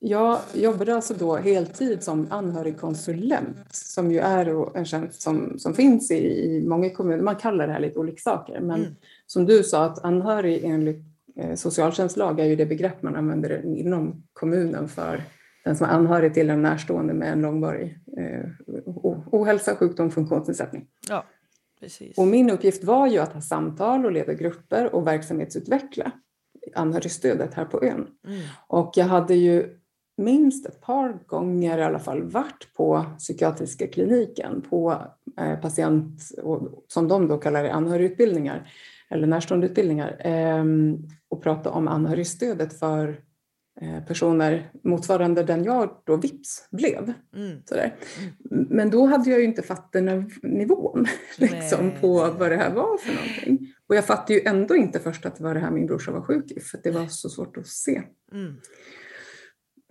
Jag 0.07 0.41
jobbade 0.53 0.95
alltså 0.95 1.15
då 1.15 1.37
heltid 1.37 2.03
som 2.03 2.27
anhörigkonsulent 2.31 3.75
som 3.75 4.13
ju 4.13 4.19
är 4.19 4.77
en 4.77 4.85
tjänst 4.85 5.23
som, 5.23 5.59
som 5.59 5.75
finns 5.75 6.11
i, 6.11 6.15
i 6.15 6.65
många 6.67 6.91
kommuner. 6.91 7.23
Man 7.23 7.37
kallar 7.37 7.67
det 7.67 7.73
här 7.73 7.81
lite 7.81 7.99
olika 7.99 8.21
saker 8.21 8.61
men 8.61 8.81
mm. 8.81 8.95
som 9.27 9.47
du 9.47 9.63
sa 9.63 9.85
att 9.85 10.05
anhörig 10.05 10.65
enligt 10.65 11.05
eh, 11.37 11.55
socialtjänstlag 11.55 12.41
är 12.41 12.45
ju 12.45 12.57
det 12.57 12.67
begrepp 12.67 13.03
man 13.03 13.17
använder 13.17 13.67
inom 13.79 14.23
kommunen 14.33 14.89
för 14.89 15.23
den 15.65 15.77
som 15.77 15.87
är 15.87 15.91
anhörig 15.91 16.35
till 16.35 16.51
en 16.51 16.63
närstående 16.63 17.15
med 17.15 17.33
en 17.33 17.41
långvarig 17.41 17.99
eh, 18.17 18.51
ohälsa, 19.33 19.77
sjukdom, 19.77 20.11
funktionsnedsättning. 20.11 20.87
Ja, 21.09 21.25
precis. 21.81 22.19
Och 22.19 22.27
min 22.27 22.51
uppgift 22.51 22.85
var 22.85 23.07
ju 23.07 23.19
att 23.19 23.33
ha 23.33 23.41
samtal 23.41 24.05
och 24.05 24.13
leda 24.13 24.33
grupper 24.33 24.95
och 24.95 25.07
verksamhetsutveckla 25.07 26.13
anhörigstödet 26.75 27.55
här 27.55 27.65
på 27.65 27.85
ön. 27.85 28.07
Mm. 28.27 28.41
Och 28.67 28.93
jag 28.97 29.05
hade 29.05 29.35
ju 29.35 29.79
minst 30.17 30.67
ett 30.67 30.81
par 30.81 31.19
gånger 31.27 31.79
i 31.79 31.83
alla 31.83 31.99
fall 31.99 32.23
varit 32.23 32.69
på 32.77 33.05
psykiatriska 33.19 33.87
kliniken 33.87 34.63
på 34.71 35.03
eh, 35.41 35.61
patient, 35.61 36.21
som 36.89 37.09
de 37.09 37.29
då 37.29 37.39
kallar 37.39 37.63
det, 37.63 37.73
anhörigutbildningar 37.73 38.71
eller 39.11 39.27
närståendeutbildningar 39.27 40.27
eh, 40.27 40.65
och 41.29 41.43
prata 41.43 41.71
om 41.71 41.89
anhörigstödet 41.89 42.79
för 42.79 43.21
eh, 43.81 44.05
personer 44.05 44.71
motsvarande 44.85 45.43
den 45.43 45.65
jag 45.65 46.03
då 46.05 46.17
vips 46.17 46.69
blev. 46.71 47.13
Mm. 47.37 47.63
Sådär. 47.65 47.95
Mm. 48.51 48.67
Men 48.71 48.91
då 48.91 49.07
hade 49.07 49.31
jag 49.31 49.39
ju 49.39 49.45
inte 49.45 49.63
fattat 49.63 50.03
nivån 50.43 51.07
liksom, 51.39 51.93
på 52.01 52.35
vad 52.39 52.51
det 52.51 52.57
här 52.57 52.75
var 52.75 52.99
för 52.99 53.15
någonting. 53.15 53.75
Och 53.89 53.95
jag 53.95 54.05
fattade 54.05 54.35
ju 54.35 54.41
ändå 54.45 54.77
inte 54.77 55.01
först 55.01 55.27
att 55.27 55.37
det 55.37 55.45
var 55.45 55.55
det 55.55 55.61
här 55.61 55.71
min 55.71 55.87
brorsa 55.87 56.11
var 56.11 56.23
sjuk 56.23 56.51
i 56.51 56.61
för 56.61 56.81
det 56.83 56.91
var 56.91 57.07
så 57.07 57.29
svårt 57.29 57.57
att 57.57 57.67
se. 57.67 58.03
Mm. 58.33 58.57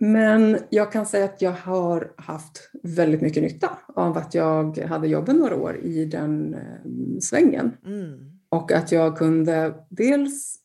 Men 0.00 0.58
jag 0.70 0.92
kan 0.92 1.06
säga 1.06 1.24
att 1.24 1.42
jag 1.42 1.52
har 1.52 2.12
haft 2.16 2.70
väldigt 2.82 3.20
mycket 3.20 3.42
nytta 3.42 3.78
av 3.94 4.16
att 4.16 4.34
jag 4.34 4.78
hade 4.78 5.08
jobbat 5.08 5.36
några 5.36 5.56
år 5.56 5.76
i 5.76 6.04
den 6.04 6.54
eh, 6.54 7.18
svängen. 7.20 7.76
Mm. 7.86 8.30
Och 8.48 8.72
att 8.72 8.92
jag 8.92 9.18
kunde 9.18 9.74
dels 9.90 10.56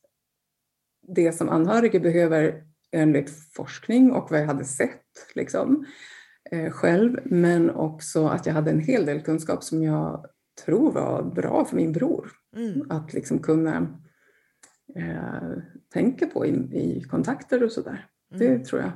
det 1.08 1.32
som 1.32 1.50
anhöriga 1.50 2.00
behöver 2.00 2.64
enligt 2.92 3.30
forskning 3.54 4.12
och 4.12 4.32
vad 4.32 4.40
jag 4.40 4.48
hade 4.48 4.66
sett 4.66 5.06
liksom, 5.36 5.86
eh, 6.52 6.72
själv, 6.72 7.20
men 7.26 7.70
också 7.70 8.28
att 8.28 8.46
jag 8.46 8.54
hade 8.54 8.72
en 8.72 8.80
hel 8.80 9.06
del 9.06 9.22
kunskap 9.22 9.64
som 9.64 9.84
jag 9.84 10.26
tror 10.66 10.92
var 10.92 11.24
bra 11.24 11.66
för 11.66 11.76
min 11.76 11.92
bror. 11.92 12.32
Mm. 12.56 12.92
Att 12.92 13.14
liksom 13.14 13.40
kunna 13.40 14.00
eh, 14.96 15.58
tänka 15.94 16.28
på 16.28 16.46
i, 16.46 16.50
i 16.74 17.04
kontakter 17.10 17.64
och 17.64 17.72
sådär. 17.72 18.06
Mm. 18.34 18.40
Det 18.40 18.66
tror 18.66 18.82
jag 18.82 18.92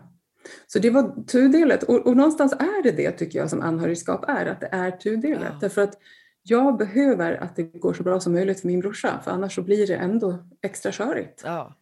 så 0.67 0.79
det 0.79 0.89
var 0.89 1.23
tudelat 1.23 1.83
och, 1.83 2.07
och 2.07 2.17
någonstans 2.17 2.53
är 2.53 2.83
det 2.83 2.91
det 2.91 3.11
tycker 3.11 3.39
jag 3.39 3.49
som 3.49 3.61
anhörigskap 3.61 4.25
är, 4.27 4.45
att 4.45 4.61
det 4.61 4.69
är 4.71 4.91
tudelat. 4.91 5.49
Ja. 5.51 5.57
Därför 5.61 5.81
att 5.81 5.97
jag 6.43 6.77
behöver 6.77 7.43
att 7.43 7.55
det 7.55 7.63
går 7.63 7.93
så 7.93 8.03
bra 8.03 8.19
som 8.19 8.33
möjligt 8.33 8.59
för 8.59 8.67
min 8.67 8.79
brorsa 8.79 9.19
för 9.23 9.31
annars 9.31 9.55
så 9.55 9.61
blir 9.61 9.87
det 9.87 9.95
ändå 9.95 10.39
extra 10.61 10.91
körigt. 10.91 11.41
Ja. 11.45 11.75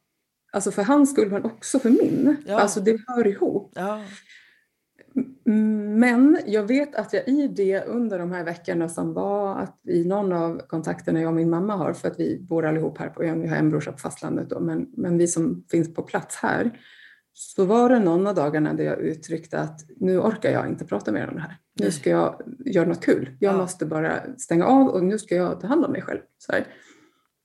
Alltså 0.52 0.72
för 0.72 0.84
hans 0.84 1.12
skull 1.12 1.32
men 1.32 1.46
också 1.46 1.80
för 1.80 1.90
min. 1.90 2.38
Ja. 2.48 2.60
Alltså 2.60 2.80
det 2.80 3.00
hör 3.08 3.28
ihop. 3.28 3.72
Ja. 3.76 4.02
Men 5.44 6.40
jag 6.46 6.64
vet 6.64 6.96
att 6.96 7.14
jag 7.14 7.28
i 7.28 7.48
det 7.48 7.84
under 7.84 8.20
de 8.20 8.32
här 8.32 8.44
veckorna 8.44 8.90
som 8.90 9.14
var 9.14 9.56
att 9.56 9.80
i 9.88 10.06
någon 10.06 10.34
av 10.34 10.62
kontakterna 10.68 11.22
jag 11.22 11.28
och 11.28 11.34
min 11.34 11.50
mamma 11.50 11.76
har, 11.76 11.94
för 11.94 12.08
att 12.08 12.20
vi 12.20 12.40
bor 12.42 12.66
allihop 12.66 12.98
här 12.98 13.10
på 13.10 13.24
ön, 13.24 13.42
vi 13.42 13.48
har 13.48 13.58
en 13.58 13.70
brorsa 13.70 13.92
på 13.92 13.98
fastlandet 13.98 14.50
då, 14.50 14.60
men, 14.60 14.88
men 14.98 15.18
vi 15.18 15.28
som 15.28 15.64
finns 15.72 15.94
på 15.94 16.04
plats 16.04 16.36
här, 16.36 16.72
så 17.34 17.66
var 17.66 17.90
det 17.90 18.00
någon 18.00 18.28
av 18.28 18.36
dagarna 18.36 18.74
där 18.74 18.84
jag 18.84 19.00
uttryckte 19.00 19.60
att 19.60 19.86
nu 19.98 20.20
orkar 20.20 20.52
jag 20.52 20.68
inte 20.68 20.86
prata 20.86 21.12
mer 21.12 21.28
om 21.28 21.36
det 21.36 21.42
här. 21.42 21.58
Nu 21.80 21.92
ska 21.92 22.10
jag 22.10 22.42
göra 22.66 22.88
något 22.88 23.06
kul. 23.06 23.38
Jag 23.40 23.54
ja. 23.54 23.58
måste 23.58 23.86
bara 23.86 24.38
stänga 24.38 24.66
av 24.66 24.88
och 24.88 25.04
nu 25.04 25.20
ska 25.20 25.36
jag 25.36 25.60
ta 25.60 25.68
hand 25.68 25.86
om 25.86 25.92
mig 25.92 26.02
själv. 26.02 26.20
Så 26.38 26.54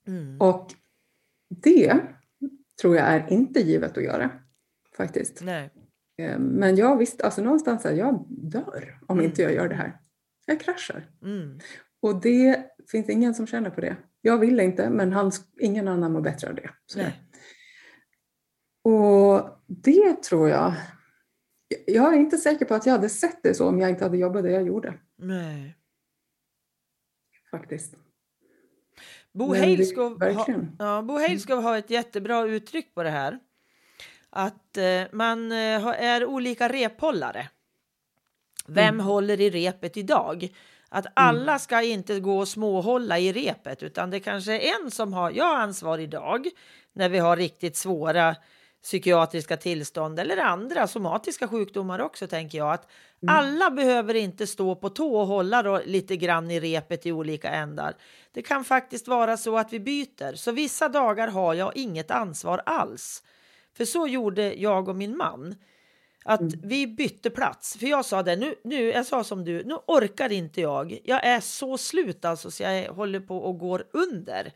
mm. 0.06 0.40
Och 0.40 0.72
det 1.62 2.00
tror 2.80 2.96
jag 2.96 3.06
är 3.06 3.26
inte 3.32 3.60
givet 3.60 3.98
att 3.98 4.04
göra 4.04 4.30
faktiskt. 4.96 5.42
Nej. 5.44 5.70
Eh, 6.18 6.38
men 6.38 6.76
jag 6.76 6.96
visste, 6.96 7.24
alltså 7.24 7.42
någonstans 7.42 7.84
här, 7.84 7.92
jag 7.92 8.26
dör 8.28 8.98
om 9.06 9.18
mm. 9.18 9.30
inte 9.30 9.42
jag 9.42 9.54
gör 9.54 9.68
det 9.68 9.74
här. 9.74 10.00
Jag 10.46 10.60
kraschar. 10.60 11.10
Mm. 11.22 11.58
Och 12.02 12.20
det 12.20 12.66
finns 12.90 13.08
ingen 13.08 13.34
som 13.34 13.46
känner 13.46 13.70
på 13.70 13.80
det. 13.80 13.96
Jag 14.20 14.38
vill 14.38 14.60
inte, 14.60 14.90
men 14.90 15.12
han, 15.12 15.32
ingen 15.60 15.88
annan 15.88 16.12
mår 16.12 16.20
bättre 16.20 16.48
av 16.48 16.54
det. 16.54 16.70
Och 18.86 19.60
det 19.66 20.22
tror 20.22 20.48
jag, 20.48 20.74
jag 21.86 22.14
är 22.14 22.18
inte 22.18 22.36
säker 22.36 22.64
på 22.64 22.74
att 22.74 22.86
jag 22.86 22.92
hade 22.92 23.08
sett 23.08 23.42
det 23.42 23.54
så 23.54 23.68
om 23.68 23.80
jag 23.80 23.90
inte 23.90 24.04
hade 24.04 24.16
jobbat 24.16 24.42
det 24.42 24.50
jag 24.50 24.66
gjorde. 24.66 24.94
Nej. 25.16 25.76
Faktiskt. 27.50 27.94
Bo 29.32 29.54
Heilskov, 29.54 30.22
ha, 30.22 30.46
ja, 30.78 31.02
Bo 31.02 31.18
Heilskov 31.18 31.62
har 31.62 31.78
ett 31.78 31.90
jättebra 31.90 32.46
uttryck 32.46 32.94
på 32.94 33.02
det 33.02 33.10
här. 33.10 33.38
Att 34.30 34.76
eh, 34.76 35.02
man 35.12 35.52
eh, 35.52 35.86
är 35.86 36.24
olika 36.24 36.68
rephållare. 36.68 37.48
Vem 38.66 38.94
mm. 38.94 39.06
håller 39.06 39.40
i 39.40 39.50
repet 39.50 39.96
idag? 39.96 40.48
Att 40.88 41.06
mm. 41.06 41.12
alla 41.14 41.58
ska 41.58 41.82
inte 41.82 42.20
gå 42.20 42.38
och 42.38 42.48
småhålla 42.48 43.18
i 43.18 43.32
repet 43.32 43.82
utan 43.82 44.10
det 44.10 44.20
kanske 44.20 44.52
är 44.52 44.82
en 44.82 44.90
som 44.90 45.12
har, 45.12 45.30
jag 45.30 45.60
ansvar 45.60 45.98
idag 45.98 46.48
när 46.92 47.08
vi 47.08 47.18
har 47.18 47.36
riktigt 47.36 47.76
svåra 47.76 48.36
psykiatriska 48.86 49.56
tillstånd 49.56 50.18
eller 50.18 50.36
andra 50.36 50.86
somatiska 50.86 51.48
sjukdomar 51.48 51.98
också 51.98 52.26
tänker 52.26 52.58
jag. 52.58 52.72
Att 52.72 52.88
mm. 53.22 53.34
Alla 53.34 53.70
behöver 53.70 54.14
inte 54.14 54.46
stå 54.46 54.74
på 54.74 54.88
tå 54.88 55.16
och 55.16 55.26
hålla 55.26 55.62
då 55.62 55.80
lite 55.84 56.16
grann 56.16 56.50
i 56.50 56.60
repet 56.60 57.06
i 57.06 57.12
olika 57.12 57.50
ändar. 57.50 57.94
Det 58.32 58.42
kan 58.42 58.64
faktiskt 58.64 59.08
vara 59.08 59.36
så 59.36 59.58
att 59.58 59.72
vi 59.72 59.80
byter, 59.80 60.34
så 60.34 60.52
vissa 60.52 60.88
dagar 60.88 61.28
har 61.28 61.54
jag 61.54 61.76
inget 61.76 62.10
ansvar 62.10 62.62
alls. 62.66 63.22
För 63.76 63.84
så 63.84 64.06
gjorde 64.06 64.54
jag 64.54 64.88
och 64.88 64.96
min 64.96 65.16
man. 65.16 65.54
Att 66.24 66.40
mm. 66.40 66.60
vi 66.62 66.86
bytte 66.86 67.30
plats. 67.30 67.76
För 67.76 67.86
jag 67.86 68.04
sa 68.04 68.22
det, 68.22 68.36
nu, 68.36 68.54
nu, 68.64 68.88
jag 68.88 69.06
sa 69.06 69.24
som 69.24 69.44
du, 69.44 69.64
nu 69.64 69.74
orkar 69.86 70.32
inte 70.32 70.60
jag. 70.60 70.98
Jag 71.04 71.26
är 71.26 71.40
så 71.40 71.78
slut 71.78 72.24
alltså 72.24 72.50
så 72.50 72.62
jag 72.62 72.88
håller 72.92 73.20
på 73.20 73.38
och 73.38 73.58
går 73.58 73.86
under. 73.92 74.52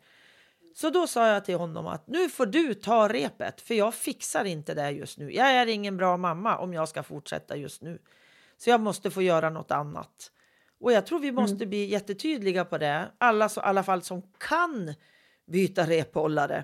Så 0.73 0.89
då 0.89 1.07
sa 1.07 1.27
jag 1.27 1.45
till 1.45 1.55
honom 1.55 1.87
att 1.87 2.07
nu 2.07 2.29
får 2.29 2.45
du 2.45 2.73
ta 2.73 3.07
repet 3.07 3.61
för 3.61 3.73
jag 3.73 3.93
fixar 3.93 4.45
inte 4.45 4.73
det 4.73 4.91
just 4.91 5.17
nu. 5.17 5.31
Jag 5.33 5.51
är 5.51 5.67
ingen 5.67 5.97
bra 5.97 6.17
mamma 6.17 6.57
om 6.57 6.73
jag 6.73 6.89
ska 6.89 7.03
fortsätta 7.03 7.55
just 7.55 7.81
nu. 7.81 8.01
Så 8.57 8.69
jag 8.69 8.81
måste 8.81 9.11
få 9.11 9.21
göra 9.21 9.49
något 9.49 9.71
annat. 9.71 10.31
Och 10.79 10.91
jag 10.91 11.05
tror 11.05 11.19
vi 11.19 11.31
måste 11.31 11.55
mm. 11.55 11.69
bli 11.69 11.85
jättetydliga 11.85 12.65
på 12.65 12.77
det. 12.77 13.11
Alla 13.17 13.45
i 13.45 13.49
alla 13.55 13.83
fall 13.83 14.01
som 14.01 14.21
kan 14.37 14.93
byta 15.45 15.87
rephållare. 15.87 16.63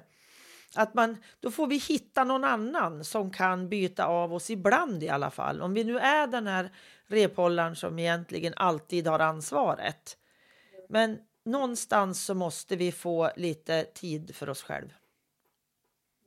Att 0.76 0.94
man, 0.94 1.18
då 1.40 1.52
får 1.52 1.68
vi 1.68 1.78
hitta 1.78 2.24
någon 2.24 2.44
annan 2.44 3.04
som 3.04 3.32
kan 3.32 3.70
byta 3.70 4.06
av 4.06 4.34
oss 4.34 4.50
ibland 4.50 5.04
i 5.04 5.10
alla 5.10 5.32
fall. 5.32 5.62
Om 5.62 5.74
vi 5.74 5.84
nu 5.84 6.00
är 6.00 6.28
den 6.28 6.48
här 6.48 6.72
rephållaren 7.08 7.76
som 7.76 8.00
egentligen 8.00 8.54
alltid 8.56 9.08
har 9.08 9.20
ansvaret. 9.20 10.18
Men 10.90 11.20
någonstans 11.48 12.26
så 12.26 12.34
måste 12.34 12.76
vi 12.76 12.92
få 12.92 13.30
lite 13.36 13.84
tid 13.84 14.36
för 14.36 14.50
oss 14.50 14.62
själva. 14.64 14.94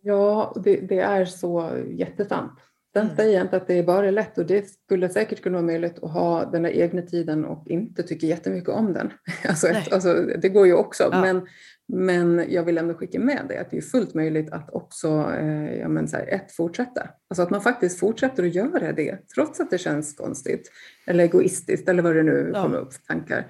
Ja, 0.03 0.57
det, 0.65 0.77
det 0.77 1.01
är 1.01 1.25
så 1.25 1.71
jättesant. 1.89 2.53
Sen 2.93 3.03
Mm. 3.05 3.17
säger 3.17 3.35
jag 3.35 3.45
inte 3.45 3.57
att 3.57 3.67
det 3.67 3.75
är 3.79 3.83
bara 3.83 4.11
lätt 4.11 4.39
och 4.39 4.47
det 4.47 4.69
skulle 4.69 5.09
säkert 5.09 5.43
kunna 5.43 5.57
vara 5.59 5.67
möjligt 5.67 5.99
att 6.03 6.11
ha 6.13 6.45
den 6.45 6.63
där 6.63 6.71
egna 6.71 7.03
tiden 7.03 7.45
och 7.45 7.69
inte 7.69 8.03
tycka 8.03 8.27
jättemycket 8.27 8.69
om 8.69 8.93
den. 8.93 9.13
Alltså, 9.49 9.69
ett, 9.69 9.93
alltså, 9.93 10.15
det 10.15 10.49
går 10.49 10.67
ju 10.67 10.75
också, 10.75 11.09
Ja. 11.13 11.21
men, 11.21 11.47
men 11.89 12.45
jag 12.49 12.63
vill 12.65 12.79
ändå 12.79 12.95
skicka 12.95 13.21
med 13.21 13.45
det 13.49 13.59
att 13.61 13.71
det 13.71 13.77
är 13.77 13.81
fullt 13.81 14.15
möjligt 14.15 14.51
att 14.53 14.71
också 14.71 15.09
eh, 15.39 15.75
ja, 15.79 15.89
men 15.89 16.09
så 16.09 16.17
här, 16.17 16.27
ett, 16.27 16.53
fortsätta. 16.53 17.09
Alltså 17.29 17.43
att 17.43 17.51
man 17.51 17.61
faktiskt 17.63 17.99
fortsätter 17.99 18.43
att 18.43 18.55
göra 18.55 18.93
det 18.93 19.29
trots 19.35 19.61
att 19.61 19.71
det 19.71 19.79
känns 19.79 20.17
konstigt 20.17 20.71
eller 21.07 21.25
egoistiskt 21.25 21.89
eller 21.89 22.03
vad 22.03 22.17
det 22.17 22.23
nu 22.23 22.51
Ja. 22.55 22.63
kommer 22.63 22.79
upp 22.79 22.93
för 22.95 23.03
tankar. 23.03 23.47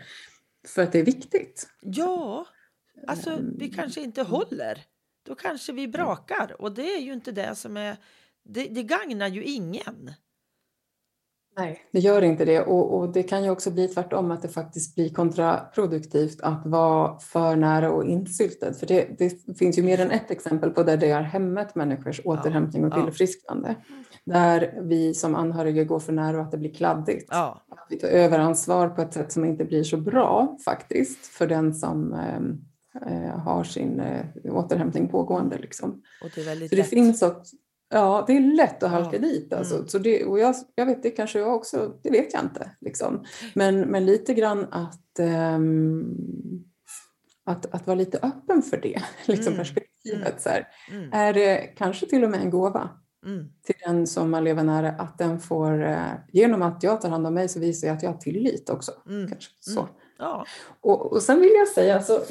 För 0.67 0.83
att 0.83 0.93
det 0.93 0.99
är 0.99 1.05
viktigt. 1.05 1.69
Ja, 1.81 2.47
alltså 3.07 3.31
Ehm, 3.31 3.57
vi 3.59 3.69
kanske 3.69 4.01
inte 4.01 4.23
håller. 4.23 4.85
Då 5.27 5.35
kanske 5.35 5.73
vi 5.73 5.89
brakar 5.89 6.57
och 6.59 6.73
det 6.73 6.95
är 6.95 7.01
ju 7.01 7.13
inte 7.13 7.33
det 7.33 7.55
som 7.55 7.77
är... 7.77 7.97
Det, 8.45 8.65
det 8.65 8.83
gagnar 8.83 9.29
ju 9.29 9.45
ingen. 9.45 10.11
Nej, 11.57 11.89
det 11.93 11.99
gör 11.99 12.23
inte 12.23 12.45
det. 12.45 12.61
Och, 12.61 12.99
och 12.99 13.13
det 13.13 13.23
kan 13.23 13.45
ju 13.45 13.51
också 13.51 13.71
bli 13.71 13.89
tvärtom, 13.89 14.31
att 14.31 14.43
det 14.43 14.49
faktiskt 14.49 14.95
blir 14.95 15.09
kontraproduktivt 15.09 16.41
att 16.41 16.67
vara 16.67 17.19
för 17.19 17.57
nära 17.57 17.91
och 17.93 18.05
insyltad. 18.05 18.75
För 18.75 18.87
det, 18.87 19.19
det 19.19 19.59
finns 19.59 19.79
ju 19.79 19.83
mer 19.83 20.01
än 20.01 20.11
ett 20.11 20.31
exempel 20.31 20.71
på 20.71 20.83
där 20.83 20.97
det 20.97 21.11
har 21.11 21.23
hämmat 21.23 21.75
människors 21.75 22.21
återhämtning 22.25 22.85
och 22.85 22.93
ja. 22.93 22.99
Där 24.27 24.79
vi 24.83 25.15
som 25.15 25.35
anhöriga 25.35 25.85
går 25.85 26.01
för 26.01 26.13
nära 26.13 26.37
och 26.37 26.43
att 26.43 26.51
det 26.51 26.59
blir 26.59 26.75
kladdigt. 26.75 27.29
Ja, 27.31 27.65
Att 27.71 27.87
vi 27.91 27.97
tar 27.97 28.09
över 28.09 28.39
ansvar 28.39 28.89
på 28.89 29.03
ett 29.03 29.15
sätt 29.15 29.33
som 29.33 29.45
inte 29.45 29.65
blir 29.65 29.83
så 29.85 29.97
bra 29.97 30.59
faktiskt 30.65 31.27
för 31.27 31.47
den 31.47 31.75
som 31.75 32.13
eh, 32.13 32.41
eh, 33.13 33.39
har 33.39 33.65
sin 33.65 34.01
eh, 34.01 34.27
återhämtning 34.45 35.09
pågående. 35.09 35.59
Liksom. 35.59 35.91
och 36.25 36.31
det 36.35 36.41
är 36.41 36.45
väldigt 36.45 36.71
Så 36.71 36.77
det 36.77 36.83
lätt. 36.83 36.91
finns 36.91 37.23
också, 37.23 37.57
ja 37.93 38.25
det 38.27 38.37
är 38.37 38.41
lätt 38.57 38.83
att 38.83 38.91
halka 38.91 39.17
Ja. 39.17 39.19
dit. 39.23 39.53
Alltså. 39.53 39.75
Mm. 39.75 39.89
Så 39.89 39.99
det, 39.99 40.25
och 40.25 40.39
jag, 40.39 40.55
jag 40.75 40.87
vet, 40.87 41.03
det 41.03 41.11
kanske 41.11 41.39
jag 41.39 41.55
också, 41.55 41.95
det 42.03 42.11
vet 42.11 42.33
jag 42.35 42.43
inte. 42.43 42.71
Liksom. 42.81 43.25
Men, 43.55 43.81
men 43.81 44.07
lite 44.07 44.35
grann 44.35 44.67
att, 44.71 45.19
ehm, 45.19 46.05
att, 47.45 47.75
att 47.75 47.87
vara 47.87 47.95
lite 47.95 48.19
öppen 48.19 48.63
för 48.63 48.77
det, 48.77 49.03
liksom 49.27 49.53
Mm. 49.53 49.59
perspektivet. 49.59 50.41
Så 50.43 50.49
här. 50.49 50.69
Mm, 50.93 51.13
Är 51.13 51.33
det 51.33 51.57
kanske 51.77 52.07
till 52.07 52.25
och 52.25 52.31
med 52.31 52.41
en 52.41 52.51
gåva 52.51 52.89
mm, 53.27 53.49
till 53.63 53.75
den 53.85 54.07
som 54.07 54.31
man 54.31 54.45
lever 54.45 54.65
nära, 54.65 54.89
att 54.91 55.19
den 55.19 55.41
får, 55.41 55.83
eh, 55.83 56.13
genom 56.33 56.63
att 56.63 56.83
jag 56.83 57.01
tar 57.01 57.09
hand 57.09 57.27
om 57.27 57.35
mig 57.35 57.49
så 57.49 57.61
visar 57.61 57.89
jag 57.89 57.97
att 57.97 58.03
jag 58.03 58.11
har 58.11 58.19
tillit 58.19 58.71
också. 58.71 58.93
mm. 59.09 59.29
Kanske. 59.29 59.51
Så. 59.61 59.89
Ja, 60.19 60.47
Och, 60.81 61.13
och 61.13 61.23
sen 61.23 61.41
vill 61.41 61.53
jag 61.59 61.69
säga, 61.69 61.97
alltså, 61.97 62.23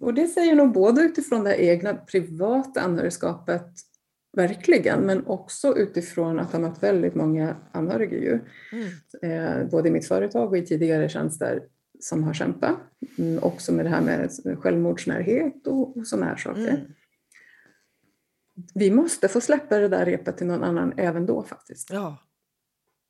och 0.00 0.14
det 0.14 0.26
säger 0.26 0.54
nog 0.54 0.72
både 0.72 1.02
utifrån 1.02 1.44
det 1.44 1.62
egna 1.64 1.94
privata 1.94 2.80
anhörigskapet, 2.80 3.66
verkligen, 4.36 5.00
men 5.00 5.26
också 5.26 5.76
utifrån 5.76 6.38
att 6.38 6.52
ha 6.52 6.58
mött 6.58 6.82
väldigt 6.82 7.14
många 7.14 7.56
anhöriga 7.72 8.18
ju, 8.18 8.40
mm, 8.72 9.62
eh, 9.62 9.70
både 9.70 9.88
i 9.88 9.92
mitt 9.92 10.08
företag 10.08 10.48
och 10.48 10.58
i 10.58 10.66
tidigare 10.66 11.08
tjänster 11.08 11.62
som 12.00 12.24
har 12.24 12.34
kämpat, 12.34 12.76
mm, 13.18 13.42
också 13.42 13.72
med 13.72 13.84
det 13.84 13.88
här 13.88 14.00
med 14.00 14.30
självmordsnärhet 14.58 15.66
och, 15.66 15.96
och 15.96 16.06
sådana 16.06 16.26
här 16.26 16.36
saker. 16.36 16.86
Mm. 18.58 18.68
Vi 18.74 18.90
måste 18.90 19.28
få 19.28 19.40
släppa 19.40 19.78
det 19.78 19.88
där 19.88 20.04
repet 20.04 20.36
till 20.36 20.46
någon 20.46 20.64
annan 20.64 20.92
även 20.96 21.26
då 21.26 21.42
faktiskt. 21.42 21.90
ja, 21.92 22.16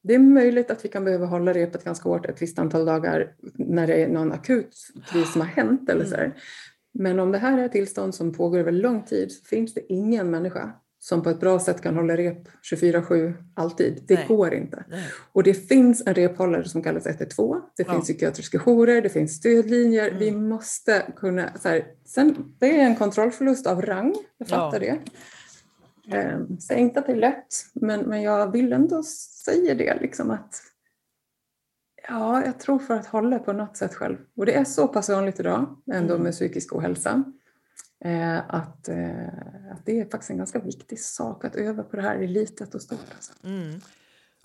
Det 0.03 0.15
är 0.15 0.19
möjligt 0.19 0.71
att 0.71 0.85
vi 0.85 0.89
kan 0.89 1.05
behöva 1.05 1.27
hålla 1.27 1.53
repet 1.53 1.85
ganska 1.85 2.09
hårt 2.09 2.27
ett 2.27 2.43
visst 2.43 2.59
antal 2.59 2.85
dagar 2.85 3.35
när 3.55 3.87
det 3.87 3.95
är 4.03 4.09
någon 4.09 4.33
akut 4.33 4.77
kris 5.13 5.33
som 5.33 5.41
har 5.41 5.49
hänt. 5.49 5.91
Eller 5.91 6.05
så 6.05 6.17
här. 6.17 6.33
Men 6.95 7.21
om 7.21 7.33
det 7.33 7.39
här 7.39 7.59
är 7.59 7.65
ett 7.65 7.73
tillstånd 7.73 8.15
som 8.15 8.33
pågår 8.35 8.59
över 8.59 8.73
lång 8.73 9.03
tid 9.03 9.33
så 9.33 9.45
finns 9.45 9.75
det 9.75 9.93
ingen 9.93 10.31
människa 10.31 10.73
som 11.01 11.23
på 11.23 11.31
ett 11.31 11.41
bra 11.41 11.59
sätt 11.59 11.83
kan 11.83 11.97
hålla 11.97 12.17
rep 12.17 12.49
24-7 12.73 13.35
alltid. 13.55 14.03
Det 14.09 14.15
Nej. 14.15 14.25
går 14.29 14.55
inte. 14.55 14.85
nej. 14.89 15.05
Och 15.33 15.43
det 15.43 15.55
finns 15.55 16.07
en 16.07 16.15
rephållare 16.15 16.69
som 16.69 16.83
kallas 16.83 17.07
112. 17.07 17.61
Det 17.77 17.83
Ja. 17.87 17.93
finns 17.93 18.05
psykiatriska 18.05 18.59
jourer, 18.59 19.03
det 19.03 19.09
finns 19.09 19.37
stödlinjer. 19.37 20.07
Mm. 20.09 20.19
Vi 20.19 20.31
måste 20.31 21.13
kunna... 21.17 21.51
Så 21.59 21.69
här, 21.69 21.85
sen, 22.07 22.55
det 22.59 22.81
är 22.81 22.85
en 22.85 22.97
kontrollförlust 22.97 23.67
av 23.67 23.83
rang, 23.83 24.15
jag 24.39 24.49
fattar 24.49 24.81
det. 24.81 24.99
Eh, 26.11 26.41
säg 26.61 26.81
inte 26.81 27.01
att 27.01 27.07
det 27.07 27.13
är 27.13 27.17
lätt, 27.17 27.55
men, 27.75 28.01
men 28.01 28.23
jag 28.23 28.53
vill 28.53 28.73
ändå 28.73 29.03
säga 29.45 29.75
det. 29.75 30.01
Liksom 30.01 30.31
att, 30.31 30.63
ja, 32.09 32.45
jag 32.45 32.61
tror 32.61 32.79
för 32.79 32.95
att 32.95 33.07
hålla 33.07 33.39
på 33.39 33.53
något 33.53 33.77
sätt 33.77 33.95
själv. 33.95 34.17
Och 34.37 34.47
det 34.47 34.53
är 34.55 34.65
så 34.65 34.89
pass 34.89 35.09
vanligt 35.09 35.41
idag 35.41 35.83
ändå 35.93 36.15
Mm. 36.15 36.25
med 36.25 36.33
psykisk 36.33 36.73
ohälsa. 36.75 37.25
Eh, 38.05 38.39
att, 38.55 38.89
eh, 38.89 39.29
att 39.73 39.87
det 39.87 40.01
är 40.01 40.11
faktiskt 40.11 40.31
en 40.31 40.39
ganska 40.39 40.59
viktig 40.59 41.01
sak 41.01 41.45
att 41.45 41.57
öva 41.57 41.83
på 41.83 41.97
det 41.97 42.03
här 42.03 42.23
i 42.23 42.27
litet 42.29 42.75
och 42.75 42.83
stort. 42.83 43.07
Alltså. 43.15 43.33
Mm. 43.45 43.81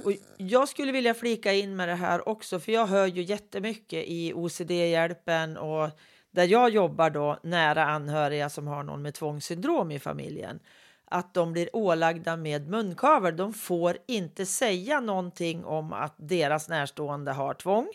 Och 0.05 0.11
jag 0.37 0.69
skulle 0.69 0.91
vilja 0.91 1.13
flika 1.13 1.53
in 1.53 1.75
med 1.75 1.87
det 1.89 1.95
här 1.95 2.29
också, 2.29 2.59
för 2.59 2.71
jag 2.71 2.87
hör 2.87 3.07
ju 3.07 3.21
jättemycket 3.21 4.03
i 4.07 4.33
OCD-hjälpen 4.33 5.57
och 5.57 5.89
där 6.31 6.43
jag 6.43 6.69
jobbar 6.69 7.09
då 7.09 7.39
nära 7.43 7.85
anhöriga 7.85 8.49
som 8.49 8.67
har 8.67 8.83
någon 8.83 9.01
med 9.01 9.13
tvångssyndrom 9.13 9.91
i 9.91 9.99
familjen. 9.99 10.59
Att 11.13 11.33
de 11.33 11.53
blir 11.53 11.75
ålagda 11.75 12.37
med 12.37 12.69
munkavel. 12.69 13.37
De 13.37 13.53
får 13.53 13.97
inte 14.07 14.45
säga 14.45 14.99
någonting 14.99 15.65
om 15.65 15.93
att 15.93 16.15
deras 16.17 16.69
närstående 16.69 17.31
har 17.31 17.53
tvång 17.53 17.87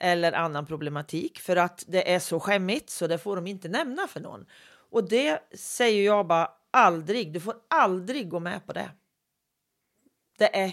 eller 0.00 0.32
annan 0.32 0.66
problematik 0.66 1.38
för 1.38 1.56
att 1.56 1.84
det 1.86 2.12
är 2.14 2.18
så 2.18 2.40
skämmigt 2.40 2.90
så 2.90 3.06
det 3.06 3.18
får 3.18 3.36
de 3.36 3.46
inte 3.46 3.68
nämna 3.68 4.06
för 4.06 4.20
någon. 4.20 4.46
Och 4.90 5.08
det 5.08 5.40
säger 5.54 6.04
jag 6.04 6.26
bara 6.26 6.50
aldrig. 6.70 7.32
Du 7.32 7.40
får 7.40 7.54
aldrig 7.68 8.28
gå 8.28 8.40
med 8.40 8.66
på 8.66 8.72
det. 8.72 8.90
Det 10.38 10.56
är 10.56 10.72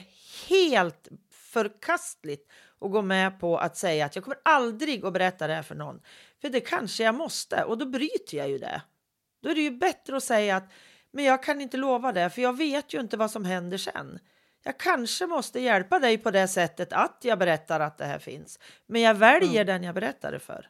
helt 0.50 1.08
förkastligt 1.32 2.52
att 2.82 2.92
gå 2.92 3.02
med 3.02 3.40
på 3.40 3.58
att 3.58 3.78
säga 3.78 4.06
att 4.06 4.16
jag 4.16 4.24
kommer 4.24 4.40
aldrig 4.46 5.06
att 5.06 5.14
berätta 5.14 5.48
det 5.48 5.54
här 5.54 5.64
för 5.64 5.76
någon. 5.76 6.02
För 6.42 6.50
det 6.50 6.60
kanske 6.60 7.04
jag 7.04 7.16
måste 7.16 7.64
och 7.64 7.78
då 7.78 7.86
bryter 7.86 8.38
jag 8.38 8.50
ju 8.50 8.58
det. 8.58 8.82
Då 9.42 9.50
är 9.50 9.56
det 9.56 9.62
ju 9.62 9.72
bättre 9.72 10.18
att 10.18 10.24
säga 10.24 10.56
att 10.56 10.72
men 11.16 11.26
jag 11.26 11.44
kan 11.44 11.62
inte 11.62 11.78
lova 11.78 12.12
det 12.12 12.30
för 12.30 12.42
jag 12.42 12.58
vet 12.58 12.94
ju 12.94 13.00
inte 13.00 13.18
vad 13.18 13.32
som 13.32 13.46
händer 13.46 13.78
sen. 13.78 14.20
Jag 14.64 14.78
kanske 14.78 15.28
måste 15.28 15.60
hjälpa 15.60 16.00
dig 16.00 16.18
på 16.18 16.32
det 16.32 16.48
sättet 16.48 16.94
att 16.94 17.18
jag 17.22 17.40
berättar 17.40 17.80
att 17.80 17.98
det 17.98 18.06
här 18.06 18.20
finns. 18.20 18.60
Men 18.88 19.02
jag 19.02 19.16
väljer 19.16 19.66
den 19.66 19.84
jag 19.84 19.96
berättar 19.96 20.32
det 20.32 20.40
för. 20.40 20.70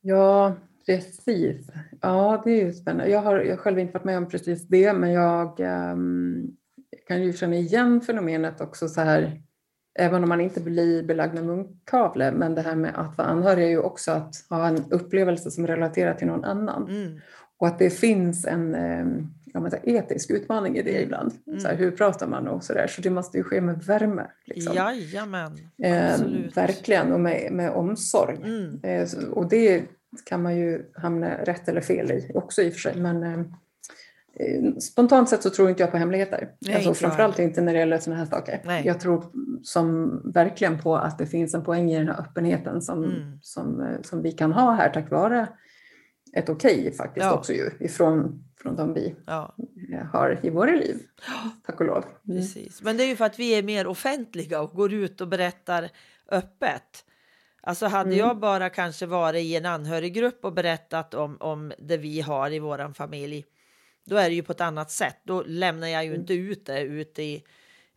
Ja, 0.00 0.56
precis. 0.86 1.70
Ja, 2.00 2.42
det 2.44 2.50
är 2.50 2.64
ju 2.64 2.72
spännande. 2.72 3.10
Jag 3.10 3.20
har, 3.20 3.40
jag 3.40 3.58
själv 3.58 3.78
inte 3.78 3.92
varit 3.92 4.04
med 4.04 4.18
om 4.18 4.28
precis 4.28 4.68
det, 4.68 4.92
men 4.92 5.12
jag 5.12 5.60
ehm, 5.60 6.46
kan 7.06 7.22
ju 7.22 7.32
känna 7.32 7.56
igen 7.56 8.00
fenomenet 8.00 8.60
också 8.60 8.88
så 8.88 9.00
här, 9.00 9.42
även 9.98 10.22
om 10.22 10.28
man 10.28 10.40
inte 10.40 10.60
blir 10.60 11.02
belagd 11.02 11.34
med 11.34 11.44
munkavle, 11.44 12.32
men 12.32 12.54
det 12.54 12.62
här 12.62 12.76
med 12.76 12.94
att 12.94 13.18
vara 13.18 13.28
anhörig 13.28 13.64
är 13.64 13.68
ju 13.68 13.78
också 13.78 14.12
att 14.12 14.34
ha 14.50 14.68
en 14.68 14.92
upplevelse 14.92 15.50
som 15.50 15.66
relaterar 15.66 16.14
till 16.14 16.26
någon 16.26 16.44
annan. 16.44 16.88
Mm. 16.88 17.20
Och 17.58 17.66
att 17.66 17.78
det 17.78 17.90
finns 17.90 18.46
en 18.46 18.74
ehm, 18.74 19.26
ja, 19.44 19.60
men 19.60 19.72
etisk 19.82 20.30
utmaning 20.30 20.76
i 20.76 20.82
det 20.82 20.90
Mm. 20.90 21.02
ibland. 21.02 21.32
Mm. 21.46 21.60
Så 21.60 21.68
här, 21.68 21.76
hur 21.76 21.90
pratar 21.90 22.26
man 22.26 22.48
och 22.48 22.64
så 22.64 22.72
där. 22.72 22.86
Så 22.86 23.00
det 23.00 23.10
måste 23.10 23.36
ju 23.38 23.44
ske 23.44 23.60
med 23.60 23.82
värme. 23.82 24.26
Liksom. 24.46 24.74
Jajamän, 24.76 25.52
Ehm, 25.82 26.12
absolut. 26.12 26.56
verkligen, 26.56 27.12
och 27.12 27.20
med, 27.20 27.52
med 27.52 27.70
omsorg. 27.70 28.36
Mm. 28.44 28.80
Eh, 28.82 29.08
Och 29.30 29.48
det 29.48 29.84
kan 30.24 30.42
man 30.42 30.56
ju 30.56 30.82
hamna 30.94 31.30
rätt 31.44 31.68
eller 31.68 31.80
fel 31.80 32.10
i 32.10 32.30
också 32.34 32.62
i 32.62 32.68
och 32.68 32.72
för 32.72 32.80
sig. 32.80 32.96
Men 32.96 33.22
eh, 33.22 33.38
eh, 34.40 34.74
spontant 34.80 35.28
sett 35.28 35.42
så 35.42 35.50
tror 35.50 35.68
inte 35.70 35.82
jag 35.82 35.90
på 35.90 35.96
hemligheter. 35.96 36.48
Nej, 36.58 36.74
alltså, 36.74 36.88
jag 36.90 36.96
framförallt 36.96 37.38
inte 37.38 37.60
när 37.60 37.72
det 37.72 37.78
gäller 37.78 37.98
sådana 37.98 38.18
här 38.24 38.30
saker. 38.30 38.60
Nej. 38.64 38.86
Jag 38.86 39.00
tror 39.00 39.24
som 39.62 40.20
verkligen 40.34 40.78
på 40.78 40.96
att 40.96 41.18
det 41.18 41.26
finns 41.26 41.54
en 41.54 41.62
poäng 41.64 41.90
i 41.92 41.98
den 41.98 42.08
här 42.08 42.20
öppenheten 42.20 42.82
som, 42.82 43.04
Mm. 43.04 43.38
som, 43.42 43.80
eh, 43.80 44.00
som 44.02 44.22
vi 44.22 44.32
kan 44.32 44.52
ha 44.52 44.72
här 44.72 44.88
tack 44.90 45.10
vare 45.10 45.46
ett 46.38 46.48
okej 46.48 46.92
faktiskt 46.94 47.26
Ja. 47.26 47.32
också 47.34 47.52
ju 47.52 47.70
ifrån 47.80 48.44
från 48.62 48.76
de 48.76 48.94
vi 48.94 49.14
Ja, 49.26 49.54
eh, 49.92 50.06
har 50.06 50.40
i 50.42 50.50
våra 50.50 50.70
liv. 50.70 50.96
Tack 51.66 51.80
och 51.80 51.86
lov. 51.86 52.04
Mm. 52.28 52.36
precis. 52.40 52.82
Men 52.82 52.96
det 52.96 53.02
är 53.04 53.06
ju 53.08 53.16
för 53.16 53.24
att 53.24 53.38
vi 53.38 53.50
är 53.58 53.62
mer 53.62 53.86
offentliga 53.86 54.60
och 54.60 54.70
går 54.70 54.92
ut 54.92 55.20
och 55.20 55.28
berättar 55.28 55.88
öppet. 56.30 57.04
Alltså 57.60 57.86
hade 57.86 58.10
Mm. 58.14 58.18
jag 58.18 58.38
bara 58.38 58.70
kanske 58.70 59.06
varit 59.06 59.42
i 59.44 59.56
en 59.56 59.66
anhöriggrupp 59.66 60.44
och 60.44 60.52
berättat 60.52 61.14
om, 61.14 61.36
om 61.40 61.72
det 61.78 61.96
vi 61.96 62.20
har 62.20 62.50
i 62.52 62.58
våran 62.58 62.94
familj, 62.94 63.44
då 64.06 64.16
är 64.16 64.28
det 64.28 64.34
ju 64.34 64.42
på 64.42 64.52
ett 64.52 64.60
annat 64.60 64.90
sätt. 64.90 65.16
Då 65.24 65.42
lämnar 65.46 65.88
jag 65.88 66.04
ju 66.04 66.08
Mm. 66.10 66.20
inte 66.20 66.34
ut 66.34 66.66
det 66.66 66.80
ute 66.80 67.22
i, 67.22 67.44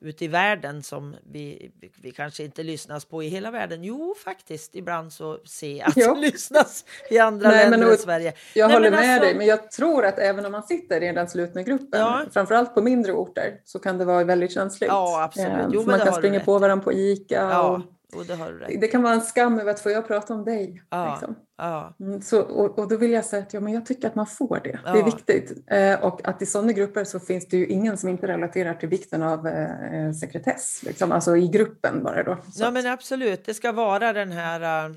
ute 0.01 0.25
i 0.25 0.27
världen 0.27 0.83
som 0.83 1.15
vi, 1.31 1.71
vi 2.01 2.11
kanske 2.11 2.43
inte 2.43 2.63
lyssnas 2.63 3.05
på 3.05 3.23
i 3.23 3.27
hela 3.27 3.51
världen. 3.51 3.83
Jo, 3.83 4.15
faktiskt, 4.23 4.75
ibland 4.75 5.13
så 5.13 5.39
ser 5.45 5.77
jag 5.77 5.87
att 5.89 5.95
det 5.95 6.15
lyssnas 6.21 6.85
i 7.09 7.19
andra 7.19 7.49
Nej, 7.49 7.57
men 7.63 7.71
länder 7.71 7.87
och- 7.87 7.93
än 7.93 7.99
Sverige. 7.99 8.33
Jag 8.55 8.67
Nej, 8.67 8.75
håller 8.75 8.91
men 8.91 8.99
med 8.99 9.09
alltså- 9.09 9.25
dig, 9.25 9.35
men 9.35 9.47
jag 9.47 9.71
tror 9.71 10.05
att 10.05 10.19
även 10.19 10.45
om 10.45 10.51
man 10.51 10.63
sitter 10.63 11.03
i 11.03 11.11
den 11.11 11.29
slutna 11.29 11.61
gruppen, 11.63 11.99
Ja. 11.99 12.21
framförallt 12.31 12.73
på 12.75 12.81
mindre 12.81 13.11
orter, 13.13 13.59
så 13.65 13.79
kan 13.79 13.97
det 13.97 14.05
vara 14.05 14.23
väldigt 14.23 14.53
känsligt. 14.53 14.87
Ja, 14.87 15.23
absolut. 15.23 15.49
Eh, 15.49 15.65
Jo, 15.71 15.79
men 15.79 15.97
man 15.97 16.05
kan 16.07 16.13
springa 16.13 16.39
på 16.39 16.57
varandra 16.59 16.83
på 16.83 16.93
ICA 16.93 17.35
Ja, 17.35 17.61
och 17.69 17.81
Jo, 18.13 18.23
det 18.23 18.35
har 18.35 18.51
rätt. 18.51 18.81
det 18.81 18.87
kan 18.87 19.01
vara 19.03 19.13
en 19.13 19.21
skam 19.21 19.59
över 19.59 19.71
att 19.71 19.79
få 19.79 19.89
jag 19.89 20.07
prata 20.07 20.33
om 20.33 20.45
dig. 20.45 20.81
Ja. 20.89 21.11
Liksom. 21.11 21.35
Ja, 21.57 21.95
Mm, 21.99 22.21
Så, 22.21 22.41
och, 22.41 22.79
och 22.79 22.87
då 22.87 22.97
vill 22.97 23.11
jag 23.11 23.25
säga 23.25 23.43
att 23.43 23.53
ja, 23.53 23.59
men 23.59 23.73
jag 23.73 23.85
tycker 23.85 24.07
att 24.07 24.15
man 24.15 24.27
får 24.27 24.59
det. 24.63 24.71
Det 24.71 24.79
Ja. 24.85 24.97
är 24.99 25.03
viktigt. 25.03 25.63
Eh, 25.67 26.03
och 26.05 26.27
att 26.27 26.41
i 26.41 26.45
sådana 26.45 26.71
grupper 26.71 27.03
så 27.03 27.19
finns 27.19 27.47
det 27.47 27.57
ju 27.57 27.65
ingen 27.67 27.97
som 27.97 28.09
inte 28.09 28.27
relaterar 28.27 28.73
till 28.73 28.89
vikten 28.89 29.23
av 29.23 29.47
eh, 29.47 29.93
eh, 30.05 30.11
sekretess. 30.11 30.83
Liksom. 30.83 31.11
Alltså 31.11 31.37
i 31.37 31.47
gruppen 31.47 32.03
bara 32.03 32.23
då. 32.23 32.37
Så 32.53 32.63
ja 32.63 32.71
men 32.71 32.87
absolut. 32.87 33.45
Det 33.45 33.53
ska 33.53 33.71
vara 33.71 34.13
den 34.13 34.31
här... 34.31 34.85
äh, 34.89 34.95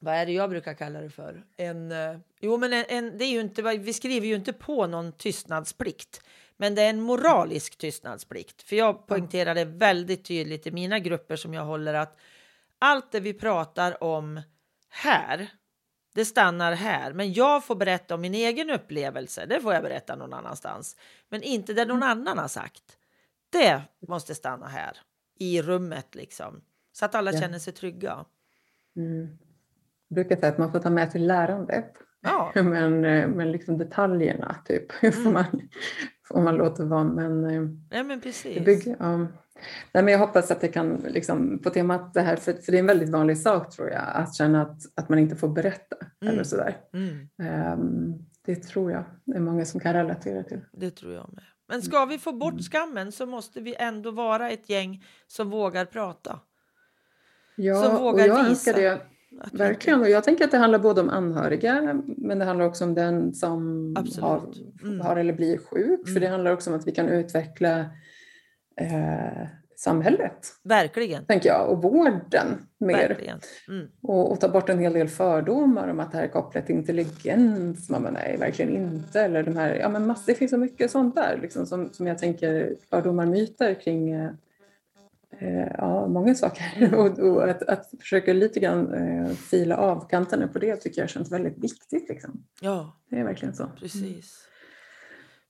vad 0.00 0.14
är 0.14 0.26
det 0.26 0.32
jag 0.32 0.50
brukar 0.50 0.74
kalla 0.74 1.00
det 1.00 1.10
för? 1.10 1.44
En, 1.56 1.92
äh, 1.92 2.16
jo, 2.40 2.56
men 2.56 2.72
en, 2.72 2.84
en, 2.88 3.18
det 3.18 3.24
är 3.24 3.30
ju 3.30 3.40
inte, 3.40 3.62
vi 3.62 3.92
skriver 3.92 4.26
ju 4.26 4.34
inte 4.34 4.52
på 4.52 4.86
någon 4.86 5.12
tystnadsplikt. 5.12 6.20
Men 6.56 6.74
det 6.74 6.82
är 6.82 6.90
en 6.90 7.00
moralisk 7.00 7.78
tystnadsplikt. 7.78 8.62
För 8.62 8.76
jag 8.76 9.06
det 9.54 9.64
väldigt 9.64 10.24
tydligt 10.24 10.66
i 10.66 10.70
mina 10.70 10.98
grupper 10.98 11.36
som 11.36 11.54
jag 11.54 11.64
håller 11.64 11.94
att 11.94 12.18
allt 12.78 13.12
det 13.12 13.20
vi 13.20 13.34
pratar 13.34 14.04
om 14.04 14.40
här, 14.90 15.48
det 16.14 16.24
stannar 16.24 16.72
här. 16.72 17.12
Men 17.12 17.32
jag 17.32 17.64
får 17.64 17.74
berätta 17.76 18.14
om 18.14 18.20
min 18.20 18.34
egen 18.34 18.70
upplevelse. 18.70 19.46
Det 19.46 19.60
får 19.60 19.74
jag 19.74 19.82
berätta 19.82 20.16
någon 20.16 20.32
annanstans. 20.32 20.96
Men 21.28 21.42
inte 21.42 21.72
det 21.72 21.84
någon 21.84 22.02
annan 22.02 22.38
har 22.38 22.48
sagt. 22.48 22.98
Det 23.50 23.82
måste 24.08 24.34
stanna 24.34 24.66
här 24.66 24.96
i 25.38 25.62
rummet 25.62 26.14
liksom. 26.14 26.60
Så 26.92 27.04
att 27.04 27.14
alla 27.14 27.32
Ja. 27.32 27.40
känner 27.40 27.58
sig 27.58 27.72
trygga. 27.72 28.24
Mm. 28.96 29.38
Jag 30.08 30.14
brukar 30.14 30.36
säga 30.36 30.52
att 30.52 30.58
man 30.58 30.72
får 30.72 30.78
ta 30.80 30.90
med 30.90 31.12
sig 31.12 31.20
lärandet. 31.20 31.92
Ja, 32.20 32.52
Men, 32.62 33.04
eh, 33.04 33.28
men 33.28 33.52
liksom 33.52 33.78
detaljerna 33.78 34.56
typ, 34.64 35.02
Mm. 35.02 35.32
man, 35.32 35.68
får 36.28 36.40
man 36.40 36.56
låta 36.56 36.84
vara. 36.84 37.04
Men, 37.04 37.44
eh, 37.44 37.62
nej 37.90 38.04
men 38.04 38.08
det 38.08 38.20
precis. 38.20 38.64
bygger, 38.64 38.96
ja. 39.00 39.16
Nej, 39.92 40.04
men 40.04 40.08
jag 40.08 40.18
hoppas 40.18 40.50
att 40.50 40.60
det 40.60 40.68
kan, 40.68 40.96
liksom, 41.08 41.58
på 41.58 41.70
temat 41.70 42.14
det 42.14 42.20
här, 42.20 42.36
för, 42.36 42.52
för 42.52 42.72
det 42.72 42.78
är 42.78 42.80
en 42.80 42.86
väldigt 42.86 43.08
vanlig 43.08 43.38
sak 43.38 43.70
tror 43.70 43.90
jag, 43.90 44.02
att 44.14 44.34
känna 44.34 44.62
att, 44.62 44.78
att 44.94 45.08
man 45.08 45.18
inte 45.18 45.36
får 45.36 45.48
berätta. 45.48 45.96
Mm. 46.22 46.34
Eller 46.34 46.44
sådär. 46.44 46.76
Mm, 46.92 47.28
Ehm, 47.42 48.14
det 48.46 48.56
tror 48.56 48.92
jag 48.92 49.04
det 49.24 49.36
är 49.36 49.40
många 49.40 49.64
som 49.64 49.80
kan 49.80 49.92
relatera 49.94 50.42
till. 50.42 50.60
det 50.72 50.90
tror 50.90 51.12
jag 51.12 51.32
med. 51.32 51.44
Men 51.68 51.82
ska 51.82 52.04
vi 52.04 52.18
få 52.18 52.32
bort 52.32 52.60
skammen 52.60 53.12
så 53.12 53.26
måste 53.26 53.60
vi 53.60 53.74
ändå 53.78 54.10
vara 54.10 54.50
ett 54.50 54.68
gäng 54.70 55.04
som 55.26 55.50
vågar 55.50 55.84
prata. 55.84 56.40
Ja, 57.56 57.82
Som 57.82 57.96
och 57.96 58.02
vågar 58.02 58.26
jag 58.26 58.34
visa 58.34 58.50
önskar 58.50 58.72
det 58.72 59.00
verkligen. 59.52 60.00
Och 60.00 60.08
jag 60.08 60.24
tänker 60.24 60.44
att 60.44 60.50
det 60.50 60.58
handlar 60.58 60.78
både 60.78 61.00
om 61.00 61.08
anhöriga, 61.10 62.00
men 62.06 62.38
det 62.38 62.44
handlar 62.44 62.66
också 62.66 62.84
om 62.84 62.94
den 62.94 63.34
som 63.34 63.94
har, 64.20 64.40
Mm. 64.82 65.00
har 65.00 65.16
eller 65.16 65.32
blir 65.32 65.58
sjuk. 65.58 66.00
För 66.04 66.10
Mm. 66.10 66.20
det 66.22 66.28
handlar 66.28 66.52
också 66.52 66.70
om 66.70 66.76
att 66.76 66.86
vi 66.86 66.92
kan 66.92 67.08
utveckla 67.08 67.78
eh, 68.80 69.46
samhället, 69.76 70.46
Verkligen. 70.64 71.24
tänker 71.24 71.48
jag, 71.48 71.68
och 71.70 71.82
vården 71.82 72.46
mer. 72.78 73.08
Verkligen. 73.08 73.38
Mm. 73.68 73.86
Och, 74.02 74.32
och 74.32 74.40
ta 74.40 74.48
bort 74.48 74.68
en 74.68 74.78
hel 74.78 74.92
del 74.92 75.08
fördomar 75.08 75.88
om 75.88 76.00
att 76.00 76.10
det 76.12 76.16
här 76.18 76.24
är 76.24 76.28
kopplat 76.28 76.66
till 76.66 76.74
intelligens. 76.74 77.90
Man 77.90 78.02
bara, 78.02 78.12
nej, 78.12 78.36
verkligen 78.40 78.76
inte. 78.76 79.20
Eller 79.20 79.42
de 79.42 79.56
här, 79.56 79.74
ja, 79.74 79.88
men 79.88 80.06
mass, 80.06 80.24
det 80.26 80.34
finns 80.34 80.50
så 80.50 80.56
mycket 80.58 80.90
sånt 80.90 81.14
där 81.14 81.38
liksom, 81.42 81.66
som, 81.66 81.92
som 81.92 82.06
jag 82.06 82.18
tänker 82.18 82.74
fördomar, 82.90 83.26
myter 83.26 83.74
kring 83.74 84.10
eh, 84.10 84.30
ja, 85.78 86.06
många 86.08 86.34
saker. 86.34 86.94
och 86.98 87.18
och 87.18 87.50
att, 87.50 87.62
att 87.62 87.90
försöka 88.00 88.32
lite 88.32 88.60
grann 88.60 88.94
eh, 88.94 89.28
fila 89.28 89.76
av 89.76 90.08
kanterna 90.08 90.48
på 90.48 90.58
det 90.58 90.76
tycker 90.76 91.00
jag 91.02 91.10
känns 91.10 91.32
väldigt 91.32 91.58
viktigt. 91.64 92.08
Liksom. 92.08 92.44
Ja, 92.60 93.00
Det 93.10 93.16
är 93.16 93.24
verkligen 93.24 93.54
så. 93.54 93.70
precis. 93.80 94.40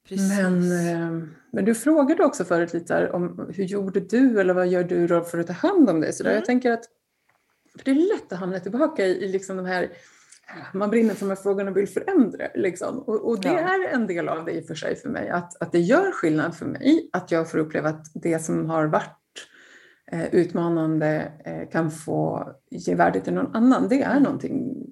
Precis. 0.08 0.38
Men, 0.38 0.54
eh, 0.88 1.26
men 1.52 1.64
du 1.64 1.74
frågade 1.74 2.24
också 2.24 2.44
förut 2.44 2.74
lite 2.74 3.10
om 3.10 3.50
hur 3.54 3.64
gjorde 3.64 4.00
du 4.00 4.40
eller 4.40 4.54
vad 4.54 4.68
gör 4.68 4.84
du 4.84 5.06
då 5.06 5.20
för 5.20 5.38
att 5.38 5.46
ta 5.46 5.52
hand 5.52 5.90
om 5.90 6.00
dig? 6.00 6.12
Så 6.12 6.22
där. 6.22 6.30
Mm. 6.30 6.38
Jag 6.38 6.44
tänker 6.46 6.70
att 6.72 6.84
för 7.78 7.84
det 7.84 7.90
är 7.90 7.94
lätt 8.14 8.32
att 8.32 8.38
hamna 8.38 8.60
tillbaka 8.60 9.06
i, 9.06 9.24
i 9.24 9.28
liksom 9.28 9.56
de 9.56 9.66
här 9.66 9.88
man 10.72 10.90
brinner 10.90 11.14
för 11.14 11.20
de 11.26 11.28
här 11.28 11.36
frågorna 11.42 11.70
och 11.70 11.76
vill 11.76 11.88
förändra. 11.88 12.46
Liksom. 12.54 12.98
Och, 12.98 13.28
och 13.28 13.40
det 13.40 13.48
Ja. 13.48 13.58
är 13.58 13.88
en 13.94 14.06
del 14.06 14.28
av 14.28 14.44
det 14.44 14.52
i 14.52 14.60
och 14.60 14.66
för 14.66 14.74
sig 14.74 14.96
för 14.96 15.08
mig. 15.08 15.28
Att, 15.28 15.62
att 15.62 15.72
det 15.72 15.78
gör 15.80 16.12
skillnad 16.12 16.56
för 16.56 16.66
mig 16.66 17.10
att 17.12 17.30
jag 17.30 17.50
får 17.50 17.58
uppleva 17.58 17.88
att 17.88 18.04
det 18.14 18.38
som 18.38 18.70
har 18.70 18.86
varit 18.86 19.04
eh, 19.04 19.23
utmanande 20.12 21.32
eh, 21.44 21.68
kan 21.68 21.90
få 21.90 22.52
ge 22.70 22.94
värde 22.94 23.20
till 23.20 23.32
någon 23.34 23.56
annan. 23.56 23.88
Det 23.88 24.02
är 24.02 24.20
någonting 24.20 24.86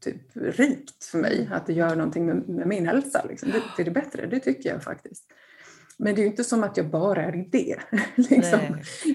typ 0.00 0.22
rikt 0.34 1.04
för 1.04 1.18
mig. 1.18 1.48
Att 1.52 1.66
det 1.66 1.72
gör 1.72 1.96
någonting 1.96 2.26
med, 2.26 2.48
med 2.48 2.66
min 2.66 2.86
hälsa. 2.86 3.24
Liksom. 3.28 3.50
Det, 3.50 3.82
är 3.82 3.84
det 3.84 3.90
bättre, 3.90 4.26
det 4.26 4.40
tycker 4.40 4.70
jag 4.70 4.82
faktiskt. 4.82 5.24
Men 5.98 6.14
det 6.14 6.20
är 6.20 6.22
ju 6.22 6.30
inte 6.30 6.44
som 6.44 6.64
att 6.64 6.76
jag 6.76 6.90
bara 6.90 7.22
är 7.24 7.46
det. 7.52 7.76
liksom. 8.14 8.60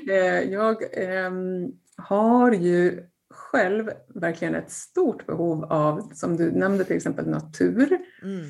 Eh, 0.10 0.52
Jag 0.52 0.78
ehm, 0.93 1.72
har 1.97 2.52
ju 2.52 3.04
själv 3.30 3.91
verkligen 4.08 4.56
ett 4.56 4.72
stort 4.72 5.26
behov 5.26 5.64
av, 5.64 6.12
som 6.14 6.38
du 6.38 6.52
nämnde 6.52 6.84
till 6.84 6.95
exempel 6.95 7.28
natur. 7.28 7.97
Mm. 8.24 8.41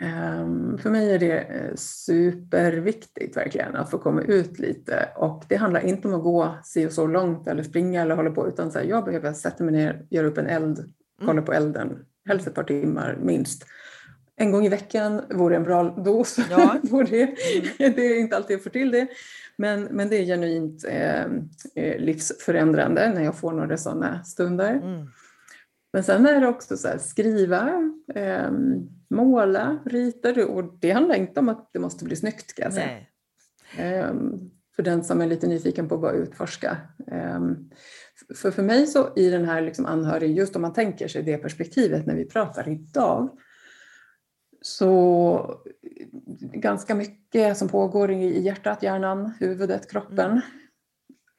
Ehm, 0.00 0.78
För 0.78 0.90
mig 0.90 1.14
är 1.14 1.18
det 1.18 1.38
eh, 1.38 1.74
superviktigt 1.76 3.36
verkligen 3.36 3.76
att 3.76 3.90
få 3.90 3.98
komma 3.98 4.22
ut 4.22 4.58
lite 4.58 5.08
och 5.16 5.44
det 5.48 5.56
handlar 5.56 5.80
inte 5.80 6.08
om 6.08 6.14
att 6.14 6.22
gå 6.22 6.58
si 6.64 6.86
och 6.86 6.92
så 6.92 7.06
långt 7.06 7.48
eller 7.48 7.62
springa 7.62 8.02
eller 8.02 8.16
hålla 8.16 8.30
på 8.30 8.48
utan 8.48 8.72
så 8.72 8.78
här, 8.78 8.86
jag 8.86 9.04
behöver 9.04 9.32
sätta 9.32 9.64
mig 9.64 9.72
ner, 9.72 10.06
göra 10.10 10.26
upp 10.26 10.38
en 10.38 10.46
eld, 10.46 10.92
kolla 11.24 11.42
på 11.42 11.52
elden, 11.52 12.04
helst 12.28 12.46
ett 12.46 12.54
par 12.54 12.64
timmar 12.64 13.18
minst. 13.22 13.66
En 14.36 14.52
gång 14.52 14.66
i 14.66 14.68
veckan 14.68 15.22
vore 15.30 15.56
en 15.56 15.64
bra 15.64 15.82
dos. 15.82 16.38
Ja. 16.50 16.76
det. 17.10 17.26
det 17.78 18.06
är 18.06 18.20
inte 18.20 18.36
alltid 18.36 18.54
jag 18.54 18.62
får 18.62 18.70
till 18.70 18.90
det. 18.90 19.06
Men, 19.56 19.82
men 19.82 20.08
det 20.08 20.16
är 20.16 20.24
genuint 20.24 20.84
eh, 20.88 21.24
eh, 21.74 21.98
livsförändrande 21.98 23.12
när 23.14 23.24
jag 23.24 23.36
får 23.36 23.52
några 23.52 23.76
sådana 23.76 24.24
stunder. 24.24 24.72
Mm. 24.72 25.06
Men 25.92 26.04
sen 26.04 26.26
är 26.26 26.40
det 26.40 26.48
också 26.48 26.76
så 26.76 26.88
här, 26.88 26.98
skriva, 26.98 27.92
eh, 28.14 28.50
måla, 29.10 29.78
rita. 29.86 30.46
Och 30.46 30.78
det 30.80 30.90
handlar 30.90 31.14
inte 31.14 31.40
om 31.40 31.48
att 31.48 31.70
det 31.72 31.78
måste 31.78 32.04
bli 32.04 32.16
snyggt 32.16 32.54
kan 32.54 32.64
jag 32.64 32.72
säga. 32.72 32.86
Nej. 32.86 33.94
Eh, 33.94 34.14
för 34.76 34.82
den 34.82 35.04
som 35.04 35.20
är 35.20 35.26
lite 35.26 35.46
nyfiken 35.46 35.88
på 35.88 35.94
att 35.94 36.00
bara 36.00 36.12
utforska. 36.12 36.76
Eh, 37.06 37.40
för, 38.34 38.50
för 38.50 38.62
mig 38.62 38.86
så 38.86 39.12
i 39.16 39.30
den 39.30 39.44
här 39.44 39.60
liksom 39.60 39.86
anhörig, 39.86 40.36
just 40.36 40.56
om 40.56 40.62
man 40.62 40.72
tänker 40.72 41.08
sig 41.08 41.22
det 41.22 41.38
perspektivet 41.38 42.06
när 42.06 42.14
vi 42.14 42.24
pratar 42.24 42.68
idag, 42.68 43.38
så 44.62 45.62
ganska 46.40 46.94
mycket 46.94 47.56
som 47.56 47.68
pågår 47.68 48.10
i 48.10 48.40
hjärtat, 48.42 48.82
hjärnan, 48.82 49.32
huvudet, 49.40 49.90
kroppen. 49.90 50.40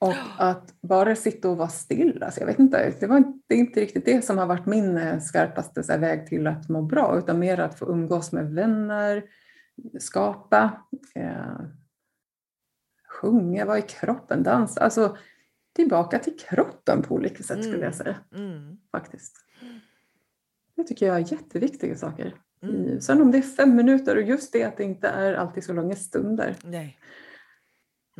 Och 0.02 0.16
att 0.38 0.82
bara 0.82 1.16
sitta 1.16 1.50
och 1.50 1.58
vara 1.58 1.68
still, 1.68 2.24
alltså 2.24 2.40
jag 2.40 2.48
vet 2.48 2.60
inte, 2.60 2.94
det, 3.00 3.08
var 3.08 3.18
inte, 3.18 3.56
inte 3.56 3.82
riktigt 3.82 4.06
det 4.06 4.26
som 4.26 4.38
har 4.38 4.46
varit 4.46 4.66
min 4.66 4.98
eh, 4.98 5.20
skarpaste 5.20 5.84
här, 5.90 5.98
väg 5.98 6.28
till 6.28 6.48
att 6.48 6.70
må 6.70 6.82
bra, 6.82 7.18
utan 7.18 7.40
mer 7.40 7.60
att 7.60 7.80
få 7.80 7.86
umgås 7.86 8.32
med 8.32 8.54
vänner, 8.54 9.24
skapa, 10.00 10.82
eh, 11.16 11.62
sjunga, 13.08 13.66
vara 13.66 13.78
i 13.78 13.82
kroppen, 13.82 14.44
dansa. 14.44 14.82
Alltså 14.82 15.18
tillbaka 15.76 16.20
till 16.20 16.38
kroppen 16.38 17.02
på 17.02 17.16
olika 17.16 17.44
sätt 17.44 17.64
skulle 17.64 17.86
jag 17.86 17.96
säga 17.96 18.16
Mm. 18.36 18.78
faktiskt. 18.92 19.36
Det 20.76 20.84
tycker 20.84 21.06
jag 21.08 21.16
är 21.16 21.32
jätteviktiga 21.32 21.96
saker. 21.96 22.36
Mm. 22.64 23.02
Sen 23.02 23.22
om 23.22 23.32
det 23.32 23.38
är 23.38 23.42
fem 23.42 23.76
minuter 23.76 24.16
och 24.16 24.22
just 24.22 24.54
det 24.54 24.64
att 24.64 24.78
det 24.78 24.84
inte 24.84 25.08
är 25.08 25.34
alltid 25.34 25.64
så 25.64 25.74
långa 25.74 25.96
stunder. 25.96 26.56
Nej. 26.64 26.98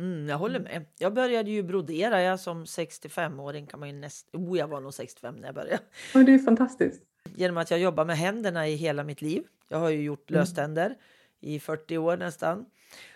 Mm, 0.02 0.28
jag 0.28 0.38
håller 0.38 0.60
med. 0.60 0.84
Jag 0.98 1.14
började 1.14 1.50
ju 1.50 1.62
brodera 1.62 2.22
jag 2.22 2.40
som 2.40 2.64
65-åring. 2.64 3.66
kan 3.66 3.80
man 3.80 3.88
ju 3.88 3.94
näst... 3.94 4.28
oh, 4.32 4.58
jag 4.58 4.68
var 4.68 4.80
nog 4.80 4.94
65 4.94 5.34
när 5.36 5.48
jag 5.48 5.54
började. 5.54 5.78
Och 6.14 6.24
det 6.24 6.34
är 6.34 6.38
fantastiskt. 6.38 7.02
Genom 7.34 7.56
att 7.56 7.70
jag 7.70 7.80
jobbar 7.80 8.04
med 8.04 8.16
händerna 8.18 8.68
i 8.68 8.74
hela 8.74 9.04
mitt 9.04 9.22
liv. 9.22 9.42
Jag 9.68 9.78
har 9.78 9.90
ju 9.90 10.02
gjort 10.02 10.30
Mm. 10.30 10.40
löständer 10.40 10.96
i 11.40 11.60
40 11.60 11.98
år 11.98 12.16
nästan. 12.16 12.66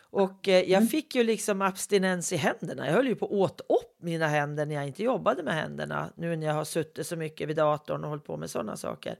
Och 0.00 0.48
eh, 0.48 0.54
jag 0.60 0.70
Mm. 0.78 0.86
fick 0.88 1.14
ju 1.14 1.22
liksom 1.24 1.62
abstinens 1.62 2.32
i 2.32 2.36
händerna. 2.36 2.86
Jag 2.86 2.92
höll 2.92 3.06
ju 3.08 3.14
på 3.14 3.26
att 3.26 3.32
åt 3.32 3.60
upp 3.60 3.96
mina 4.02 4.26
händer 4.26 4.66
när 4.66 4.74
jag 4.74 4.86
inte 4.86 5.02
jobbade 5.02 5.42
med 5.42 5.54
händerna. 5.54 6.12
Nu 6.16 6.36
när 6.36 6.46
jag 6.46 6.54
har 6.54 6.64
suttit 6.64 7.06
så 7.06 7.16
mycket 7.16 7.48
vid 7.48 7.56
datorn 7.56 8.04
och 8.04 8.08
hållit 8.10 8.24
på 8.24 8.36
med 8.36 8.50
sådana 8.50 8.76
saker. 8.76 9.18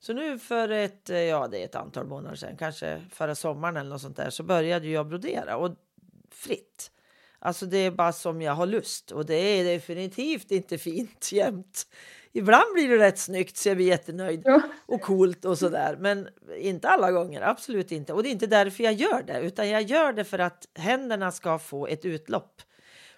Så 0.00 0.12
nu 0.12 0.38
för 0.38 0.68
ett, 0.68 1.10
eh, 1.10 1.18
ja 1.18 1.48
det 1.48 1.60
är 1.60 1.64
ett 1.64 1.74
antal 1.74 2.06
månader 2.06 2.36
sedan, 2.36 2.56
kanske 2.58 3.02
förra 3.10 3.34
sommaren 3.34 3.76
eller 3.76 3.90
något 3.90 4.00
sånt 4.00 4.16
där, 4.16 4.30
så 4.30 4.42
började 4.42 4.88
jag 4.88 5.06
brodera 5.06 5.56
och 5.56 5.76
fritt. 6.30 6.90
Alltså 7.38 7.66
det 7.66 7.78
är 7.78 7.90
bara 7.90 8.12
som 8.12 8.42
jag 8.42 8.52
har 8.52 8.66
lust 8.66 9.10
och 9.10 9.26
det 9.26 9.34
är 9.34 9.64
definitivt 9.64 10.50
inte 10.50 10.78
fint 10.78 11.28
jämt. 11.32 11.86
Ibland 12.32 12.74
blir 12.74 12.88
det 12.88 12.98
rätt 12.98 13.18
snyggt 13.18 13.56
så 13.56 13.68
jag 13.68 13.76
blir 13.76 13.86
jättenöjd 13.86 14.42
Ja. 14.44 14.62
och 14.86 15.00
coolt 15.00 15.44
och 15.44 15.58
sådär. 15.58 15.96
Men 16.00 16.28
inte 16.58 16.88
alla 16.88 17.12
gånger, 17.12 17.40
absolut 17.42 17.92
inte. 17.92 18.12
Och 18.12 18.22
det 18.22 18.28
är 18.28 18.30
inte 18.30 18.46
därför 18.46 18.84
jag 18.84 18.92
gör 18.92 19.22
det, 19.26 19.40
utan 19.40 19.68
jag 19.68 19.82
gör 19.82 20.12
det 20.12 20.24
för 20.24 20.38
att 20.38 20.68
händerna 20.74 21.32
ska 21.32 21.58
få 21.58 21.86
ett 21.86 22.04
utlopp. 22.04 22.62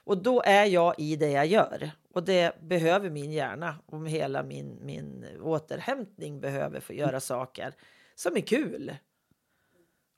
Och 0.04 0.22
då 0.22 0.42
är 0.42 0.64
jag 0.64 0.94
i 0.98 1.16
det 1.16 1.30
jag 1.30 1.46
gör. 1.46 1.90
Och 2.14 2.24
det 2.24 2.60
behöver 2.62 3.10
min 3.10 3.32
hjärna 3.32 3.74
om 3.86 4.06
hela 4.06 4.42
min, 4.42 4.78
min 4.82 5.24
återhämtning 5.42 6.40
behöver 6.40 6.80
få 6.80 6.92
göra 6.92 7.20
saker 7.20 7.74
som 8.14 8.36
är 8.36 8.40
kul. 8.40 8.96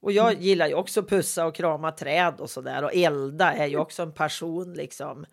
Och 0.02 0.12
jag 0.12 0.34
gillar 0.34 0.66
ju 0.66 0.74
också 0.74 1.02
pussa 1.02 1.46
och 1.46 1.54
krama 1.54 1.92
träd 1.92 2.34
och 2.40 2.50
sådär. 2.50 2.84
Och 2.84 2.94
elda 2.94 3.52
är 3.52 3.66
ju 3.66 3.76
också 3.78 4.02
en 4.02 4.12
passion 4.12 4.72
liksom. 4.74 5.26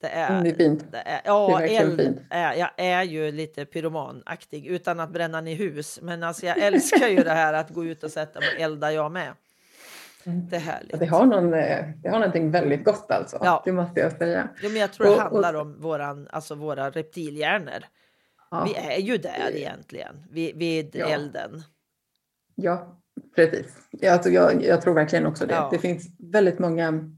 Det 0.00 0.06
är, 0.08 0.30
Mm, 0.30 0.44
det 0.44 0.50
är 0.50 0.54
fint. 0.54 0.84
Det 0.92 0.98
är, 1.06 1.20
ja, 1.24 1.58
Det 1.58 1.76
är 1.76 1.80
eld 1.82 2.00
fint. 2.00 2.18
är, 2.30 2.54
jag 2.54 2.70
är 2.76 3.02
ju 3.02 3.32
lite 3.32 3.64
pyromanaktig 3.64 4.66
utan 4.66 5.00
att 5.00 5.10
bränna 5.10 5.40
ner 5.40 5.54
hus. 5.54 5.98
Men 6.02 6.22
alltså 6.22 6.46
jag 6.46 6.58
älskar 6.58 7.08
ju 7.08 7.16
det 7.22 7.30
här 7.30 7.52
att 7.52 7.70
gå 7.70 7.84
ut 7.84 8.04
och 8.04 8.10
sätta 8.10 8.40
mig 8.40 8.48
och 8.56 8.60
elda 8.60 8.92
jag 8.92 9.12
med. 9.12 9.32
Mm. 10.24 10.48
Det 10.48 10.56
är 10.56 10.60
härligt. 10.60 10.98
Det 11.00 11.06
har, 11.06 11.26
någon, 11.26 11.54
eh, 11.54 11.84
det 12.02 12.08
har 12.08 12.18
någonting 12.18 12.50
väldigt 12.50 12.84
gott 12.84 13.10
alltså. 13.10 13.38
Ja. 13.42 13.62
Det 13.64 13.72
måste 13.72 14.00
jag 14.00 14.12
säga. 14.12 14.48
Jo, 14.62 14.70
men 14.70 14.80
jag 14.80 14.92
tror 14.92 15.06
det 15.06 15.12
Och- 15.12 15.16
och- 15.18 15.22
handlar 15.22 15.54
om 15.54 15.80
våran, 15.80 16.28
alltså 16.30 16.54
våra 16.54 16.90
reptilhjärnor. 16.90 17.84
Ja. 18.50 18.64
Vi 18.64 18.74
är 18.94 19.00
ju 19.00 19.16
där 19.18 19.50
egentligen, 19.56 20.26
vid, 20.30 20.56
vid 20.56 20.96
Ja. 20.96 21.06
elden. 21.06 21.62
Ja, 22.54 22.96
precis. 23.46 23.66
Jag, 23.90 24.26
jag, 24.26 24.64
jag 24.64 24.82
tror 24.82 24.94
verkligen 24.94 25.26
också 25.26 25.46
det. 25.46 25.54
Ja. 25.54 25.68
Det 25.72 25.78
finns 25.78 26.06
väldigt 26.18 26.58
många 26.58 27.10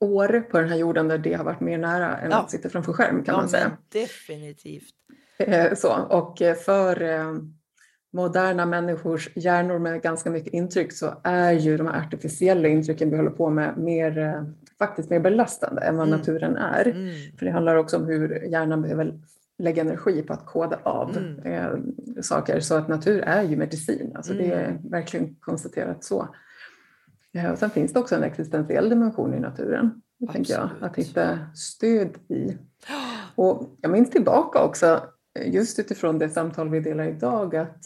år 0.00 0.40
på 0.50 0.58
den 0.60 0.68
här 0.68 0.76
jorden 0.76 1.08
där 1.08 1.18
det 1.18 1.34
har 1.34 1.44
varit 1.44 1.60
mer 1.60 1.78
nära 1.78 2.18
än 2.18 2.30
Ja. 2.30 2.36
att 2.42 2.50
sitta 2.50 2.68
framför 2.68 2.92
skärm 2.92 3.24
kan 3.24 3.34
ja, 3.34 3.40
man 3.40 3.48
säga. 3.48 3.76
definitivt. 3.92 4.84
Eh, 5.38 5.74
Så, 5.74 5.92
och 6.10 6.42
eh, 6.42 6.54
för 6.54 7.02
eh, 7.02 7.34
moderna 8.12 8.66
människors 8.66 9.28
hjärnor 9.34 9.78
med 9.78 10.02
ganska 10.02 10.30
mycket 10.30 10.52
intryck 10.52 10.92
så 10.92 11.20
är 11.24 11.52
ju 11.52 11.76
de 11.76 11.86
här 11.86 11.98
artificiella 12.06 12.68
intrycken 12.68 13.10
vi 13.10 13.16
håller 13.16 13.30
på 13.30 13.50
med 13.50 13.78
mer, 13.78 14.44
faktiskt 14.78 15.10
mer 15.10 15.20
belastande 15.20 15.82
än 15.82 15.96
vad 15.96 16.06
Mm. 16.08 16.18
naturen 16.18 16.56
är. 16.56 16.86
Mm. 16.86 17.14
För 17.38 17.46
det 17.46 17.52
handlar 17.52 17.76
också 17.76 17.96
om 17.96 18.04
hur 18.06 18.42
hjärnan 18.44 18.82
behöver 18.82 19.20
lägga 19.58 19.82
energi 19.82 20.22
på 20.22 20.32
att 20.32 20.46
koda 20.46 20.78
av 20.82 21.16
Mm. 21.16 21.38
eh, 21.38 21.70
saker. 22.22 22.60
Så 22.60 22.74
att 22.74 22.88
natur 22.88 23.20
är 23.20 23.42
ju 23.42 23.56
medicin, 23.56 24.12
alltså 24.14 24.32
det 24.34 24.52
är 24.52 24.68
Mm. 24.68 24.90
verkligen 24.90 25.34
konstaterat 25.34 26.04
så. 26.04 26.28
Ja, 27.32 27.52
och 27.52 27.58
sen 27.58 27.70
finns 27.70 27.92
det 27.92 28.00
också 28.00 28.14
en 28.14 28.22
existentiell 28.22 28.88
dimension 28.88 29.34
i 29.34 29.40
naturen, 29.40 30.02
det 30.18 30.32
tänker 30.32 30.52
jag, 30.54 30.68
att 30.80 30.96
hitta 30.96 31.38
stöd 31.54 32.08
i. 32.28 32.56
Och 33.34 33.76
jag 33.80 33.92
minns 33.92 34.10
tillbaka 34.10 34.62
också, 34.64 35.02
eh, 35.38 35.54
just 35.54 35.78
utifrån 35.78 36.18
det 36.18 36.28
samtal 36.28 36.68
vi 36.70 36.80
delar 36.80 37.04
idag, 37.04 37.56
att 37.56 37.84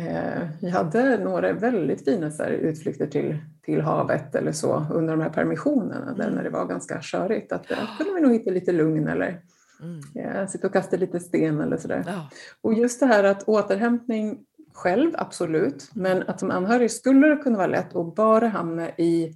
eh, 0.00 0.48
vi 0.62 0.70
hade 0.70 1.18
några 1.18 1.52
väldigt 1.52 2.04
fina 2.04 2.30
så 2.30 2.42
här, 2.42 2.50
utflykter 2.50 3.06
till, 3.06 3.38
till 3.62 3.80
havet 3.80 4.34
eller 4.34 4.52
så 4.52 4.86
under 4.92 5.16
de 5.16 5.22
här 5.22 5.30
permissionerna, 5.30 6.14
där 6.14 6.24
Mm. 6.24 6.34
när 6.34 6.42
det 6.44 6.50
var 6.50 6.66
ganska 6.66 6.98
körigt. 7.02 7.52
Att 7.52 7.68
där 7.68 7.88
kunde 7.98 8.12
vi 8.14 8.20
nog 8.20 8.32
hitta 8.32 8.50
lite 8.50 8.72
lugn 8.72 9.08
eller 9.08 9.40
Mm. 9.84 10.48
sitta 10.48 10.66
och 10.66 10.72
kasta 10.72 10.96
lite 10.96 11.20
sten 11.20 11.60
eller 11.60 11.76
sådär. 11.76 12.04
Ja. 12.06 12.28
Och 12.60 12.74
just 12.74 13.00
det 13.00 13.06
här 13.06 13.24
att 13.24 13.42
återhämtning 13.48 14.38
själv, 14.72 15.10
absolut, 15.14 15.90
men 15.94 16.22
att 16.28 16.40
som 16.40 16.50
anhörig 16.50 16.90
skulle 16.90 17.28
det 17.28 17.36
kunna 17.36 17.56
vara 17.56 17.66
lätt 17.66 17.96
att 17.96 18.14
bara 18.14 18.48
hamna 18.48 18.88
i 18.90 19.32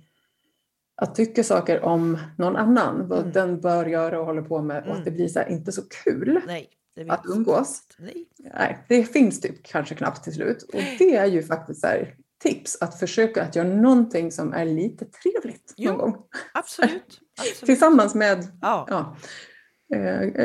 att 0.96 1.14
tycka 1.14 1.44
saker 1.44 1.84
om 1.84 2.18
någon 2.38 2.56
annan, 2.56 3.08
vad 3.08 3.18
Mm. 3.18 3.32
den 3.32 3.60
bör 3.60 3.86
göra 3.86 4.20
och 4.20 4.26
håller 4.26 4.42
på 4.42 4.62
med 4.62 4.78
och 4.78 4.86
Mm. 4.86 4.98
att 4.98 5.04
det 5.04 5.10
blir 5.10 5.28
så 5.28 5.38
här, 5.38 5.48
inte 5.48 5.72
så 5.72 5.82
kul. 6.04 6.40
Nej, 6.46 6.68
Att 7.08 7.22
umgås. 7.26 7.82
Nej. 7.98 8.26
Nej, 8.54 8.84
det 8.88 9.04
finns 9.04 9.40
typ 9.40 9.62
kanske 9.62 9.94
knappt 9.94 10.24
till 10.24 10.32
slut. 10.34 10.62
Och 10.62 10.80
det 10.98 11.16
är 11.16 11.26
ju 11.26 11.42
faktiskt 11.42 11.80
så 11.80 11.86
här, 11.86 12.14
tips 12.42 12.78
att 12.82 12.98
försöka 12.98 13.42
att 13.42 13.56
göra 13.56 13.68
någonting 13.68 14.32
som 14.32 14.52
är 14.52 14.64
lite 14.64 15.04
trevligt 15.04 15.74
någon 15.78 15.86
Jo. 15.86 15.96
gång. 15.96 16.16
Absolut. 16.54 16.92
Absolut. 17.40 17.60
Tillsammans 17.66 18.14
med, 18.14 18.46
Ja. 18.62 18.86
ja, 18.90 19.16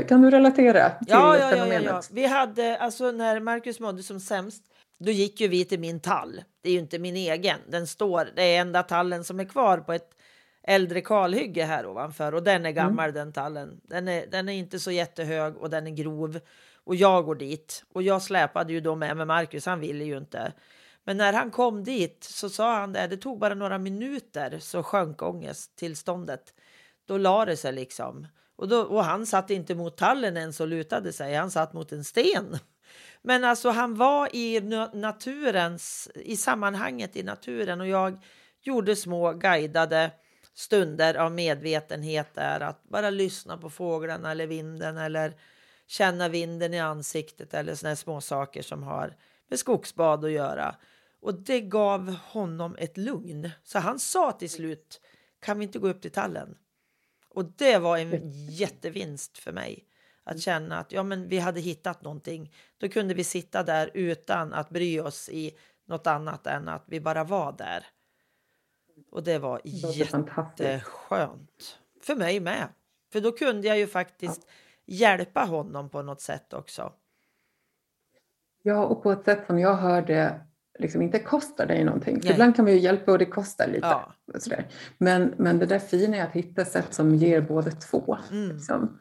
kan 0.07 0.21
du 0.21 0.31
relatera 0.31 0.89
till 0.89 1.07
Ja, 1.09 1.37
ja, 1.37 1.39
ja, 1.39 1.43
ja, 1.43 1.49
fenomenet? 1.49 1.85
ja. 1.85 2.01
Vi 2.11 2.25
hade, 2.25 2.77
alltså 2.77 3.11
när 3.11 3.39
Marcus 3.39 3.79
mådde 3.79 4.03
som 4.03 4.19
sämst, 4.19 4.63
då 4.99 5.11
gick 5.11 5.41
ju 5.41 5.47
vi 5.47 5.65
till 5.65 5.79
min 5.79 5.99
tall. 5.99 6.43
Det 6.61 6.69
är 6.69 6.73
ju 6.73 6.79
inte 6.79 6.99
min 6.99 7.15
egen. 7.15 7.59
Den 7.67 7.87
står, 7.87 8.29
det 8.35 8.43
är 8.43 8.61
enda 8.61 8.83
tallen 8.83 9.23
som 9.23 9.39
är 9.39 9.45
kvar 9.45 9.77
på 9.77 9.93
ett 9.93 10.09
äldre 10.67 11.01
kalhygge 11.01 11.63
här 11.63 11.85
ovanför 11.85 12.33
och 12.33 12.43
den 12.43 12.65
är 12.65 12.71
gammal 12.71 13.13
den 13.13 13.33
tallen. 13.33 13.81
Den 13.83 14.07
är, 14.07 14.27
den 14.27 14.49
är 14.49 14.53
inte 14.53 14.79
så 14.79 14.91
jättehög 14.91 15.57
och 15.57 15.69
den 15.69 15.87
är 15.87 15.91
grov 15.91 16.39
och 16.83 16.95
jag 16.95 17.25
går 17.25 17.35
dit 17.35 17.83
och 17.93 18.03
jag 18.03 18.21
släpade 18.21 18.73
ju 18.73 18.81
då 18.81 18.95
med 18.95 19.17
med 19.17 19.27
Marcus. 19.27 19.65
Han 19.65 19.79
ville 19.79 20.03
ju 20.03 20.17
inte. 20.17 20.53
Men 21.03 21.17
när 21.17 21.33
han 21.33 21.51
kom 21.51 21.83
dit 21.83 22.23
så 22.23 22.49
sa 22.49 22.75
han 22.75 22.93
det. 22.93 23.07
Det 23.07 23.17
tog 23.17 23.39
bara 23.39 23.53
några 23.53 23.77
minuter 23.77 24.59
så 24.59 24.83
sjönk 24.83 25.21
ångesttillståndet. 25.21 26.53
Då 27.07 27.17
la 27.17 27.45
det 27.45 27.57
sig 27.57 27.73
liksom. 27.73 28.27
Och, 28.55 28.67
då, 28.67 28.81
och 28.81 29.03
han 29.03 29.25
satt 29.25 29.49
inte 29.49 29.75
mot 29.75 29.97
tallen 29.97 30.37
ens 30.37 30.59
och 30.59 30.67
lutade 30.67 31.13
sig. 31.13 31.35
Han 31.35 31.51
satt 31.51 31.73
mot 31.73 31.91
en 31.91 32.03
sten. 32.03 32.57
Men 33.21 33.43
alltså 33.43 33.69
han 33.69 33.95
var 33.95 34.35
i 34.35 34.59
naturens, 34.93 36.09
i 36.15 36.37
sammanhanget 36.37 37.15
i 37.15 37.23
naturen 37.23 37.81
och 37.81 37.87
jag 37.87 38.23
gjorde 38.61 38.95
små 38.95 39.33
guidade 39.33 40.11
stunder 40.53 41.15
av 41.15 41.31
medvetenhet 41.31 42.33
där. 42.33 42.59
Att 42.59 42.83
bara 42.83 43.09
lyssna 43.09 43.57
på 43.57 43.69
fåglarna 43.69 44.31
eller 44.31 44.47
vinden 44.47 44.97
eller 44.97 45.33
känna 45.87 46.29
vinden 46.29 46.73
i 46.73 46.79
ansiktet 46.79 47.53
eller 47.53 47.75
såna 47.75 47.89
här 47.89 47.95
små 47.95 48.21
saker 48.21 48.61
som 48.61 48.83
har 48.83 49.15
med 49.49 49.59
skogsbad 49.59 50.25
att 50.25 50.31
göra. 50.31 50.75
Och 51.21 51.33
det 51.33 51.61
gav 51.61 52.15
honom 52.15 52.75
ett 52.79 52.97
lugn. 52.97 53.49
Så 53.63 53.79
han 53.79 53.99
sa 53.99 54.31
till 54.31 54.49
slut, 54.49 55.01
kan 55.39 55.59
vi 55.59 55.65
inte 55.65 55.79
gå 55.79 55.87
upp 55.87 56.01
till 56.01 56.11
tallen? 56.11 56.55
Och 57.33 57.45
det 57.45 57.77
var 57.77 57.97
en 57.97 58.31
jättevinst 58.49 59.37
för 59.37 59.51
mig. 59.51 59.87
Att 60.23 60.39
känna 60.39 60.79
att 60.79 60.91
ja, 60.91 61.03
men 61.03 61.27
vi 61.27 61.39
hade 61.39 61.59
hittat 61.59 62.01
någonting. 62.01 62.53
Då 62.77 62.89
kunde 62.89 63.13
vi 63.13 63.23
sitta 63.23 63.63
där 63.63 63.91
utan 63.93 64.53
att 64.53 64.69
bry 64.69 64.99
oss 64.99 65.29
i 65.29 65.57
något 65.85 66.07
annat 66.07 66.47
än 66.47 66.67
att 66.67 66.83
vi 66.87 66.99
bara 66.99 67.23
var 67.23 67.51
där. 67.51 67.85
Och 69.11 69.23
det 69.23 69.39
var 69.39 69.61
jätteskönt. 69.63 71.79
För 72.01 72.15
mig 72.15 72.39
med. 72.39 72.67
För 73.11 73.21
då 73.21 73.31
kunde 73.31 73.67
jag 73.67 73.77
ju 73.77 73.87
faktiskt 73.87 74.47
hjälpa 74.85 75.45
honom 75.45 75.89
på 75.89 76.01
något 76.01 76.21
sätt 76.21 76.53
också. 76.53 76.93
Ja, 78.61 78.85
och 78.85 79.03
på 79.03 79.11
ett 79.11 79.25
sätt 79.25 79.47
som 79.47 79.59
jag 79.59 79.75
hörde 79.75 80.47
liksom 80.79 81.01
inte 81.01 81.19
kostar 81.19 81.65
dig 81.65 81.83
någonting. 81.83 82.21
För 82.21 82.31
ibland 82.31 82.55
kan 82.55 82.65
vi 82.65 82.71
ju 82.71 82.79
hjälpa 82.79 83.11
och 83.11 83.17
det 83.17 83.25
kostar 83.25 83.67
lite. 83.67 83.87
Ja. 83.87 84.13
Sådär. 84.39 84.65
Men, 84.97 85.33
men 85.37 85.59
det 85.59 85.65
där 85.65 85.79
fina 85.79 86.17
är 86.17 86.23
att 86.23 86.31
hitta 86.33 86.65
sätt 86.65 86.87
som 86.93 87.15
ger 87.15 87.41
båda 87.41 87.71
två. 87.71 88.17
Mm. 88.31 88.55
Liksom. 88.55 88.99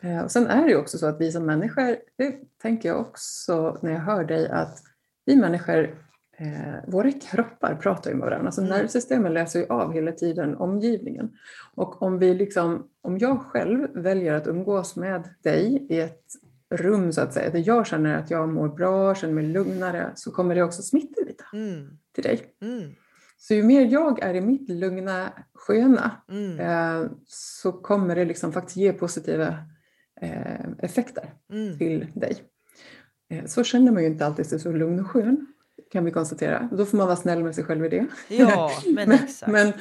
Eh, 0.00 0.20
Och 0.20 0.30
sen 0.30 0.46
är 0.46 0.62
det 0.64 0.70
ju 0.70 0.76
också 0.76 0.98
så 0.98 1.06
att 1.06 1.20
vi 1.20 1.32
som 1.32 1.46
människor, 1.46 1.96
det 2.16 2.34
tänker 2.62 2.88
jag 2.88 3.00
också 3.00 3.78
när 3.82 3.92
jag 3.92 4.00
hör 4.00 4.24
dig, 4.24 4.48
att 4.48 4.78
vi 5.26 5.36
människor, 5.36 5.94
eh, 6.36 6.74
våra 6.86 7.12
kroppar 7.12 7.74
pratar 7.74 8.10
ju 8.10 8.16
med 8.16 8.24
varandra. 8.26 8.46
Alltså 8.46 8.60
Mm. 8.60 8.72
nervsystemet 8.78 9.32
läser 9.32 9.58
ju 9.60 9.66
av 9.66 9.92
hela 9.92 10.12
tiden 10.12 10.56
omgivningen. 10.56 11.30
Och 11.74 12.02
om 12.02 12.18
vi 12.18 12.34
liksom, 12.34 12.88
om 13.02 13.18
jag 13.18 13.40
själv 13.40 13.88
väljer 13.94 14.34
att 14.34 14.46
umgås 14.46 14.96
med 14.96 15.28
dig 15.42 15.86
i 15.90 16.00
ett 16.00 16.24
rum 16.70 17.12
så 17.12 17.20
att 17.20 17.34
säga, 17.34 17.50
där 17.50 17.62
jag 17.66 17.86
känner 17.86 18.14
att 18.18 18.30
jag 18.30 18.48
mår 18.48 18.68
bra, 18.68 19.14
känner 19.14 19.34
mig 19.34 19.44
lugnare, 19.46 20.12
så 20.14 20.30
kommer 20.32 20.54
det 20.54 20.62
också 20.62 20.82
smitta 20.82 21.20
lite 21.26 21.44
Mm. 21.52 21.98
till 22.14 22.24
dig. 22.24 22.54
Mm. 22.62 22.90
Så 23.38 23.54
ju 23.54 23.62
mer 23.62 23.86
jag 23.86 24.22
är 24.22 24.34
i 24.34 24.40
mitt 24.40 24.68
lugna, 24.68 25.32
sköna, 25.54 26.10
Mm. 26.30 26.60
eh, 26.60 27.10
så 27.26 27.72
kommer 27.72 28.14
det 28.16 28.24
liksom 28.24 28.52
faktiskt 28.52 28.76
ge 28.76 28.92
positiva 28.92 29.54
eh, 30.20 30.60
effekter 30.78 31.32
Mm. 31.52 31.78
till 31.78 32.06
dig. 32.14 32.42
Eh, 33.30 33.44
så 33.46 33.64
känner 33.64 33.92
man 33.92 34.02
ju 34.02 34.08
inte 34.08 34.26
alltid 34.26 34.46
sig 34.46 34.60
så 34.60 34.72
lugn 34.72 35.00
och 35.00 35.06
skön, 35.10 35.46
kan 35.92 36.04
vi 36.04 36.10
konstatera. 36.10 36.68
Då 36.72 36.86
får 36.86 36.96
man 36.96 37.06
vara 37.06 37.16
snäll 37.16 37.44
med 37.44 37.54
sig 37.54 37.64
själv 37.64 37.84
i 37.84 37.88
det. 37.88 38.06
Ja, 38.28 38.70
men 38.94 39.08
men, 39.08 39.18
men, 39.46 39.72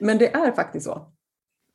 men 0.00 0.18
det 0.18 0.34
är 0.34 0.52
faktiskt 0.52 0.86
så. 0.86 0.92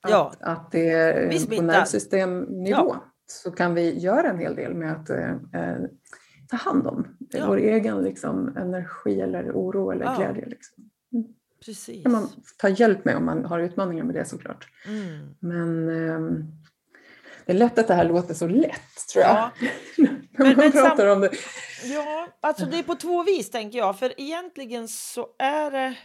Att, 0.02 0.12
Ja. 0.12 0.34
att 0.40 0.72
det 0.72 0.90
är 0.90 1.58
på 1.58 1.62
nervsystemnivå 1.64 2.96
så 3.26 3.52
kan 3.52 3.74
vi 3.74 4.00
göra 4.00 4.30
en 4.30 4.40
hel 4.40 4.56
del 4.56 4.74
med 4.74 4.92
att 4.92 5.10
eh, 5.10 5.32
eh, 5.32 5.78
ta 6.50 6.58
hand 6.58 6.88
om 6.88 7.18
Ja. 7.30 7.48
vår 7.48 7.58
egen 7.58 8.04
liksom, 8.04 8.58
energi 8.58 9.22
eller 9.22 9.52
oro 9.52 9.92
eller 9.92 10.06
Ja. 10.06 10.16
glädje. 10.18 10.46
Liksom. 10.46 10.90
Precis. 11.66 12.04
kan 12.04 12.12
man 12.12 12.30
ta 12.58 12.70
hjälp 12.70 13.06
med 13.06 13.16
om 13.18 13.26
man 13.26 13.46
har 13.46 13.60
utmaningar 13.60 14.04
med 14.04 14.16
det 14.16 14.26
såklart. 14.26 14.68
Mm. 14.88 15.36
Men 15.40 15.90
ehm, 15.90 16.44
det 17.46 17.52
är 17.52 17.56
lätt 17.58 17.80
att 17.80 17.88
det 17.88 17.94
här 17.94 18.06
låter 18.06 18.34
så 18.34 18.48
lätt 18.48 19.08
tror 19.14 19.24
jag. 19.26 19.36
Ja. 19.36 19.52
När 20.38 20.46
man 20.46 20.56
men 20.58 20.72
pratar 20.72 21.08
om 21.08 21.22
det. 21.22 21.32
Ja, 21.84 22.28
alltså 22.42 22.66
det 22.66 22.80
är 22.80 22.84
på 22.84 22.96
två 22.96 23.24
vis 23.24 23.50
tänker 23.52 23.78
jag. 23.78 24.00
För 24.00 24.14
egentligen 24.22 24.88
så 24.88 25.28
är 25.40 25.72
det 25.72 25.98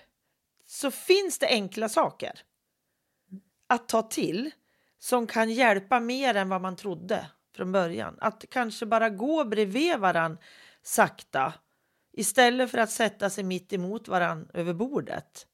så 0.67 0.91
finns 0.91 1.39
det 1.39 1.47
enkla 1.47 1.89
saker 1.89 2.33
att 3.67 3.89
ta 3.89 4.03
till 4.03 4.51
som 4.99 5.27
kan 5.27 5.51
hjälpa 5.51 6.01
mer 6.01 6.35
än 6.35 6.49
vad 6.49 6.61
man 6.61 6.77
trodde 6.77 7.27
från 7.57 7.73
början. 7.73 8.19
Att 8.21 8.45
kanske 8.51 8.87
bara 8.87 9.11
gå 9.11 9.45
bredvid 9.45 9.99
varann 9.99 10.39
sakta 10.83 11.55
istället 12.13 12.71
för 12.71 12.79
att 12.79 12.91
sätta 12.91 13.31
sig 13.31 13.45
mitt 13.45 13.73
emot 13.73 14.09
varann 14.09 14.49
över 14.55 14.75
bordet. 14.75 15.47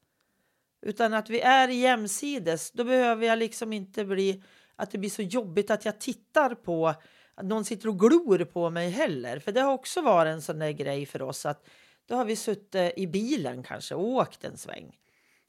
Utan 0.82 1.14
att 1.14 1.30
vi 1.30 1.40
är 1.40 1.68
jämsides. 1.68 2.70
Då 2.70 2.84
behöver 2.84 3.26
jag 3.26 3.38
liksom 3.38 3.72
inte 3.72 4.04
bli 4.04 4.42
att 4.76 4.90
det 4.90 4.98
blir 4.98 5.10
så 5.10 5.22
jobbigt 5.22 5.70
att 5.70 5.84
jag 5.84 6.00
tittar 6.00 6.54
på 6.54 6.94
att 7.34 7.46
någon 7.46 7.64
sitter 7.64 7.88
och 7.88 7.98
glor 7.98 8.44
på 8.44 8.70
mig 8.70 8.90
heller. 8.90 9.38
För 9.38 9.52
det 9.52 9.60
har 9.60 9.72
också 9.72 10.02
varit 10.02 10.32
en 10.32 10.42
sån 10.42 10.58
där 10.58 10.70
grej 10.70 11.06
för 11.06 11.22
oss 11.22 11.46
att 11.46 11.68
då 12.06 12.16
har 12.16 12.24
vi 12.24 12.36
suttit 12.36 12.98
i 12.98 13.06
bilen 13.06 13.62
kanske 13.62 13.94
och 13.94 14.04
åkt 14.04 14.44
en 14.44 14.56
sväng. 14.56 14.96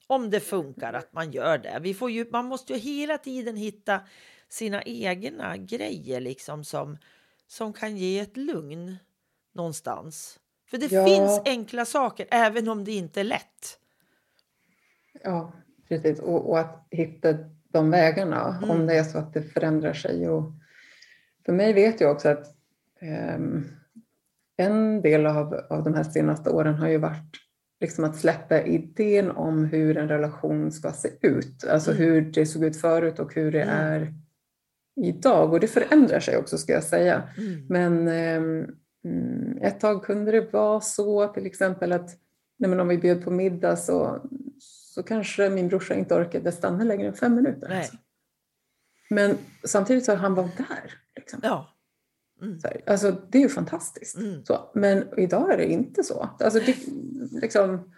Om 0.08 0.30
det 0.30 0.40
funkar 0.40 0.94
att 0.94 1.14
man 1.14 1.32
gör 1.32 1.58
det. 1.58 1.80
Vi 1.82 1.94
får 1.94 2.12
ju, 2.12 2.26
man 2.32 2.46
måste 2.46 2.74
ju 2.74 2.80
hela 2.80 3.18
tiden 3.18 3.56
hitta 3.56 4.02
sina 4.50 4.84
egna 4.84 5.58
grejer 5.58 6.20
liksom 6.22 6.64
som, 6.64 6.98
som 7.48 7.74
kan 7.74 7.98
ge 7.98 8.20
ett 8.20 8.38
lugn 8.38 8.98
någonstans. 9.54 10.40
För 10.70 10.78
det 10.78 10.92
Ja. 10.92 11.06
finns 11.06 11.42
enkla 11.46 11.86
saker 11.86 12.28
även 12.32 12.70
om 12.70 12.84
det 12.84 12.92
inte 12.92 13.20
är 13.20 13.24
lätt. 13.24 13.80
Ja, 15.24 15.52
precis. 15.88 16.20
Och, 16.20 16.50
och 16.50 16.60
att 16.60 16.88
hitta 16.92 17.34
de 17.70 17.92
vägarna 17.92 18.58
Mm. 18.58 18.70
om 18.70 18.88
det 18.88 18.94
är 18.98 19.04
så 19.04 19.18
att 19.18 19.34
det 19.34 19.42
förändrar 19.44 19.94
sig. 19.94 20.30
Och 20.30 20.52
för 21.46 21.54
mig 21.54 21.74
vet 21.74 22.02
jag 22.02 22.12
också 22.12 22.30
att 22.30 22.56
ehm, 23.00 23.66
en 24.58 25.02
del 25.02 25.26
av, 25.26 25.54
av 25.70 25.84
de 25.84 25.94
här 25.94 26.04
senaste 26.04 26.50
åren 26.50 26.76
har 26.76 26.88
ju 26.88 26.98
varit 26.98 27.36
liksom 27.82 28.04
att 28.04 28.16
släppa 28.16 28.62
idén 28.62 29.32
om 29.32 29.66
hur 29.66 29.98
en 29.98 30.08
relation 30.08 30.72
ska 30.72 30.92
se 30.92 31.10
ut. 31.22 31.66
Alltså 31.70 31.92
Mm. 31.92 32.04
hur 32.04 32.22
det 32.22 32.46
såg 32.46 32.64
ut 32.64 32.82
förut 32.82 33.20
och 33.20 33.36
hur 33.36 33.52
det 33.52 33.62
Mm. 33.64 33.76
är 33.76 34.14
idag. 35.02 35.54
Och 35.54 35.60
det 35.60 35.68
förändrar 35.68 36.20
sig 36.20 36.38
också 36.38 36.58
ska 36.58 36.74
jag 36.74 36.84
säga. 36.84 37.30
Mm. 37.38 37.68
Men 37.70 38.08
mm, 38.08 39.58
ett 39.62 39.80
tag 39.80 40.04
kunde 40.04 40.32
det 40.32 40.54
vara 40.54 40.82
så 40.82 41.28
till 41.28 41.46
exempel 41.46 41.92
att 41.92 42.10
nej 42.60 42.70
men 42.70 42.80
om 42.80 42.88
vi 42.88 42.98
bjöd 42.98 43.24
på 43.24 43.32
middag 43.32 43.76
så, 43.76 44.30
så 44.60 45.04
kanske 45.04 45.50
min 45.50 45.68
brorsa 45.68 45.94
inte 45.96 46.16
orkade 46.16 46.52
stanna 46.52 46.84
längre 46.84 47.08
än 47.08 47.14
fem 47.14 47.36
minuter. 47.36 47.68
Nej. 47.70 47.78
Alltså. 47.78 47.98
Men 49.10 49.38
samtidigt 49.64 50.06
så 50.06 50.16
han 50.16 50.36
var 50.36 50.44
där. 50.44 50.94
Liksom. 51.16 51.40
Ja. 51.44 51.75
Mm. 52.42 52.60
Så 52.60 52.68
här, 52.68 52.82
Alltså, 52.86 53.16
det 53.30 53.38
är 53.38 53.42
ju 53.42 53.50
fantastiskt. 53.50 54.18
Mm. 54.18 54.46
Så, 54.46 54.72
men 54.74 55.04
idag 55.18 55.54
är 55.54 55.58
det 55.58 55.66
inte 55.72 56.04
så. 56.04 56.30
Alltså, 56.40 56.60
det, 56.60 56.76
liksom, 57.42 57.92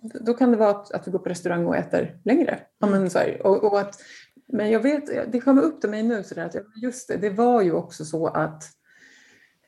då 0.00 0.34
kan 0.34 0.50
det 0.50 0.56
vara 0.56 0.70
att, 0.70 0.92
att 0.92 1.06
vi 1.08 1.10
går 1.12 1.18
på 1.18 1.28
restaurang 1.28 1.66
och 1.66 1.76
äter 1.76 2.20
längre. 2.24 2.60
Ja, 2.78 2.86
Mm. 2.86 3.00
men, 3.00 3.10
så 3.10 3.18
här, 3.18 3.46
och, 3.46 3.64
och 3.64 3.80
att, 3.80 4.00
men 4.46 4.70
jag 4.70 4.80
vet, 4.80 5.32
det 5.32 5.40
kommer 5.40 5.62
upp 5.62 5.80
till 5.80 5.90
mig 5.90 6.02
nu 6.02 6.22
så 6.22 6.34
där, 6.34 6.44
att 6.44 6.56
just 6.82 7.08
det, 7.08 7.16
det 7.16 7.30
var 7.30 7.62
ju 7.62 7.72
också 7.72 8.04
så 8.04 8.26
att 8.26 8.64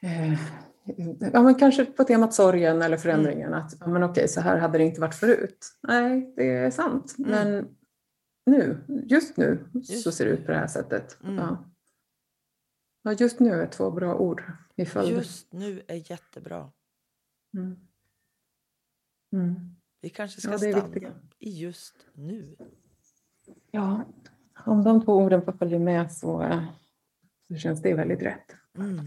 eh, 0.03 0.33
ja, 1.33 1.43
men 1.43 1.55
kanske 1.55 1.85
på 1.85 2.05
temat 2.05 2.35
sorgen 2.35 2.83
eller 2.83 2.97
förändringen 2.97 3.55
att 3.55 3.73
ja, 3.81 3.87
men 3.87 4.03
okej, 4.03 4.29
så 4.29 4.41
här 4.41 4.57
hade 4.59 4.79
det 4.79 4.85
inte 4.85 5.01
varit 5.01 5.15
förut. 5.15 5.67
Nej, 5.89 6.33
det 6.37 6.51
är 6.57 6.71
sant. 6.71 7.15
Mm. 7.19 7.31
Men 7.31 7.69
nu, 8.47 8.77
just 9.07 9.37
nu 9.37 9.65
Just 9.73 10.03
så 10.03 10.13
ser 10.13 10.25
det 10.25 10.31
ut 10.31 10.47
på 10.47 10.53
det 10.53 10.59
här 10.59 10.67
sättet. 10.67 11.17
Mm. 11.25 11.37
Ja. 11.37 11.65
Ja, 13.03 13.13
just 13.13 13.41
nu 13.41 13.51
är 13.51 13.67
två 13.67 13.91
bra 13.91 14.15
ord 14.15 14.43
i 14.77 14.87
följd. 14.87 15.17
Just 15.17 15.53
nu 15.53 15.83
är 15.89 16.11
jättebra. 16.11 16.73
Mm. 17.57 17.89
Mm. 19.33 19.77
Vi 20.01 20.09
kanske 20.11 20.41
ska 20.41 20.51
Ja, 20.51 20.59
stanna 20.59 20.89
viktigt. 20.89 21.13
i 21.39 21.51
just 21.61 22.07
nu. 22.15 22.57
Ja, 23.71 24.05
om 24.67 24.85
de 24.85 25.05
två 25.05 25.13
orden 25.15 25.43
får 25.43 25.53
följa 25.53 25.79
med 25.79 26.13
så, 26.13 26.61
så 27.49 27.57
känns 27.57 27.83
det 27.83 27.95
väldigt 27.95 28.23
rätt. 28.23 28.57
Mm. 28.79 28.99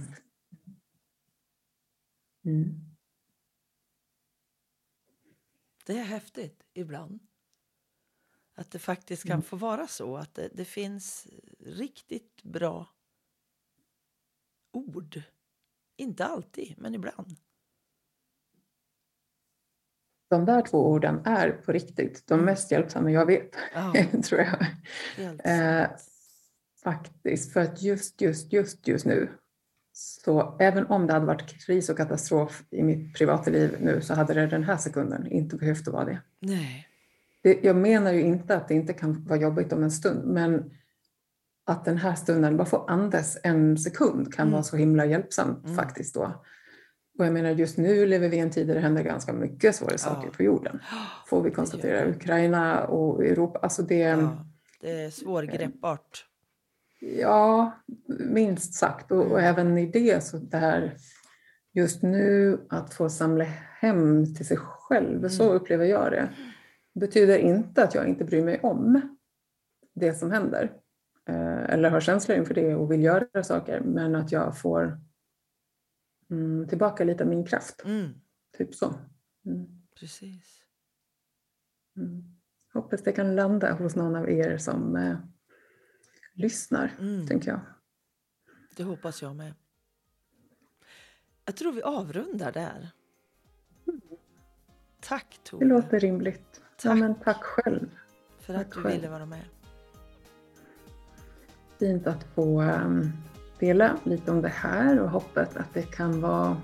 Mm. 2.45 2.79
Det 5.85 5.99
är 5.99 6.03
häftigt 6.03 6.63
ibland. 6.73 7.19
Att 8.55 8.71
det 8.71 8.79
faktiskt 8.79 9.23
kan 9.23 9.31
Mm. 9.33 9.41
få 9.43 9.55
vara 9.55 9.87
så 9.87 10.17
att 10.17 10.33
det, 10.35 10.49
det 10.53 10.65
finns 10.65 11.27
riktigt 11.59 12.43
bra 12.43 12.87
ord. 14.74 15.21
Inte 15.97 16.26
alltid, 16.26 16.74
men 16.78 16.95
ibland. 16.95 17.36
De 20.30 20.45
där 20.45 20.61
två 20.61 20.88
orden 20.88 21.21
är 21.26 21.51
på 21.51 21.71
riktigt 21.71 22.28
de 22.28 22.34
Mm. 22.34 22.45
mest 22.45 22.71
hjälpsamma 22.71 23.11
jag 23.11 23.26
vet, 23.26 23.55
Ja, 23.74 23.93
tror 24.24 24.41
jag. 24.41 24.65
Eh, 25.43 25.88
faktiskt, 26.84 27.53
för 27.53 27.59
att 27.59 27.82
just, 27.82 28.21
just, 28.21 28.53
just, 28.53 28.88
just 28.88 29.05
nu 29.05 29.30
så 29.95 30.57
även 30.59 30.88
om 30.88 31.07
det 31.07 31.13
hade 31.13 31.26
varit 31.26 31.65
kris 31.65 31.89
och 31.89 31.97
katastrof 31.97 32.63
i 32.69 32.84
mitt 32.84 33.17
privata 33.17 33.51
liv 33.51 33.78
nu 33.82 34.01
så 34.01 34.13
hade 34.13 34.34
det 34.34 34.47
den 34.47 34.63
här 34.63 34.78
sekunden 34.78 35.28
inte 35.28 35.55
behövt 35.55 35.88
att 35.88 35.93
vara 35.93 36.05
det. 36.05 36.21
Nej. 36.39 36.88
det. 37.41 37.63
Jag 37.63 37.76
menar 37.76 38.13
ju 38.13 38.21
inte 38.21 38.55
att 38.55 38.67
det 38.67 38.74
inte 38.74 38.93
kan 38.93 39.26
vara 39.26 39.39
jobbigt 39.39 39.74
om 39.74 39.84
en 39.84 39.91
stund, 39.91 40.26
men 40.26 40.71
att 41.66 41.86
den 41.86 41.97
här 41.97 42.16
stunden, 42.16 42.57
bara 42.57 42.66
få 42.66 42.78
andas 42.86 43.38
en 43.43 43.78
sekund 43.78 44.34
kan 44.34 44.43
Mm. 44.43 44.51
vara 44.51 44.64
så 44.64 44.78
himla 44.78 45.05
hjälpsamt 45.05 45.64
Mm. 45.66 45.76
faktiskt 45.76 46.14
då. 46.16 46.43
Och 47.20 47.26
jag 47.26 47.34
menar 47.34 47.49
just 47.49 47.78
nu 47.78 48.05
lever 48.05 48.30
vi 48.30 48.38
i 48.38 48.39
en 48.39 48.49
tid 48.51 48.68
där 48.68 48.76
det 48.76 48.82
händer 48.82 49.03
ganska 49.03 49.34
mycket 49.34 49.76
svåra 49.76 49.97
saker 49.97 50.28
Ja. 50.28 50.34
på 50.38 50.43
jorden. 50.43 50.80
Får 51.28 51.41
vi 51.41 51.51
konstatera. 51.51 52.09
Ukraina 52.09 52.84
och 52.86 53.26
Europa, 53.26 53.59
alltså 53.59 53.82
det, 53.84 53.95
Ja, 53.99 54.45
det 54.82 54.91
är 54.91 55.09
svårgreppbart. 55.09 56.26
Ja, 56.99 57.72
minst 58.20 58.74
sagt. 58.74 59.11
Och, 59.11 59.18
och 59.32 59.39
Mm. 59.39 59.43
även 59.45 59.78
i 59.78 59.86
det 59.86 60.24
så 60.24 60.38
det 60.38 60.57
här 60.57 60.97
just 61.74 62.01
nu 62.03 62.59
att 62.70 62.93
få 62.93 63.09
samla 63.09 63.43
hem 63.80 64.36
till 64.36 64.45
sig 64.47 64.57
själv, 64.57 65.30
så 65.30 65.43
Mm. 65.43 65.55
upplever 65.55 65.86
jag 65.86 66.11
det. 66.11 66.30
betyder 66.95 67.38
inte 67.38 67.84
att 67.84 67.95
jag 67.95 68.07
inte 68.07 68.24
bryr 68.26 68.43
mig 68.43 68.59
om 68.64 69.01
det 69.95 70.14
som 70.14 70.32
händer. 70.32 70.72
Eh, 71.30 71.63
eller 71.74 71.89
har 71.89 71.99
känslor 72.01 72.38
inför 72.38 72.53
det 72.53 72.76
och 72.76 72.91
vill 72.91 73.03
göra 73.03 73.43
saker, 73.43 73.80
men 73.82 74.15
att 74.15 74.32
jag 74.32 74.57
får 74.59 74.99
mm, 76.32 76.67
tillbaka 76.67 77.03
lite 77.03 77.24
av 77.24 77.30
min 77.30 77.45
kraft. 77.45 77.82
Mm, 77.86 78.13
Typ 78.57 78.76
så. 78.76 78.95
Mm. 79.45 79.67
precis. 79.99 80.59
Mm. 81.97 82.24
Hoppas 82.74 83.03
det 83.03 83.11
kan 83.11 83.36
landa 83.36 83.74
hos 83.74 83.95
någon 83.95 84.15
av 84.15 84.30
er 84.30 84.57
som 84.57 84.95
eh, 84.95 85.17
lyssnar, 86.34 86.91
Mm, 86.99 87.28
tänker 87.28 87.51
jag. 87.51 87.59
det 88.76 88.84
hoppas 88.84 89.21
jag 89.21 89.36
med. 89.36 89.53
Jag 91.45 91.55
tror 91.55 91.71
vi 91.71 91.82
avrundar 91.82 92.51
där. 92.51 92.89
Tack 95.01 95.39
Det 95.43 95.49
Tove 95.49 95.65
låter 95.65 95.99
rimligt. 95.99 96.61
Ja, 96.61 96.89
Tack. 96.89 96.99
men 96.99 97.15
tack 97.15 97.43
själv. 97.43 97.89
för 98.39 98.53
att 98.53 98.59
tack 98.59 98.76
du 98.76 98.82
själv. 98.82 98.95
ville 98.95 99.09
vara 99.09 99.26
med. 99.26 99.43
Fint 101.84 102.07
att 102.07 102.23
få 102.36 102.61
ehm, 102.61 103.11
dela 103.59 103.97
lite 104.03 104.31
om 104.31 104.41
det 104.41 104.49
här 104.49 104.99
och 104.99 105.09
hoppas 105.09 105.55
att 105.55 105.73
det 105.73 105.81
kan 105.81 106.21
vara 106.21 106.57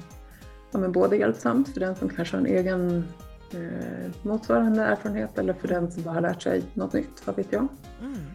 ja, 0.72 0.80
men 0.80 0.91
både 0.91 1.17
hjälpsamt 1.17 1.74
för 1.74 1.80
den 1.80 1.95
som 1.95 2.09
kanske 2.09 2.38
har 2.38 2.41
en 2.41 2.45
egen 2.45 3.07
eh, 3.53 4.11
motsvarande 4.22 4.84
erfarenhet 4.84 5.38
eller 5.38 5.53
för 5.53 5.67
den 5.67 5.91
som 5.91 6.03
bara 6.03 6.13
har 6.13 6.22
lärt 6.22 6.41
sig 6.41 6.63
något 6.74 6.93
nytt, 6.93 7.28
vad 7.28 7.36
vet 7.36 7.51
jag. 7.51 7.67
Mm, 8.01 8.26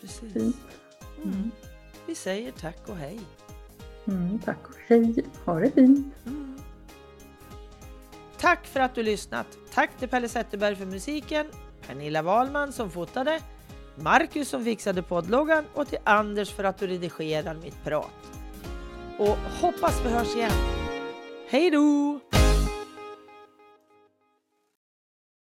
precis. 0.00 0.32
Fint. 0.32 0.56
Mm. 1.24 1.50
Vi 2.06 2.14
säger 2.14 2.52
tack 2.52 2.88
och 2.88 2.96
hej. 2.96 3.20
Mm, 4.08 4.38
tack 4.38 4.68
och 4.68 4.76
hej, 4.86 5.24
ha 5.44 5.60
det 5.60 5.70
fint. 5.70 6.14
Mm. 6.26 6.58
Tack 8.38 8.66
för 8.66 8.80
att 8.80 8.94
du 8.94 9.02
lyssnat. 9.02 9.46
Tack 9.74 9.98
till 9.98 10.08
Pelle 10.08 10.28
Zetterberg 10.28 10.76
för 10.76 10.86
musiken, 10.86 11.46
Pernilla 11.86 12.22
Wahlman 12.22 12.72
som 12.72 12.90
fotade, 12.90 13.40
Marcus 13.96 14.48
som 14.48 14.64
fixade 14.64 15.02
poddloggan 15.02 15.64
och 15.74 15.88
till 15.88 15.98
Anders 16.04 16.52
för 16.52 16.64
att 16.64 16.78
du 16.78 16.86
redigerar 16.86 17.54
mitt 17.54 17.84
prat. 17.84 18.32
Och 19.18 19.36
hoppas 19.60 20.00
vi 20.04 20.10
hörs 20.10 20.36
igen. 20.36 20.52
Hej 21.48 21.70
då! 21.70 22.20